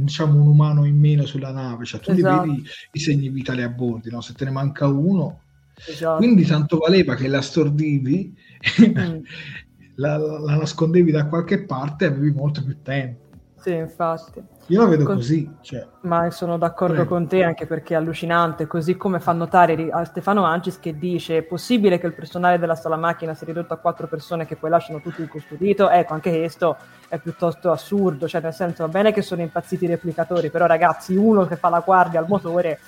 diciamo 0.05 0.41
un 0.41 0.49
umano 0.49 0.85
in 0.85 0.99
meno 0.99 1.27
sulla 1.27 1.53
nave, 1.53 1.85
cioè 1.85 2.01
tu 2.01 2.11
esatto. 2.11 2.47
vedi 2.47 2.65
i 2.93 2.99
segni 2.99 3.29
vitali 3.29 3.63
a 3.63 3.69
bordo, 3.69 4.11
no? 4.11 4.21
se 4.21 4.35
te 4.35 4.45
ne 4.45 4.51
manca 4.51 4.87
uno, 4.87 5.41
esatto. 5.87 6.17
quindi 6.19 6.45
tanto 6.45 6.79
valeva 6.79 7.15
che 7.15 7.29
la 7.29 7.41
stordivi, 7.41 8.35
mm. 8.81 9.19
la, 9.97 10.17
la, 10.17 10.57
nascondevi 10.57 11.11
da 11.11 11.27
qualche 11.27 11.65
parte 11.65 12.05
e 12.05 12.09
avevi 12.09 12.31
molto 12.33 12.65
più 12.65 12.77
tempo. 12.83 13.29
Sì, 13.61 13.75
infatti. 13.75 14.43
Io 14.69 14.81
la 14.81 14.89
vedo 14.89 15.05
con... 15.05 15.17
così. 15.17 15.51
Cioè... 15.61 15.87
Ma 16.03 16.31
sono 16.31 16.57
d'accordo 16.57 16.95
Prego. 16.95 17.09
con 17.11 17.27
te 17.29 17.43
anche 17.43 17.67
perché 17.67 17.93
è 17.93 17.97
allucinante, 17.99 18.67
così 18.67 18.97
come 18.97 19.21
fa 19.21 19.33
notare 19.33 19.89
a 19.91 20.03
Stefano 20.05 20.45
Ancis 20.45 20.81
che 20.81 20.97
dice 20.97 21.39
è 21.39 21.43
possibile 21.43 21.99
che 21.99 22.07
il 22.07 22.15
personale 22.15 22.59
della 22.59 22.75
sala 22.75 22.97
macchina 22.97 23.35
sia 23.35 23.47
ridotto 23.47 23.75
a 23.75 23.77
quattro 23.77 24.07
persone 24.07 24.47
che 24.47 24.57
poi 24.57 24.71
lasciano 24.71 25.01
tutto 25.03 25.21
incustodito? 25.21 25.91
Ecco, 25.91 26.15
anche 26.15 26.31
questo 26.31 26.79
è 27.09 27.19
piuttosto 27.19 27.71
assurdo, 27.71 28.27
cioè 28.27 28.41
nel 28.41 28.55
senso 28.55 28.85
va 28.85 28.91
bene 28.91 29.13
che 29.13 29.21
sono 29.21 29.43
impazziti 29.43 29.85
i 29.85 29.89
replicatori, 29.89 30.49
però 30.51 30.65
ragazzi 30.65 31.15
uno 31.17 31.45
che 31.45 31.57
fa 31.57 31.69
la 31.69 31.81
guardia 31.81 32.19
al 32.19 32.27
motore 32.29 32.79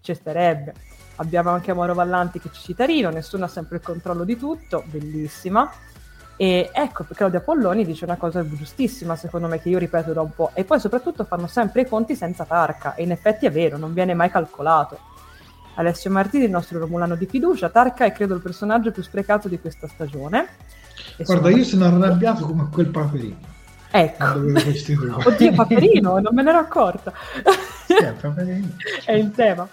ci 0.00 0.14
starebbe. 0.14 0.72
Abbiamo 1.16 1.50
anche 1.50 1.70
Amoro 1.70 1.92
Vallanti 1.92 2.40
che 2.40 2.48
ci 2.50 2.62
cita 2.62 2.86
Rino, 2.86 3.10
nessuno 3.10 3.44
ha 3.44 3.48
sempre 3.48 3.76
il 3.76 3.82
controllo 3.82 4.24
di 4.24 4.36
tutto, 4.36 4.82
bellissima. 4.86 5.70
E 6.36 6.70
ecco, 6.72 7.04
Claudia 7.14 7.40
Polloni 7.40 7.84
dice 7.84 8.04
una 8.04 8.16
cosa 8.16 8.46
giustissima, 8.46 9.16
secondo 9.16 9.46
me, 9.46 9.60
che 9.60 9.68
io 9.68 9.78
ripeto 9.78 10.12
da 10.12 10.20
un 10.20 10.34
po'. 10.34 10.50
E 10.54 10.64
poi 10.64 10.80
soprattutto 10.80 11.24
fanno 11.24 11.46
sempre 11.46 11.82
i 11.82 11.88
conti 11.88 12.16
senza 12.16 12.44
Tarca. 12.44 12.94
E 12.94 13.02
in 13.02 13.12
effetti 13.12 13.46
è 13.46 13.50
vero, 13.50 13.76
non 13.76 13.94
viene 13.94 14.14
mai 14.14 14.30
calcolato. 14.30 14.98
Alessio 15.76 16.10
Martini, 16.10 16.44
il 16.44 16.50
nostro 16.50 16.78
Romulano 16.78 17.14
di 17.14 17.26
fiducia. 17.26 17.68
Tarca 17.68 18.04
è 18.04 18.12
credo 18.12 18.34
il 18.34 18.40
personaggio 18.40 18.90
più 18.90 19.02
sprecato 19.02 19.48
di 19.48 19.60
questa 19.60 19.88
stagione. 19.88 20.46
E 21.16 21.24
Guarda, 21.24 21.50
io 21.50 21.64
sono 21.64 21.86
arrabbiato 21.86 22.46
come 22.46 22.68
quel 22.70 22.88
paperino. 22.88 23.52
Ecco. 23.90 24.24
Oddio, 25.28 25.52
Paperino, 25.52 26.18
non 26.18 26.34
me 26.34 26.42
ne 26.42 26.50
ero 26.50 26.58
accorta. 26.58 27.12
Sì, 27.86 27.94
è 27.94 28.12
è 29.06 29.12
in 29.12 29.30
tema. 29.32 29.68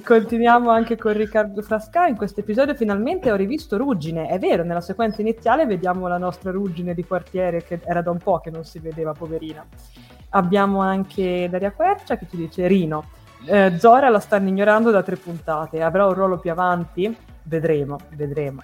Continuiamo 0.00 0.70
anche 0.70 0.96
con 0.96 1.12
Riccardo 1.12 1.60
Frasca. 1.60 2.06
In 2.06 2.16
questo 2.16 2.40
episodio 2.40 2.74
finalmente 2.74 3.30
ho 3.30 3.36
rivisto 3.36 3.76
Ruggine. 3.76 4.26
È 4.26 4.38
vero, 4.38 4.64
nella 4.64 4.80
sequenza 4.80 5.20
iniziale 5.20 5.66
vediamo 5.66 6.08
la 6.08 6.16
nostra 6.16 6.50
Ruggine 6.50 6.94
di 6.94 7.04
quartiere 7.04 7.62
che 7.62 7.78
era 7.84 8.00
da 8.00 8.10
un 8.10 8.16
po' 8.16 8.40
che 8.40 8.50
non 8.50 8.64
si 8.64 8.78
vedeva, 8.78 9.12
poverina. 9.12 9.64
Abbiamo 10.30 10.80
anche 10.80 11.46
Daria 11.50 11.72
Quercia 11.72 12.16
che 12.16 12.26
ci 12.28 12.38
dice 12.38 12.66
Rino. 12.66 13.04
eh, 13.44 13.74
Zora 13.78 14.08
la 14.08 14.20
stanno 14.20 14.48
ignorando 14.48 14.90
da 14.90 15.02
tre 15.02 15.16
puntate, 15.16 15.82
avrà 15.82 16.06
un 16.06 16.14
ruolo 16.14 16.38
più 16.38 16.50
avanti? 16.50 17.14
Vedremo, 17.42 17.98
vedremo. 18.16 18.62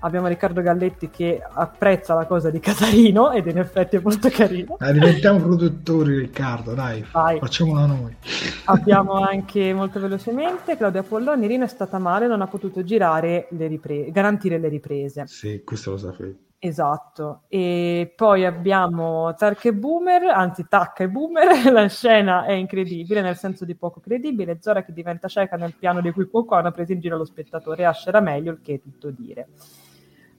Abbiamo 0.00 0.28
Riccardo 0.28 0.62
Galletti 0.62 1.10
che 1.10 1.42
apprezza 1.42 2.14
la 2.14 2.26
cosa 2.26 2.50
di 2.50 2.58
Catarino 2.58 3.32
ed 3.32 3.46
in 3.46 3.58
effetti 3.58 3.96
è 3.96 4.00
molto 4.02 4.28
carino. 4.30 4.76
Dai, 4.78 4.94
diventiamo 4.94 5.38
produttori, 5.38 6.16
Riccardo, 6.18 6.74
dai, 6.74 7.04
Vai. 7.12 7.38
facciamola 7.38 7.86
noi. 7.86 8.16
Abbiamo 8.64 9.12
anche 9.20 9.74
molto 9.74 10.00
velocemente 10.00 10.76
Claudia 10.76 11.02
Polloni, 11.02 11.46
Rino 11.46 11.64
è 11.64 11.68
stata 11.68 11.98
male, 11.98 12.26
non 12.26 12.40
ha 12.40 12.46
potuto 12.46 12.82
girare 12.82 13.48
le 13.50 13.66
riprese, 13.66 14.10
garantire 14.10 14.58
le 14.58 14.68
riprese. 14.68 15.24
Sì, 15.26 15.62
questo 15.64 15.90
lo 15.90 15.98
sapevo. 15.98 16.34
Esatto, 16.62 17.44
e 17.48 18.12
poi 18.14 18.44
abbiamo 18.44 19.34
Tark 19.34 19.64
e 19.64 19.72
Boomer, 19.72 20.24
anzi 20.24 20.66
Tac 20.68 21.00
e 21.00 21.08
Boomer, 21.08 21.48
la 21.72 21.88
scena 21.88 22.44
è 22.44 22.52
incredibile 22.52 23.22
nel 23.22 23.36
senso 23.36 23.64
di 23.64 23.74
poco 23.74 23.98
credibile, 24.00 24.58
Zora 24.60 24.84
che 24.84 24.92
diventa 24.92 25.26
cieca 25.26 25.56
nel 25.56 25.74
piano 25.74 26.02
di 26.02 26.10
cui 26.10 26.26
poco 26.26 26.56
hanno 26.56 26.70
preso 26.70 26.92
in 26.92 27.00
giro 27.00 27.16
lo 27.16 27.24
spettatore, 27.24 27.86
Ash 27.86 28.06
era 28.06 28.20
meglio, 28.20 28.52
il 28.52 28.60
che 28.60 28.74
è 28.74 28.80
tutto 28.80 29.10
dire. 29.10 29.48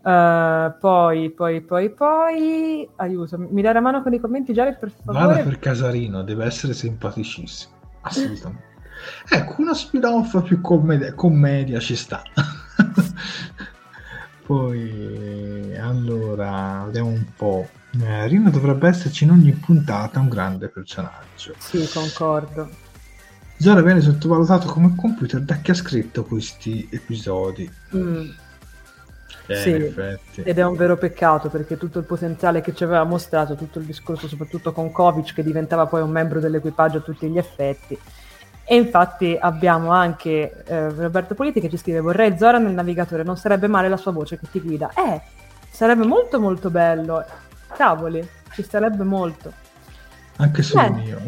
Uh, 0.04 0.74
poi, 0.80 1.30
poi, 1.30 1.62
poi, 1.62 1.92
poi, 1.92 2.90
aiuto, 2.96 3.38
mi 3.38 3.62
dai 3.62 3.74
la 3.74 3.82
mano 3.82 4.02
con 4.02 4.12
i 4.14 4.20
commenti 4.20 4.52
Gianni 4.52 4.76
per 4.76 4.92
favore? 4.92 5.26
Vada 5.26 5.44
per 5.44 5.60
Casarino, 5.60 6.24
deve 6.24 6.46
essere 6.46 6.74
simpaticissimo, 6.74 7.74
assolutamente. 8.02 8.64
ecco, 9.30 9.62
una 9.62 9.76
spin-off 9.76 10.42
più 10.42 10.60
commedia, 10.60 11.14
commedia 11.14 11.80
ci 11.80 11.96
sta. 11.96 12.24
Poi, 14.44 15.78
allora, 15.78 16.82
vediamo 16.86 17.10
un 17.10 17.26
po'. 17.36 17.70
Eh, 18.02 18.28
Rino 18.28 18.50
dovrebbe 18.50 18.88
esserci 18.88 19.24
in 19.24 19.32
ogni 19.32 19.52
puntata 19.52 20.20
un 20.20 20.30
grande 20.30 20.68
personaggio. 20.70 21.54
Sì, 21.58 21.88
concordo. 21.94 22.70
Zora 23.58 23.82
viene 23.82 24.02
sottovalutato 24.02 24.68
come 24.68 24.96
computer 24.96 25.40
da 25.42 25.58
chi 25.58 25.72
ha 25.72 25.76
scritto 25.76 26.24
questi 26.24 26.88
episodi. 26.92 27.72
Mm. 27.96 28.30
Eh, 29.52 30.20
sì, 30.32 30.42
ed 30.42 30.58
è 30.58 30.64
un 30.64 30.76
vero 30.76 30.98
peccato 30.98 31.50
perché 31.50 31.78
tutto 31.78 32.00
il 32.00 32.06
potenziale 32.06 32.62
che 32.62 32.74
ci 32.74 32.84
aveva 32.84 33.04
mostrato, 33.04 33.56
tutto 33.56 33.80
il 33.80 33.86
discorso 33.86 34.28
soprattutto 34.28 34.72
con 34.72 34.92
Kovic 34.92 35.34
che 35.34 35.44
diventava 35.44 35.86
poi 35.86 36.02
un 36.02 36.10
membro 36.10 36.40
dell'equipaggio 36.40 36.98
a 36.98 37.02
tutti 37.02 37.30
gli 37.30 37.38
effetti, 37.38 37.98
e 38.64 38.76
infatti 38.76 39.38
abbiamo 39.38 39.92
anche 39.92 40.64
eh, 40.66 40.90
Roberto 40.92 41.34
Politi 41.34 41.60
che 41.60 41.70
ci 41.70 41.76
scrive: 41.76 42.00
Vorrei 42.00 42.38
Zora 42.38 42.58
nel 42.58 42.72
navigatore, 42.72 43.24
non 43.24 43.36
sarebbe 43.36 43.68
male 43.68 43.90
la 43.90 43.98
sua 43.98 44.12
voce 44.12 44.40
che 44.40 44.48
ti 44.50 44.62
guida. 44.62 44.92
Eh, 44.94 45.22
sarebbe 45.70 46.06
molto 46.06 46.40
molto 46.40 46.70
bello. 46.70 47.26
Cavoli, 47.76 48.26
ci 48.54 48.64
sarebbe 48.64 49.04
molto. 49.04 49.52
Anche 50.38 50.64
sul 50.64 50.80
eh. 50.80 50.90
mio. 50.90 51.20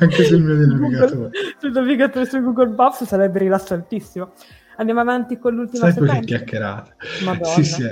Anche 0.00 0.24
sul 0.24 0.42
mio 0.42 0.66
navigatore. 0.66 1.30
sul 1.60 1.70
navigatore 1.70 2.26
su 2.26 2.42
Google 2.42 2.74
Maps 2.74 3.04
sarebbe 3.04 3.38
rilassantissimo. 3.38 4.32
Andiamo 4.80 5.00
avanti 5.00 5.38
con 5.38 5.54
l'ultima 5.54 5.92
Sai. 5.92 6.06
Sai 6.06 6.20
che 6.20 6.26
chiacchierate. 6.26 6.96
Madonna. 7.22 7.54
Sì, 7.54 7.64
sì, 7.64 7.84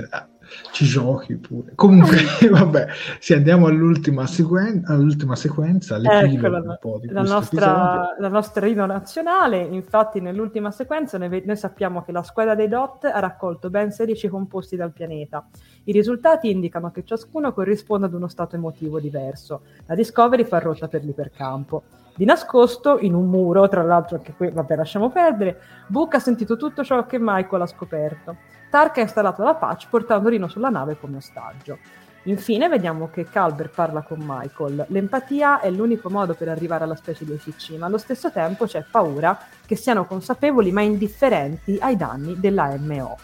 ci 0.71 0.85
giochi 0.85 1.35
pure. 1.35 1.73
Comunque, 1.75 2.17
vabbè, 2.49 2.87
sì, 3.19 3.33
andiamo 3.33 3.67
all'ultima, 3.67 4.25
sequen- 4.27 4.83
all'ultima 4.85 5.35
sequenza, 5.35 5.97
ecco 5.97 6.47
la, 6.47 6.79
la, 7.11 7.21
nostra, 7.21 8.15
la 8.17 8.27
nostra 8.27 8.65
rino 8.65 8.85
nazionale. 8.85 9.59
Infatti, 9.59 10.19
nell'ultima 10.21 10.71
sequenza 10.71 11.17
noi, 11.17 11.43
noi, 11.45 11.57
sappiamo 11.57 12.03
che 12.03 12.11
la 12.11 12.23
squadra 12.23 12.55
dei 12.55 12.67
DOT 12.67 13.05
ha 13.05 13.19
raccolto 13.19 13.69
ben 13.69 13.91
16 13.91 14.27
composti 14.27 14.75
dal 14.75 14.91
pianeta. 14.91 15.47
I 15.85 15.91
risultati 15.91 16.49
indicano 16.49 16.91
che 16.91 17.03
ciascuno 17.03 17.53
corrisponde 17.53 18.05
ad 18.05 18.13
uno 18.13 18.27
stato 18.27 18.55
emotivo 18.55 18.99
diverso. 18.99 19.61
La 19.85 19.95
Discovery 19.95 20.45
fa 20.45 20.59
rotta 20.59 20.87
per 20.87 21.03
l'ipercampo. 21.03 21.83
Di 22.15 22.25
nascosto, 22.25 22.99
in 22.99 23.13
un 23.13 23.29
muro, 23.29 23.69
tra 23.69 23.81
l'altro 23.81 24.17
anche 24.17 24.33
qui, 24.33 24.49
vabbè, 24.51 24.75
lasciamo 24.75 25.09
perdere, 25.09 25.57
Book 25.87 26.15
ha 26.15 26.19
sentito 26.19 26.57
tutto 26.57 26.83
ciò 26.83 27.05
che 27.05 27.17
Michael 27.17 27.61
ha 27.61 27.65
scoperto. 27.65 28.35
Tark 28.69 28.97
ha 28.97 29.01
installato 29.01 29.43
la 29.43 29.55
patch 29.55 29.87
portando 29.89 30.29
Rino 30.29 30.47
sulla 30.47 30.69
nave 30.69 30.97
come 30.99 31.17
ostaggio. 31.17 31.77
Infine 32.23 32.67
vediamo 32.67 33.09
che 33.09 33.25
Calber 33.29 33.69
parla 33.69 34.01
con 34.01 34.19
Michael. 34.21 34.85
L'empatia 34.89 35.61
è 35.61 35.69
l'unico 35.71 36.09
modo 36.09 36.33
per 36.33 36.49
arrivare 36.49 36.83
alla 36.83 36.95
specie 36.95 37.25
di 37.25 37.31
ECC, 37.31 37.77
ma 37.77 37.85
allo 37.85 37.97
stesso 37.97 38.29
tempo 38.31 38.65
c'è 38.65 38.83
paura 38.89 39.37
che 39.65 39.75
siano 39.75 40.05
consapevoli 40.05 40.71
ma 40.71 40.81
indifferenti 40.81 41.77
ai 41.79 41.95
danni 41.95 42.39
dell'AMO. 42.39 43.17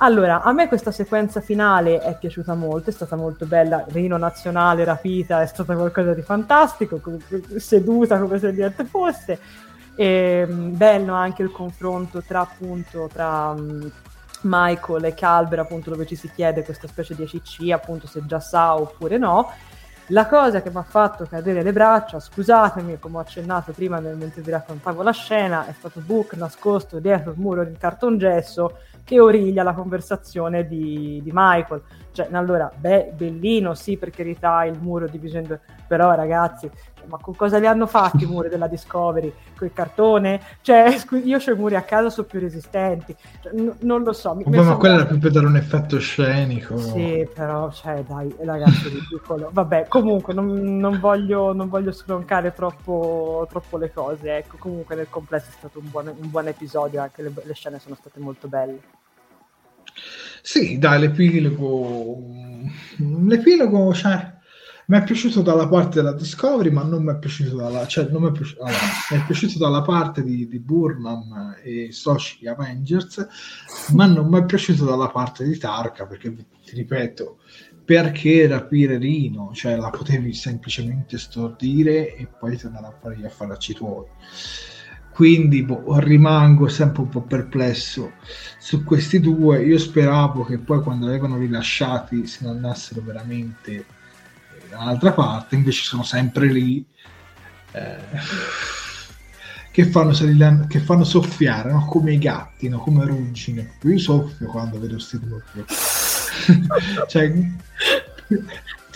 Allora, 0.00 0.42
a 0.42 0.52
me 0.52 0.68
questa 0.68 0.92
sequenza 0.92 1.40
finale 1.40 2.00
è 2.00 2.16
piaciuta 2.16 2.54
molto, 2.54 2.90
è 2.90 2.92
stata 2.92 3.16
molto 3.16 3.46
bella, 3.46 3.84
Rino 3.88 4.16
nazionale 4.16 4.84
rapita, 4.84 5.42
è 5.42 5.46
stata 5.46 5.74
qualcosa 5.74 6.12
di 6.14 6.22
fantastico, 6.22 7.00
seduta 7.56 8.18
come 8.20 8.38
se 8.38 8.52
niente 8.52 8.84
fosse. 8.84 9.38
E, 9.96 10.46
bello 10.48 11.14
anche 11.14 11.42
il 11.42 11.50
confronto 11.50 12.22
tra 12.22 12.40
appunto 12.40 13.08
tra 13.12 13.56
Michael 14.42 15.04
e 15.04 15.14
Calber, 15.14 15.60
appunto, 15.60 15.90
dove 15.90 16.06
ci 16.06 16.16
si 16.16 16.30
chiede 16.32 16.64
questa 16.64 16.88
specie 16.88 17.14
di 17.14 17.22
ACC, 17.22 17.70
appunto, 17.70 18.06
se 18.06 18.24
già 18.26 18.40
sa 18.40 18.74
oppure 18.74 19.18
no. 19.18 19.50
La 20.10 20.26
cosa 20.26 20.62
che 20.62 20.70
mi 20.70 20.78
ha 20.78 20.84
fatto 20.84 21.26
cadere 21.28 21.62
le 21.62 21.72
braccia, 21.72 22.18
scusatemi, 22.18 22.98
come 22.98 23.18
ho 23.18 23.20
accennato 23.20 23.72
prima 23.72 24.00
mentre 24.00 24.40
vi 24.40 24.50
raccontavo 24.50 25.02
la 25.02 25.12
scena, 25.12 25.66
è 25.66 25.72
stato 25.72 26.00
Book 26.00 26.32
nascosto 26.32 26.98
dietro 26.98 27.32
il 27.32 27.38
muro 27.38 27.62
di 27.62 27.76
cartongesso 27.76 28.78
che 29.04 29.20
origlia 29.20 29.62
la 29.62 29.74
conversazione 29.74 30.66
di, 30.66 31.20
di 31.22 31.30
Michael. 31.30 31.82
Cioè, 32.18 32.26
allora, 32.32 32.68
beh, 32.74 33.12
bellino, 33.14 33.74
sì, 33.74 33.96
per 33.96 34.10
carità, 34.10 34.64
il 34.64 34.76
muro 34.80 35.06
diviso 35.06 35.36
in 35.36 35.44
due, 35.44 35.60
però 35.86 36.14
ragazzi, 36.14 36.68
ma 37.06 37.16
con 37.18 37.36
cosa 37.36 37.58
li 37.58 37.66
hanno 37.68 37.86
fatti 37.86 38.24
i 38.24 38.26
muri 38.26 38.48
della 38.48 38.66
Discovery? 38.66 39.32
Il 39.60 39.72
cartone? 39.72 40.40
Cioè, 40.60 40.96
io 41.22 41.38
ho 41.38 41.50
i 41.52 41.54
muri 41.54 41.76
a 41.76 41.82
casa, 41.82 42.10
sono 42.10 42.26
più 42.26 42.40
resistenti. 42.40 43.14
Cioè, 43.40 43.52
n- 43.52 43.76
non 43.82 44.02
lo 44.02 44.12
so. 44.12 44.34
Vabbè, 44.34 44.62
ma 44.62 44.74
quello 44.74 44.96
era 44.96 45.06
più 45.06 45.20
per 45.20 45.30
dare 45.30 45.46
un 45.46 45.54
effetto 45.54 46.00
scenico. 46.00 46.76
Sì, 46.76 47.24
però, 47.32 47.70
cioè, 47.70 48.02
dai, 48.02 48.34
ragazzi, 48.40 48.88
ridicolo. 48.88 49.50
Vabbè, 49.52 49.86
comunque, 49.86 50.34
non, 50.34 50.76
non, 50.76 50.98
voglio, 50.98 51.52
non 51.52 51.68
voglio 51.68 51.92
stroncare 51.92 52.52
troppo, 52.52 53.46
troppo, 53.48 53.78
le 53.78 53.92
cose. 53.92 54.38
Ecco, 54.38 54.56
comunque 54.58 54.96
nel 54.96 55.08
complesso 55.08 55.50
è 55.50 55.52
stato 55.56 55.78
un 55.78 55.88
buon, 55.88 56.08
un 56.08 56.30
buon 56.30 56.48
episodio, 56.48 57.00
anche 57.00 57.22
le, 57.22 57.32
le 57.44 57.54
scene 57.54 57.78
sono 57.78 57.94
state 57.94 58.18
molto 58.18 58.48
belle. 58.48 58.80
Sì, 60.42 60.78
dai, 60.78 61.00
l'epilogo... 61.00 62.36
L'epilogo, 62.98 63.94
cioè 63.94 64.36
mi 64.88 64.96
è 64.96 65.04
piaciuto 65.04 65.42
dalla 65.42 65.68
parte 65.68 65.96
della 65.96 66.14
Discovery, 66.14 66.70
ma 66.70 66.82
non 66.82 67.04
mi 67.04 67.12
è 67.12 67.18
piaciuto 67.18 67.56
dalla, 67.56 67.86
cioè, 67.86 68.08
non 68.10 68.22
mi 68.22 68.28
è 68.28 68.32
piaciuto, 68.32 68.62
allora, 68.62 68.78
è 69.10 69.24
piaciuto 69.26 69.58
dalla 69.58 69.82
parte 69.82 70.22
di, 70.22 70.48
di 70.48 70.58
Burnham 70.58 71.56
e 71.62 71.92
soci 71.92 72.46
Avengers, 72.46 73.26
ma 73.92 74.06
non 74.06 74.28
mi 74.28 74.38
è 74.38 74.44
piaciuto 74.46 74.86
dalla 74.86 75.08
parte 75.08 75.44
di 75.44 75.58
Tarka, 75.58 76.06
perché 76.06 76.34
ti 76.34 76.74
ripeto, 76.74 77.38
perché 77.84 78.46
rapire 78.46 78.96
Rino? 78.96 79.50
Cioè, 79.52 79.76
la 79.76 79.90
potevi 79.90 80.32
semplicemente 80.32 81.18
stordire 81.18 82.14
e 82.16 82.26
poi 82.26 82.56
tornare 82.56 82.86
a 82.86 82.98
fare 82.98 83.18
gli 83.18 83.26
affaracci 83.26 83.74
tuoi. 83.74 84.06
Quindi 85.18 85.64
boh, 85.64 85.98
rimango 85.98 86.68
sempre 86.68 87.02
un 87.02 87.08
po' 87.08 87.22
perplesso 87.22 88.12
su 88.56 88.84
questi 88.84 89.18
due. 89.18 89.64
Io 89.64 89.76
speravo 89.76 90.44
che 90.44 90.58
poi 90.58 90.80
quando 90.80 91.06
avevano 91.06 91.38
rilasciati 91.38 92.24
se 92.28 92.44
ne 92.44 92.50
andassero 92.50 93.00
veramente 93.00 93.84
dall'altra 94.70 95.10
parte 95.10 95.56
invece 95.56 95.82
sono 95.82 96.04
sempre 96.04 96.46
lì 96.46 96.86
eh, 97.72 97.96
che, 99.72 99.86
fanno 99.86 100.12
salire, 100.12 100.66
che 100.68 100.78
fanno 100.78 101.02
soffiare 101.02 101.72
no? 101.72 101.84
come 101.86 102.12
i 102.12 102.18
gatti, 102.18 102.68
no? 102.68 102.78
come 102.78 103.04
ruggine. 103.04 103.72
Io 103.82 103.98
soffio 103.98 104.46
quando 104.46 104.78
vedo 104.78 104.92
questi 104.92 105.18
due. 105.18 105.42
cioè, 107.08 107.32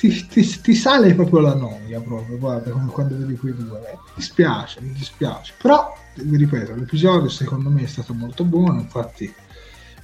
ti, 0.08 0.26
ti, 0.26 0.60
ti, 0.60 0.74
sale 0.74 1.14
proprio 1.14 1.38
la 1.38 1.54
noia 1.54 2.00
proprio 2.00 2.36
guarda 2.36 2.72
quando 2.72 3.16
vedi 3.16 3.36
quei 3.36 3.54
due 3.54 3.78
eh, 3.78 3.94
mi 3.94 4.10
dispiace 4.16 4.80
mi 4.80 4.92
dispiace 4.92 5.54
però 5.62 5.96
vi 6.16 6.36
ripeto 6.36 6.74
l'episodio 6.74 7.28
secondo 7.28 7.68
me 7.70 7.84
è 7.84 7.86
stato 7.86 8.12
molto 8.12 8.42
buono 8.42 8.80
infatti 8.80 9.32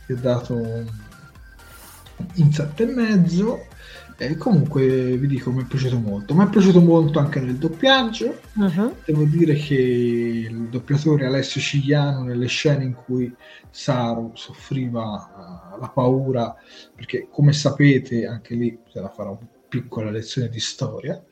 gli 0.06 0.12
ho 0.12 0.16
dato 0.16 0.54
un 0.54 2.52
sette 2.52 2.84
e 2.84 2.94
mezzo 2.94 3.66
e 4.20 4.36
comunque 4.36 5.16
vi 5.16 5.28
dico, 5.28 5.52
mi 5.52 5.62
è 5.62 5.64
piaciuto 5.64 5.96
molto. 5.96 6.34
Mi 6.34 6.44
è 6.44 6.48
piaciuto 6.48 6.80
molto 6.80 7.20
anche 7.20 7.38
nel 7.38 7.54
doppiaggio. 7.54 8.40
Uh-huh. 8.54 8.96
Devo 9.04 9.22
dire 9.22 9.54
che 9.54 9.76
il 9.76 10.68
doppiatore 10.70 11.24
Alessio 11.24 11.60
Cigliano, 11.60 12.24
nelle 12.24 12.48
scene 12.48 12.82
in 12.82 12.94
cui 12.94 13.32
Saru 13.70 14.32
soffriva 14.34 15.70
uh, 15.72 15.80
la 15.80 15.88
paura, 15.88 16.52
perché 16.96 17.28
come 17.30 17.52
sapete, 17.52 18.26
anche 18.26 18.56
lì 18.56 18.76
bisogna 18.84 19.08
fare 19.08 19.28
una 19.28 19.38
piccola 19.68 20.10
lezione 20.10 20.48
di 20.48 20.60
storia. 20.60 21.22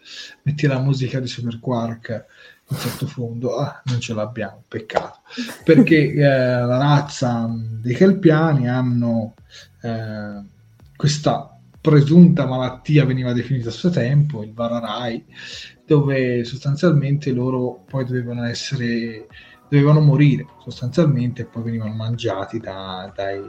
Metti 0.43 0.67
la 0.67 0.79
musica 0.79 1.21
di 1.21 1.27
Super 1.27 1.59
Quark 1.59 2.27
in 2.69 2.77
sottofondo, 2.77 3.57
ah, 3.59 3.83
non 3.87 4.01
ce 4.01 4.15
l'abbiamo, 4.15 4.65
peccato. 4.67 5.21
Perché 5.65 6.13
eh, 6.15 6.21
la 6.21 6.79
razza 6.79 7.49
dei 7.51 7.95
Kelpiani 7.95 8.69
hanno 8.69 9.35
eh, 9.83 10.43
questa 10.97 11.51
presunta 11.81 12.47
malattia 12.47 13.05
veniva 13.05 13.33
definita 13.33 13.69
a 13.69 13.73
suo 13.73 13.91
tempo, 13.91 14.43
il 14.43 14.53
Vararai, 14.53 15.25
dove 15.87 16.45
sostanzialmente 16.45 17.31
loro 17.31 17.85
poi 17.87 18.05
dovevano 18.05 18.45
essere 18.45 19.27
dovevano 19.69 20.01
morire 20.01 20.47
sostanzialmente 20.63 21.43
e 21.43 21.45
poi 21.47 21.63
venivano 21.63 21.95
mangiati 21.95 22.59
da, 22.59 23.13
dai, 23.15 23.41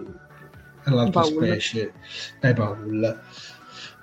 dall'altra 0.84 1.22
Baul. 1.22 1.34
specie, 1.34 1.94
dai 2.40 2.54
Baul. 2.54 3.20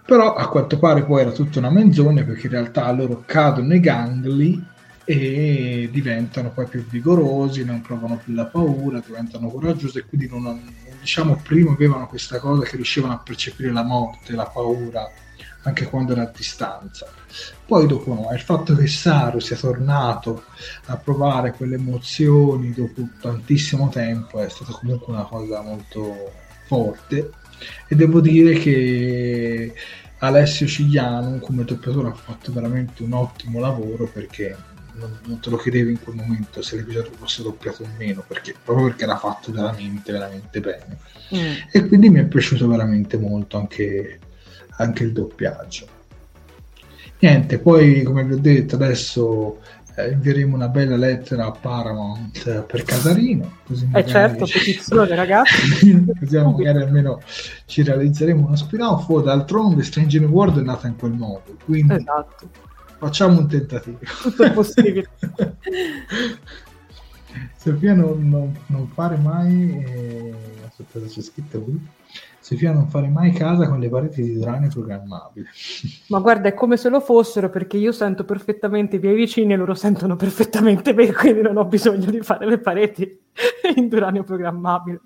Però 0.07 0.35
a 0.35 0.49
quanto 0.49 0.79
pare 0.79 1.05
poi 1.05 1.23
era 1.23 1.31
tutta 1.31 1.59
una 1.61 1.71
menzogna 1.71 2.25
perché 2.25 2.47
in 2.47 2.53
realtà 2.53 2.91
loro 2.93 3.23
cadono 3.25 3.69
nei 3.69 3.81
gangli 3.81 4.63
e 5.05 5.89
diventano 5.91 6.51
poi 6.51 6.67
più 6.67 6.85
vigorosi, 6.87 7.65
non 7.65 7.81
provano 7.81 8.21
più 8.23 8.35
la 8.35 8.47
paura, 8.47 9.03
diventano 9.05 9.49
coraggiosi 9.49 9.99
e 9.99 10.07
quindi 10.07 10.29
non, 10.29 10.61
diciamo 11.01 11.41
prima 11.43 11.73
avevano 11.73 12.07
questa 12.07 12.39
cosa 12.39 12.65
che 12.65 12.77
riuscivano 12.77 13.15
a 13.15 13.19
percepire 13.19 13.73
la 13.73 13.83
morte, 13.83 14.35
la 14.35 14.47
paura 14.47 15.09
anche 15.63 15.87
quando 15.87 16.13
era 16.13 16.23
a 16.23 16.33
distanza. 16.35 17.07
Poi 17.67 17.87
dopo 17.87 18.13
no, 18.13 18.29
il 18.33 18.41
fatto 18.41 18.75
che 18.75 18.87
Saru 18.87 19.41
sia 19.41 19.57
tornato 19.57 20.45
a 20.87 20.97
provare 20.97 21.53
quelle 21.53 21.77
emozioni 21.77 22.73
dopo 22.73 23.09
tantissimo 23.21 23.89
tempo 23.89 24.41
è 24.41 24.49
stata 24.49 24.73
comunque 24.73 25.13
una 25.13 25.25
cosa 25.25 25.63
molto 25.63 26.33
forte 26.67 27.31
e 27.89 27.95
devo 27.95 28.21
dire 28.21 28.55
che 28.55 29.73
Alessio 30.19 30.67
Cigliano 30.67 31.39
come 31.39 31.65
doppiatore 31.65 32.09
ha 32.09 32.15
fatto 32.15 32.53
veramente 32.53 33.03
un 33.03 33.13
ottimo 33.13 33.61
lavoro 33.61 34.07
perché 34.07 34.57
non, 34.95 35.19
non, 35.25 35.41
te 35.41 35.51
lo 35.51 35.57
chiedevi 35.57 35.91
in 35.91 36.03
quel 36.03 36.17
momento 36.17 36.63
se 36.63 36.77
l'episodio 36.77 37.13
fosse 37.13 37.43
doppiato 37.43 37.83
o 37.83 37.89
meno 37.99 38.25
perché, 38.27 38.55
proprio 38.63 38.87
perché 38.87 39.05
era 39.05 39.17
fatto 39.17 39.51
veramente 39.51 40.13
veramente 40.13 40.61
bene 40.61 40.99
mm. 41.35 41.53
e 41.73 41.87
quindi 41.87 42.11
mi 42.11 42.21
è 42.21 42.25
piaciuto 42.25 42.69
veramente 42.69 43.19
molto 43.19 43.59
anche 43.59 44.21
anche 44.77 45.05
il 45.05 45.13
doppiaggio. 45.13 45.87
Niente, 47.21 47.59
poi 47.59 48.03
come 48.03 48.25
vi 48.25 48.33
ho 48.35 48.39
detto 48.39 48.75
adesso 48.75 49.61
eh, 49.97 50.11
invieremo 50.11 50.57
una 50.57 50.69
bella 50.69 50.97
lettera 50.97 51.47
a 51.47 51.51
Paramount 51.53 52.47
eh, 52.47 52.63
per 52.63 52.83
Casarino. 52.83 53.59
Così 53.65 53.89
eh 53.93 54.05
certo, 54.07 54.45
petizione 54.45 55.15
ragazzi. 55.17 56.05
così 56.19 56.37
magari 56.37 56.83
almeno 56.83 57.21
ci 57.67 57.83
realizzeremo 57.83 58.47
uno 58.47 58.57
spin-off 58.57 59.09
o 59.09 59.21
d'altronde 59.21 59.83
Strange 59.83 60.19
New 60.19 60.31
World 60.31 60.59
è 60.59 60.63
nata 60.63 60.89
in 60.89 60.97
quel 60.97 61.13
modo. 61.13 61.57
Quindi 61.65 61.95
esatto. 61.95 62.49
facciamo 62.99 63.39
un 63.39 63.49
tentativo. 63.49 63.99
Tutto 64.23 64.43
è 64.43 64.53
possibile. 64.53 65.09
Sofia 67.57 67.95
non, 67.95 68.29
non, 68.29 68.57
non, 68.67 68.89
fare 68.89 69.17
mai... 69.17 69.85
Eh... 69.85 70.35
aspetta, 70.67 71.07
c'è 71.07 71.21
scritto 71.23 71.61
qui 71.63 71.81
Sofia 72.45 72.73
non 72.73 72.89
fare 72.89 73.09
mai 73.09 73.33
casa 73.33 73.67
con 73.67 73.81
le 73.81 73.89
pareti 73.89 74.23
di 74.23 74.37
uranio 74.37 74.69
programmabili. 74.69 75.47
Ma 76.09 76.19
guarda, 76.19 76.49
è 76.49 76.53
come 76.53 76.77
se 76.77 76.91
lo 76.91 77.01
fossero 77.01 77.49
perché 77.49 77.79
io 77.79 77.91
sento 77.91 78.25
perfettamente 78.25 78.97
i 78.97 78.99
miei 78.99 79.15
vicini 79.15 79.55
e 79.55 79.57
loro 79.57 79.73
sentono 79.73 80.15
perfettamente 80.15 80.93
me, 80.93 81.11
quindi 81.11 81.41
non 81.41 81.57
ho 81.57 81.65
bisogno 81.65 82.11
di 82.11 82.21
fare 82.21 82.47
le 82.47 82.59
pareti 82.59 83.19
in 83.77 83.89
uranio 83.91 84.25
programmabile. 84.25 85.01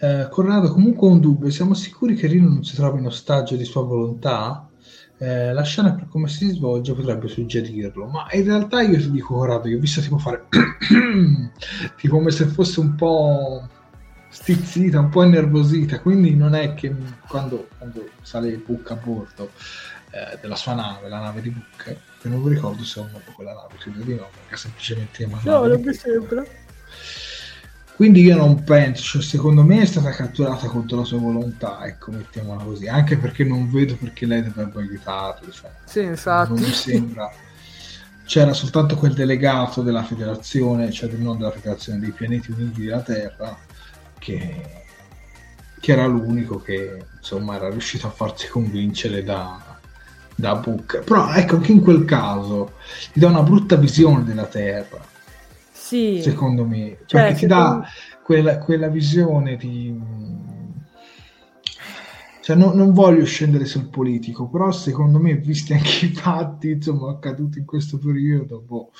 Eh, 0.00 0.26
Corrado, 0.28 0.72
comunque 0.72 1.06
ho 1.06 1.12
un 1.12 1.20
dubbio, 1.20 1.48
siamo 1.50 1.74
sicuri 1.74 2.16
che 2.16 2.26
Rino 2.26 2.48
non 2.48 2.64
si 2.64 2.74
trova 2.74 2.98
in 2.98 3.06
ostaggio 3.06 3.54
di 3.54 3.64
sua 3.64 3.84
volontà? 3.84 4.68
Eh, 5.16 5.52
la 5.52 5.62
scena 5.62 5.94
per 5.94 6.08
come 6.08 6.26
si 6.26 6.48
svolge 6.48 6.92
potrebbe 6.92 7.28
suggerirlo, 7.28 8.06
ma 8.06 8.26
in 8.32 8.42
realtà 8.42 8.82
io 8.82 8.98
ti 8.98 9.12
dico 9.12 9.34
Corrado, 9.34 9.68
io 9.68 9.76
ho 9.76 9.80
visto 9.80 10.00
tipo 10.00 10.18
fare 10.18 10.48
tipo 11.96 12.16
come 12.16 12.32
se 12.32 12.46
fosse 12.46 12.80
un 12.80 12.96
po' 12.96 13.68
stizzita, 14.38 15.00
un 15.00 15.08
po' 15.08 15.22
innervosita, 15.22 16.00
quindi 16.00 16.36
non 16.36 16.54
è 16.54 16.74
che 16.74 16.94
quando, 17.26 17.68
quando 17.78 18.10
sale 18.20 18.56
Book 18.56 18.90
a 18.90 18.94
bordo 18.94 19.50
eh, 20.10 20.38
della 20.40 20.54
sua 20.56 20.74
nave, 20.74 21.08
la 21.08 21.20
nave 21.20 21.40
di 21.40 21.50
Book, 21.50 21.96
che 22.20 22.28
non 22.28 22.42
vi 22.42 22.50
ricordo 22.50 22.84
se 22.84 23.00
è 23.00 23.02
un 23.02 23.10
nome 23.12 23.24
quella 23.34 23.54
nave, 23.54 23.74
credo 23.78 24.02
di 24.02 24.14
no, 24.14 24.28
perché 24.32 24.56
semplicemente 24.56 25.24
è 25.24 25.28
No, 25.42 25.66
non 25.66 25.80
mi 25.80 25.92
sembra. 25.94 26.44
Quindi 27.96 28.20
io 28.20 28.36
non 28.36 28.62
penso, 28.62 29.02
cioè, 29.02 29.22
secondo 29.22 29.62
me 29.62 29.80
è 29.80 29.86
stata 29.86 30.10
catturata 30.10 30.66
contro 30.66 30.98
la 30.98 31.04
sua 31.04 31.18
volontà, 31.18 31.82
ecco, 31.86 32.10
mettiamola 32.12 32.62
così, 32.62 32.86
anche 32.88 33.16
perché 33.16 33.42
non 33.42 33.70
vedo 33.70 33.96
perché 33.96 34.26
lei 34.26 34.42
dovrebbe 34.42 34.80
aiutarlo. 34.80 35.50
Cioè, 35.50 35.70
sì, 35.86 36.02
infatti. 36.02 36.52
Non 36.52 36.60
mi 36.60 36.72
sembra. 36.72 37.32
C'era 38.26 38.52
soltanto 38.52 38.96
quel 38.96 39.14
delegato 39.14 39.80
della 39.80 40.02
federazione, 40.02 40.92
cioè 40.92 41.10
non 41.12 41.38
della 41.38 41.52
federazione 41.52 41.98
dei 42.00 42.10
pianeti 42.10 42.50
uniti 42.50 42.82
della 42.82 43.00
Terra, 43.00 43.56
che, 44.26 44.54
che 45.78 45.92
era 45.92 46.06
l'unico 46.06 46.58
che 46.58 47.04
insomma 47.16 47.54
era 47.54 47.70
riuscito 47.70 48.08
a 48.08 48.10
farsi 48.10 48.48
convincere 48.48 49.22
da, 49.22 49.78
da 50.34 50.56
Book. 50.56 51.04
Però 51.04 51.32
ecco 51.32 51.60
che 51.60 51.70
in 51.70 51.80
quel 51.80 52.04
caso 52.04 52.72
ti 53.12 53.20
dà 53.20 53.28
una 53.28 53.44
brutta 53.44 53.76
visione 53.76 54.24
della 54.24 54.46
Terra. 54.46 55.00
Sì. 55.70 56.20
Secondo 56.20 56.64
me. 56.64 56.98
Cioè, 57.06 57.28
cioè 57.28 57.34
ti 57.34 57.46
dà 57.46 57.86
quella, 58.24 58.58
quella, 58.58 58.88
visione 58.88 59.56
di... 59.56 59.96
Cioè, 62.40 62.56
no, 62.56 62.72
non 62.72 62.92
voglio 62.92 63.24
scendere 63.24 63.64
sul 63.64 63.88
politico, 63.88 64.48
però 64.48 64.70
secondo 64.72 65.18
me, 65.18 65.36
visti 65.36 65.72
anche 65.72 66.06
i 66.06 66.12
fatti 66.12 66.70
insomma, 66.70 67.10
accaduti 67.10 67.58
in 67.58 67.64
questo 67.64 67.98
periodo, 67.98 68.60
boh, 68.60 68.90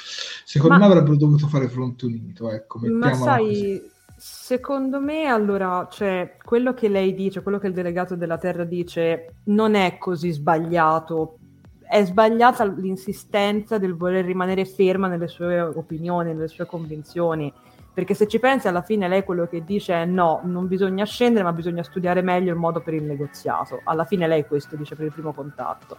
secondo 0.44 0.78
ma, 0.78 0.86
me 0.86 0.92
avrebbero 0.92 1.16
dovuto 1.16 1.46
fare 1.46 1.68
fronte 1.68 2.06
unito. 2.06 2.50
Ecco, 2.50 2.80
ma 2.80 3.14
sai, 3.14 3.46
così. 3.46 3.94
Secondo 4.18 4.98
me, 4.98 5.26
allora, 5.26 5.86
cioè, 5.90 6.36
quello 6.42 6.72
che 6.72 6.88
lei 6.88 7.14
dice, 7.14 7.42
quello 7.42 7.58
che 7.58 7.66
il 7.66 7.74
delegato 7.74 8.16
della 8.16 8.38
Terra 8.38 8.64
dice, 8.64 9.34
non 9.44 9.74
è 9.74 9.98
così 9.98 10.30
sbagliato. 10.30 11.38
È 11.86 12.02
sbagliata 12.02 12.64
l'insistenza 12.64 13.76
del 13.76 13.94
voler 13.94 14.24
rimanere 14.24 14.64
ferma 14.64 15.06
nelle 15.06 15.28
sue 15.28 15.60
opinioni, 15.60 16.32
nelle 16.32 16.48
sue 16.48 16.64
convinzioni. 16.64 17.52
Perché 17.92 18.14
se 18.14 18.26
ci 18.26 18.38
pensi, 18.38 18.68
alla 18.68 18.82
fine 18.82 19.06
lei 19.06 19.22
quello 19.22 19.46
che 19.46 19.64
dice 19.64 19.94
è 19.94 20.04
no, 20.06 20.40
non 20.44 20.66
bisogna 20.66 21.04
scendere, 21.04 21.44
ma 21.44 21.52
bisogna 21.52 21.82
studiare 21.82 22.22
meglio 22.22 22.52
il 22.52 22.58
modo 22.58 22.80
per 22.80 22.94
il 22.94 23.02
negoziato. 23.02 23.80
Alla 23.84 24.04
fine 24.04 24.26
lei 24.26 24.46
questo 24.46 24.76
dice 24.76 24.96
per 24.96 25.06
il 25.06 25.12
primo 25.12 25.32
contatto. 25.34 25.98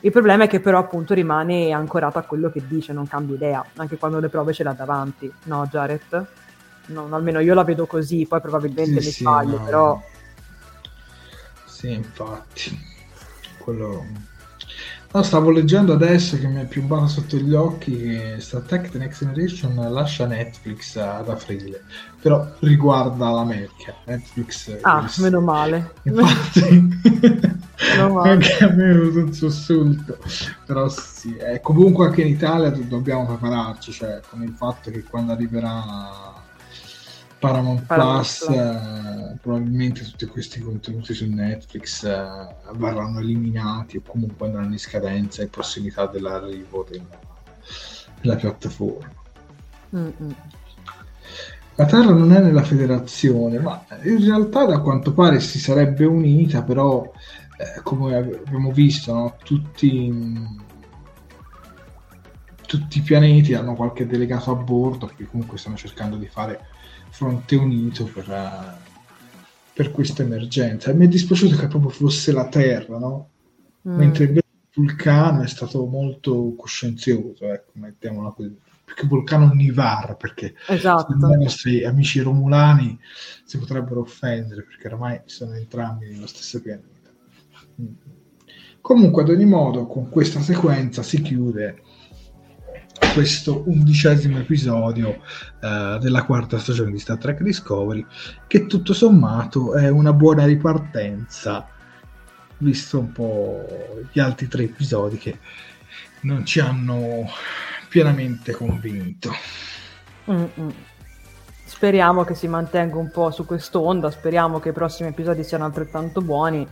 Il 0.00 0.12
problema 0.12 0.44
è 0.44 0.48
che 0.48 0.60
però 0.60 0.78
appunto 0.78 1.14
rimane 1.14 1.72
ancorato 1.72 2.18
a 2.18 2.22
quello 2.22 2.50
che 2.50 2.62
dice, 2.66 2.92
non 2.92 3.08
cambia 3.08 3.34
idea, 3.34 3.64
anche 3.76 3.96
quando 3.96 4.20
le 4.20 4.28
prove 4.28 4.52
ce 4.52 4.62
l'ha 4.62 4.72
davanti, 4.72 5.32
no 5.44 5.66
Jared? 5.66 6.26
Non, 6.88 7.12
almeno 7.12 7.40
io 7.40 7.54
la 7.54 7.64
vedo 7.64 7.86
così, 7.86 8.26
poi 8.26 8.40
probabilmente 8.40 9.00
sì, 9.00 9.06
mi 9.06 9.12
sì, 9.12 9.20
sbaglio, 9.20 9.58
no. 9.58 9.64
però... 9.64 10.02
Sì, 11.66 11.92
infatti. 11.92 12.86
Quello... 13.58 14.04
No, 15.10 15.22
stavo 15.22 15.50
leggendo 15.50 15.94
adesso 15.94 16.38
che 16.38 16.46
mi 16.46 16.60
è 16.60 16.66
piombato 16.66 17.06
sotto 17.06 17.38
gli 17.38 17.54
occhi 17.54 17.96
che 17.96 18.36
Star 18.40 18.60
Trek 18.60 18.90
The 18.90 18.98
Next 18.98 19.20
Generation 19.24 19.74
lascia 19.90 20.26
Netflix 20.26 20.96
ad 20.96 21.30
aprile, 21.30 21.82
però 22.20 22.46
riguarda 22.58 23.30
l'America. 23.30 23.94
Netflix... 24.04 24.76
Ah, 24.82 25.06
è... 25.06 25.20
meno 25.22 25.40
male. 25.40 25.94
Infatti... 26.02 27.00
meno 27.96 28.12
male. 28.12 28.30
anche 28.30 28.64
a 28.64 28.68
me 28.68 28.90
è 28.90 28.94
venuto 28.94 29.18
un 29.20 29.32
sussulto. 29.32 30.18
Però 30.66 30.88
sì, 30.90 31.34
eh, 31.36 31.60
comunque 31.62 32.06
anche 32.06 32.20
in 32.20 32.28
Italia 32.28 32.68
dobbiamo 32.68 33.24
prepararci, 33.24 33.92
cioè 33.92 34.20
con 34.28 34.42
il 34.42 34.52
fatto 34.52 34.90
che 34.90 35.04
quando 35.04 35.32
arriverà 35.32 36.37
Paramount, 37.38 37.86
Paramount 37.86 37.86
Plus, 37.86 38.48
eh, 38.48 39.38
probabilmente 39.40 40.02
tutti 40.02 40.26
questi 40.26 40.60
contenuti 40.60 41.14
su 41.14 41.26
Netflix 41.26 42.04
eh, 42.04 42.26
verranno 42.74 43.20
eliminati 43.20 43.98
o 43.98 44.02
comunque 44.04 44.46
andranno 44.46 44.72
in 44.72 44.78
scadenza 44.78 45.42
in 45.42 45.50
prossimità 45.50 46.06
dell'arrivo 46.06 46.86
della, 46.88 47.18
della 48.20 48.36
piattaforma. 48.36 49.12
Mm-mm. 49.94 50.34
La 51.76 51.86
Terra 51.86 52.12
non 52.12 52.32
è 52.32 52.40
nella 52.40 52.64
federazione, 52.64 53.60
ma 53.60 53.84
in 54.02 54.24
realtà 54.24 54.64
da 54.64 54.80
quanto 54.80 55.12
pare 55.12 55.38
si 55.38 55.60
sarebbe 55.60 56.04
unita, 56.04 56.64
però 56.64 57.08
eh, 57.56 57.80
come 57.84 58.16
abbiamo 58.16 58.72
visto, 58.72 59.14
no? 59.14 59.36
tutti, 59.44 60.12
tutti 62.66 62.98
i 62.98 63.02
pianeti 63.02 63.54
hanno 63.54 63.74
qualche 63.74 64.06
delegato 64.08 64.50
a 64.50 64.56
bordo, 64.56 65.06
perché 65.06 65.26
comunque 65.26 65.56
stanno 65.56 65.76
cercando 65.76 66.16
di 66.16 66.26
fare 66.26 66.66
fronte 67.18 67.56
unito 67.56 68.04
per, 68.04 68.28
uh, 68.28 68.92
per 69.72 69.90
questa 69.90 70.22
emergenza. 70.22 70.92
Mi 70.92 71.06
è 71.06 71.08
dispiaciuto 71.08 71.56
che 71.56 71.66
proprio 71.66 71.90
fosse 71.90 72.30
la 72.30 72.46
Terra, 72.46 72.96
no? 72.96 73.30
Mm. 73.88 73.96
Mentre 73.96 74.24
invece 74.26 74.46
Vulcano 74.72 75.42
è 75.42 75.48
stato 75.48 75.84
molto 75.86 76.54
coscienzioso, 76.56 77.52
ecco, 77.52 77.72
mettiamola 77.74 78.30
così. 78.30 78.56
Perché 78.84 79.06
Vulcano 79.08 79.50
Nivar, 79.52 80.16
perché 80.16 80.54
esatto. 80.68 81.12
i 81.12 81.42
nostri 81.42 81.84
amici 81.84 82.20
romulani 82.20 82.96
si 83.44 83.58
potrebbero 83.58 84.00
offendere, 84.00 84.62
perché 84.62 84.86
ormai 84.86 85.20
sono 85.24 85.54
entrambi 85.54 86.08
nello 86.08 86.28
stesso 86.28 86.62
pianeta. 86.62 87.10
Comunque, 88.80 89.22
ad 89.22 89.28
ogni 89.30 89.44
modo, 89.44 89.86
con 89.86 90.08
questa 90.08 90.40
sequenza 90.40 91.02
si 91.02 91.20
chiude 91.20 91.82
questo 93.12 93.62
undicesimo 93.66 94.38
episodio 94.38 95.20
uh, 95.60 95.98
della 95.98 96.24
quarta 96.24 96.58
stagione 96.58 96.92
di 96.92 96.98
Star 96.98 97.18
Trek 97.18 97.42
Discovery, 97.42 98.04
che 98.46 98.66
tutto 98.66 98.92
sommato 98.92 99.74
è 99.74 99.88
una 99.88 100.12
buona 100.12 100.44
ripartenza, 100.44 101.66
visto 102.58 102.98
un 102.98 103.12
po' 103.12 103.64
gli 104.12 104.20
altri 104.20 104.48
tre 104.48 104.64
episodi 104.64 105.18
che 105.18 105.38
non 106.20 106.44
ci 106.44 106.60
hanno 106.60 107.26
pienamente 107.88 108.52
convinto. 108.52 109.30
Mm-mm. 110.30 110.74
Speriamo 111.64 112.24
che 112.24 112.34
si 112.34 112.48
mantenga 112.48 112.96
un 112.96 113.10
po' 113.10 113.30
su 113.30 113.44
quest'onda, 113.44 114.10
speriamo 114.10 114.58
che 114.58 114.70
i 114.70 114.72
prossimi 114.72 115.10
episodi 115.10 115.44
siano 115.44 115.64
altrettanto 115.64 116.20
buoni. 116.20 116.66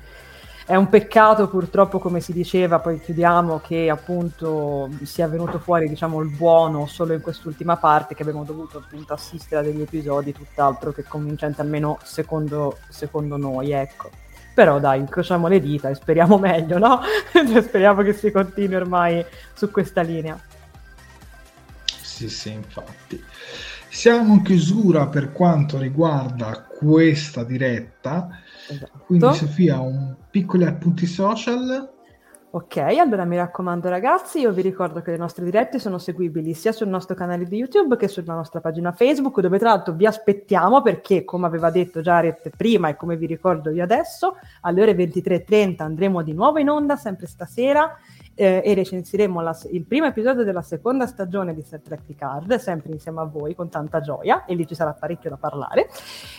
È 0.68 0.74
un 0.74 0.88
peccato 0.88 1.46
purtroppo, 1.46 2.00
come 2.00 2.18
si 2.18 2.32
diceva, 2.32 2.80
poi 2.80 3.00
chiudiamo, 3.00 3.60
che 3.60 3.88
appunto 3.88 4.90
sia 5.04 5.28
venuto 5.28 5.60
fuori 5.60 5.88
diciamo, 5.88 6.20
il 6.22 6.28
buono 6.28 6.86
solo 6.86 7.12
in 7.12 7.20
quest'ultima 7.20 7.76
parte, 7.76 8.16
che 8.16 8.22
abbiamo 8.22 8.42
dovuto 8.42 8.78
appunto 8.78 9.12
assistere 9.12 9.60
a 9.60 9.62
degli 9.62 9.82
episodi 9.82 10.32
tutt'altro 10.32 10.90
che 10.90 11.04
convincenti, 11.04 11.60
almeno 11.60 12.00
secondo, 12.02 12.78
secondo 12.88 13.36
noi, 13.36 13.70
ecco. 13.70 14.10
Però 14.54 14.80
dai, 14.80 14.98
incrociamo 14.98 15.46
le 15.46 15.60
dita 15.60 15.88
e 15.88 15.94
speriamo 15.94 16.36
meglio, 16.42 16.78
no? 16.78 17.00
Cioè, 17.30 17.62
speriamo 17.62 18.02
che 18.02 18.12
si 18.12 18.32
continui 18.32 18.74
ormai 18.74 19.24
su 19.54 19.70
questa 19.70 20.00
linea. 20.00 20.36
Sì, 22.02 22.28
sì, 22.28 22.50
infatti. 22.50 23.24
Siamo 23.96 24.34
in 24.34 24.42
chiusura 24.42 25.06
per 25.06 25.32
quanto 25.32 25.78
riguarda 25.78 26.66
questa 26.68 27.44
diretta. 27.44 28.28
Esatto. 28.68 29.04
Quindi 29.06 29.32
Sofia, 29.32 29.80
un 29.80 30.14
piccoli 30.30 30.64
appunti 30.64 31.06
social. 31.06 31.94
Ok, 32.50 32.76
allora 32.76 33.24
mi 33.24 33.36
raccomando 33.36 33.88
ragazzi, 33.88 34.40
io 34.40 34.52
vi 34.52 34.60
ricordo 34.60 35.00
che 35.00 35.12
le 35.12 35.16
nostre 35.16 35.44
dirette 35.44 35.78
sono 35.78 35.96
seguibili 35.96 36.52
sia 36.52 36.72
sul 36.72 36.88
nostro 36.88 37.14
canale 37.14 37.44
di 37.44 37.56
YouTube 37.56 37.96
che 37.96 38.08
sulla 38.08 38.34
nostra 38.34 38.60
pagina 38.60 38.92
Facebook, 38.92 39.40
dove 39.40 39.58
tra 39.58 39.70
l'altro 39.70 39.94
vi 39.94 40.04
aspettiamo 40.04 40.82
perché, 40.82 41.24
come 41.24 41.46
aveva 41.46 41.70
detto 41.70 42.02
Jared 42.02 42.50
prima 42.54 42.88
e 42.88 42.96
come 42.96 43.16
vi 43.16 43.26
ricordo 43.26 43.70
io 43.70 43.82
adesso, 43.82 44.36
alle 44.60 44.82
ore 44.82 44.94
23.30 44.94 45.82
andremo 45.82 46.22
di 46.22 46.34
nuovo 46.34 46.58
in 46.58 46.68
onda, 46.68 46.96
sempre 46.96 47.26
stasera, 47.26 47.96
eh, 48.36 48.62
e 48.64 48.74
recensiremo 48.74 49.40
la, 49.40 49.58
il 49.72 49.84
primo 49.84 50.06
episodio 50.06 50.44
della 50.44 50.62
seconda 50.62 51.06
stagione 51.06 51.54
di 51.54 51.62
Star 51.62 51.80
Trek 51.80 52.02
Picard, 52.06 52.54
sempre 52.56 52.92
insieme 52.92 53.20
a 53.20 53.24
voi 53.24 53.54
con 53.54 53.68
tanta 53.68 54.00
gioia 54.00 54.44
e 54.44 54.54
lì 54.54 54.66
ci 54.66 54.74
sarà 54.74 54.92
parecchio 54.92 55.30
da 55.30 55.36
parlare. 55.36 55.88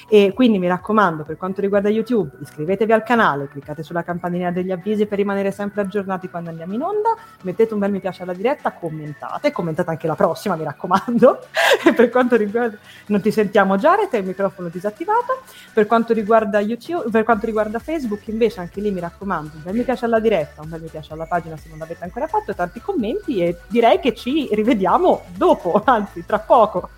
E 0.09 0.31
quindi 0.33 0.59
mi 0.59 0.67
raccomando, 0.67 1.23
per 1.23 1.35
quanto 1.37 1.59
riguarda 1.59 1.89
YouTube, 1.89 2.37
iscrivetevi 2.41 2.93
al 2.93 3.03
canale, 3.03 3.49
cliccate 3.49 3.83
sulla 3.83 4.03
campanella 4.03 4.51
degli 4.51 4.71
avvisi 4.71 5.05
per 5.07 5.17
rimanere 5.17 5.51
sempre 5.51 5.81
aggiornati 5.81 6.29
quando 6.29 6.51
andiamo 6.51 6.73
in 6.73 6.81
onda, 6.81 7.15
mettete 7.41 7.73
un 7.73 7.79
bel 7.79 7.91
mi 7.91 7.99
piace 7.99 8.23
alla 8.23 8.33
diretta, 8.33 8.71
commentate, 8.71 9.51
commentate 9.51 9.89
anche 9.89 10.07
la 10.07 10.15
prossima, 10.15 10.55
mi 10.55 10.63
raccomando. 10.63 11.39
per 11.95 12.09
quanto 12.09 12.35
riguarda 12.35 12.77
non 13.07 13.21
ti 13.21 13.31
sentiamo 13.31 13.77
Jared, 13.77 14.13
il 14.13 14.23
microfono 14.23 14.69
disattivato. 14.69 15.41
Per 15.73 15.87
quanto 15.87 16.13
riguarda 16.13 16.59
YouTube, 16.59 17.09
per 17.09 17.23
quanto 17.23 17.45
riguarda 17.45 17.79
Facebook, 17.79 18.27
invece 18.27 18.59
anche 18.59 18.81
lì 18.81 18.91
mi 18.91 18.99
raccomando, 18.99 19.51
un 19.55 19.63
bel 19.63 19.75
mi 19.75 19.83
piace 19.83 20.05
alla 20.05 20.19
diretta, 20.19 20.61
un 20.61 20.69
bel 20.69 20.81
mi 20.81 20.89
piace 20.89 21.13
alla 21.13 21.25
pagina 21.25 21.57
se 21.57 21.69
non 21.69 21.79
avete 21.87 22.03
ancora 22.03 22.27
fatto, 22.27 22.53
tanti 22.53 22.79
commenti 22.81 23.41
e 23.41 23.57
direi 23.67 23.99
che 23.99 24.13
ci 24.13 24.49
rivediamo 24.51 25.23
dopo, 25.35 25.81
anzi 25.85 26.23
tra 26.25 26.39
poco. 26.39 26.89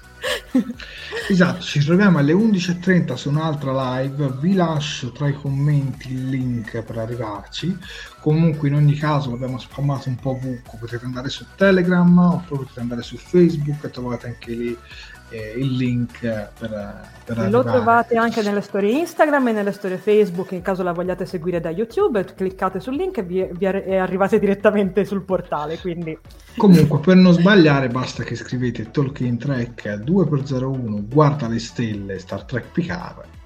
esatto, 1.30 1.62
ci 1.62 1.80
troviamo 1.80 2.18
alle 2.18 2.34
11.30 2.34 3.14
su 3.14 3.30
un'altra 3.30 4.00
live, 4.00 4.34
vi 4.40 4.54
lascio 4.54 5.12
tra 5.12 5.30
i 5.30 5.34
commenti 5.34 6.12
il 6.12 6.30
link 6.30 6.82
per 6.82 6.98
arrivarci, 6.98 7.78
comunque 8.20 8.68
in 8.68 8.76
ogni 8.76 8.96
caso 8.96 9.30
l'abbiamo 9.30 9.58
spammato 9.60 10.10
un 10.10 10.16
po' 10.16 10.32
ovunque, 10.32 10.78
potete 10.78 11.06
andare 11.06 11.30
su 11.30 11.46
Telegram 11.56 12.18
oppure 12.18 12.64
potete 12.64 12.82
andare 12.82 13.02
su 13.02 13.16
Facebook 13.16 13.84
e 13.84 13.90
trovate 13.90 14.28
anche 14.28 14.52
lì 14.52 14.78
eh, 15.30 15.54
il 15.58 15.76
link 15.76 16.20
per, 16.20 16.50
per 17.24 17.38
Lo 17.38 17.42
arrivare. 17.42 17.64
trovate 17.64 18.16
anche 18.18 18.42
nelle 18.42 18.62
storie 18.62 18.98
Instagram 19.00 19.50
e 19.50 19.52
nelle 19.52 19.72
storie 19.72 19.98
Facebook 19.98 20.52
in 20.52 20.62
caso 20.62 20.84
la 20.84 20.92
vogliate 20.92 21.26
seguire 21.26 21.60
da 21.60 21.70
YouTube, 21.70 22.24
cliccate 22.36 22.80
sul 22.80 22.96
link 22.96 23.18
e, 23.18 23.24
vi, 23.24 23.48
vi 23.52 23.66
arrivate 23.66 24.40
direttamente 24.40 25.06
sul 25.06 25.24
portale. 25.24 25.78
Quindi. 25.80 26.18
Comunque, 26.58 27.00
per 27.00 27.16
non 27.16 27.34
sbagliare, 27.34 27.88
basta 27.88 28.24
che 28.24 28.36
scrivete 28.36 28.92
Tolkien 28.92 29.38
Trek 29.38 29.86
2x01, 29.86 31.08
guarda 31.08 31.48
le 31.48 31.60
stelle, 31.60 32.20
Star 32.20 32.44
Trek 32.44 32.72
Picard 32.72 33.38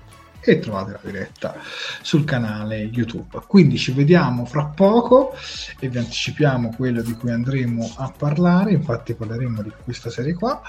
e 0.45 0.59
trovate 0.59 0.91
la 0.91 0.99
diretta 1.01 1.55
sul 2.01 2.25
canale 2.25 2.77
YouTube. 2.77 3.41
Quindi 3.47 3.77
ci 3.77 3.93
vediamo 3.93 4.45
fra 4.45 4.65
poco 4.65 5.33
e 5.79 5.87
vi 5.87 5.97
anticipiamo 5.97 6.73
quello 6.75 7.01
di 7.01 7.13
cui 7.13 7.31
andremo 7.31 7.93
a 7.97 8.13
parlare, 8.15 8.71
infatti 8.71 9.13
parleremo 9.13 9.61
di 9.61 9.71
questa 9.83 10.09
serie 10.09 10.33
qua. 10.33 10.61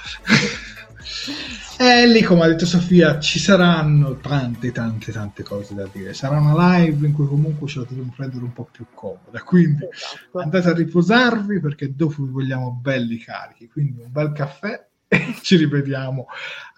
E 1.79 2.07
lì, 2.07 2.23
come 2.23 2.45
ha 2.45 2.49
detto 2.49 2.67
Sofia, 2.67 3.19
ci 3.19 3.39
saranno 3.39 4.17
tante, 4.17 4.73
tante, 4.73 5.13
tante 5.13 5.43
cose 5.43 5.75
da 5.75 5.89
dire. 5.93 6.15
Sarà 6.15 6.39
una 6.39 6.79
live 6.79 7.07
in 7.07 7.13
cui 7.13 7.27
comunque 7.27 7.67
ce 7.67 7.81
la 7.81 7.87
dovremo 7.89 8.13
prendere 8.15 8.45
un 8.45 8.53
po' 8.53 8.69
più 8.71 8.87
comoda. 8.95 9.43
Quindi 9.43 9.87
esatto. 9.91 10.39
andate 10.39 10.69
a 10.69 10.75
riposarvi 10.75 11.61
perché 11.61 11.95
dopo 11.95 12.23
vi 12.23 12.31
vogliamo 12.31 12.79
belli 12.81 13.19
carichi. 13.19 13.69
Quindi 13.69 14.03
un 14.03 14.13
bel 14.13 14.33
caffè 14.33 14.87
e 15.09 15.35
ci 15.43 15.57
rivediamo 15.57 16.27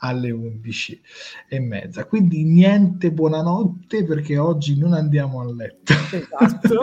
alle 0.00 0.30
11 0.30 1.00
e 1.48 1.60
mezza. 1.60 2.04
Quindi 2.04 2.44
niente 2.44 3.12
buonanotte 3.12 4.04
perché 4.04 4.38
oggi 4.38 4.78
non 4.78 4.92
andiamo 4.92 5.40
a 5.40 5.52
letto. 5.52 5.92
Esatto. 6.10 6.82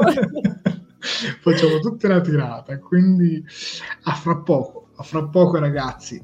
Facciamo 1.42 1.80
tutta 1.80 2.08
la 2.08 2.22
tirata. 2.22 2.78
Quindi 2.80 3.44
a 4.04 4.14
fra 4.14 4.38
poco 4.38 4.83
fra 5.04 5.24
poco 5.28 5.60
ragazzi, 5.60 6.22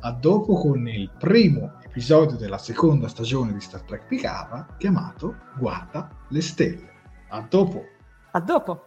a 0.00 0.12
dopo 0.12 0.54
con 0.54 0.88
il 0.88 1.10
primo 1.18 1.74
episodio 1.82 2.36
della 2.36 2.58
seconda 2.58 3.06
stagione 3.06 3.52
di 3.52 3.60
Star 3.60 3.82
Trek 3.82 4.06
Picava 4.06 4.66
chiamato 4.78 5.36
Guarda 5.56 6.08
le 6.28 6.40
stelle. 6.40 6.90
A 7.28 7.46
dopo. 7.48 7.84
A 8.32 8.40
dopo. 8.40 8.86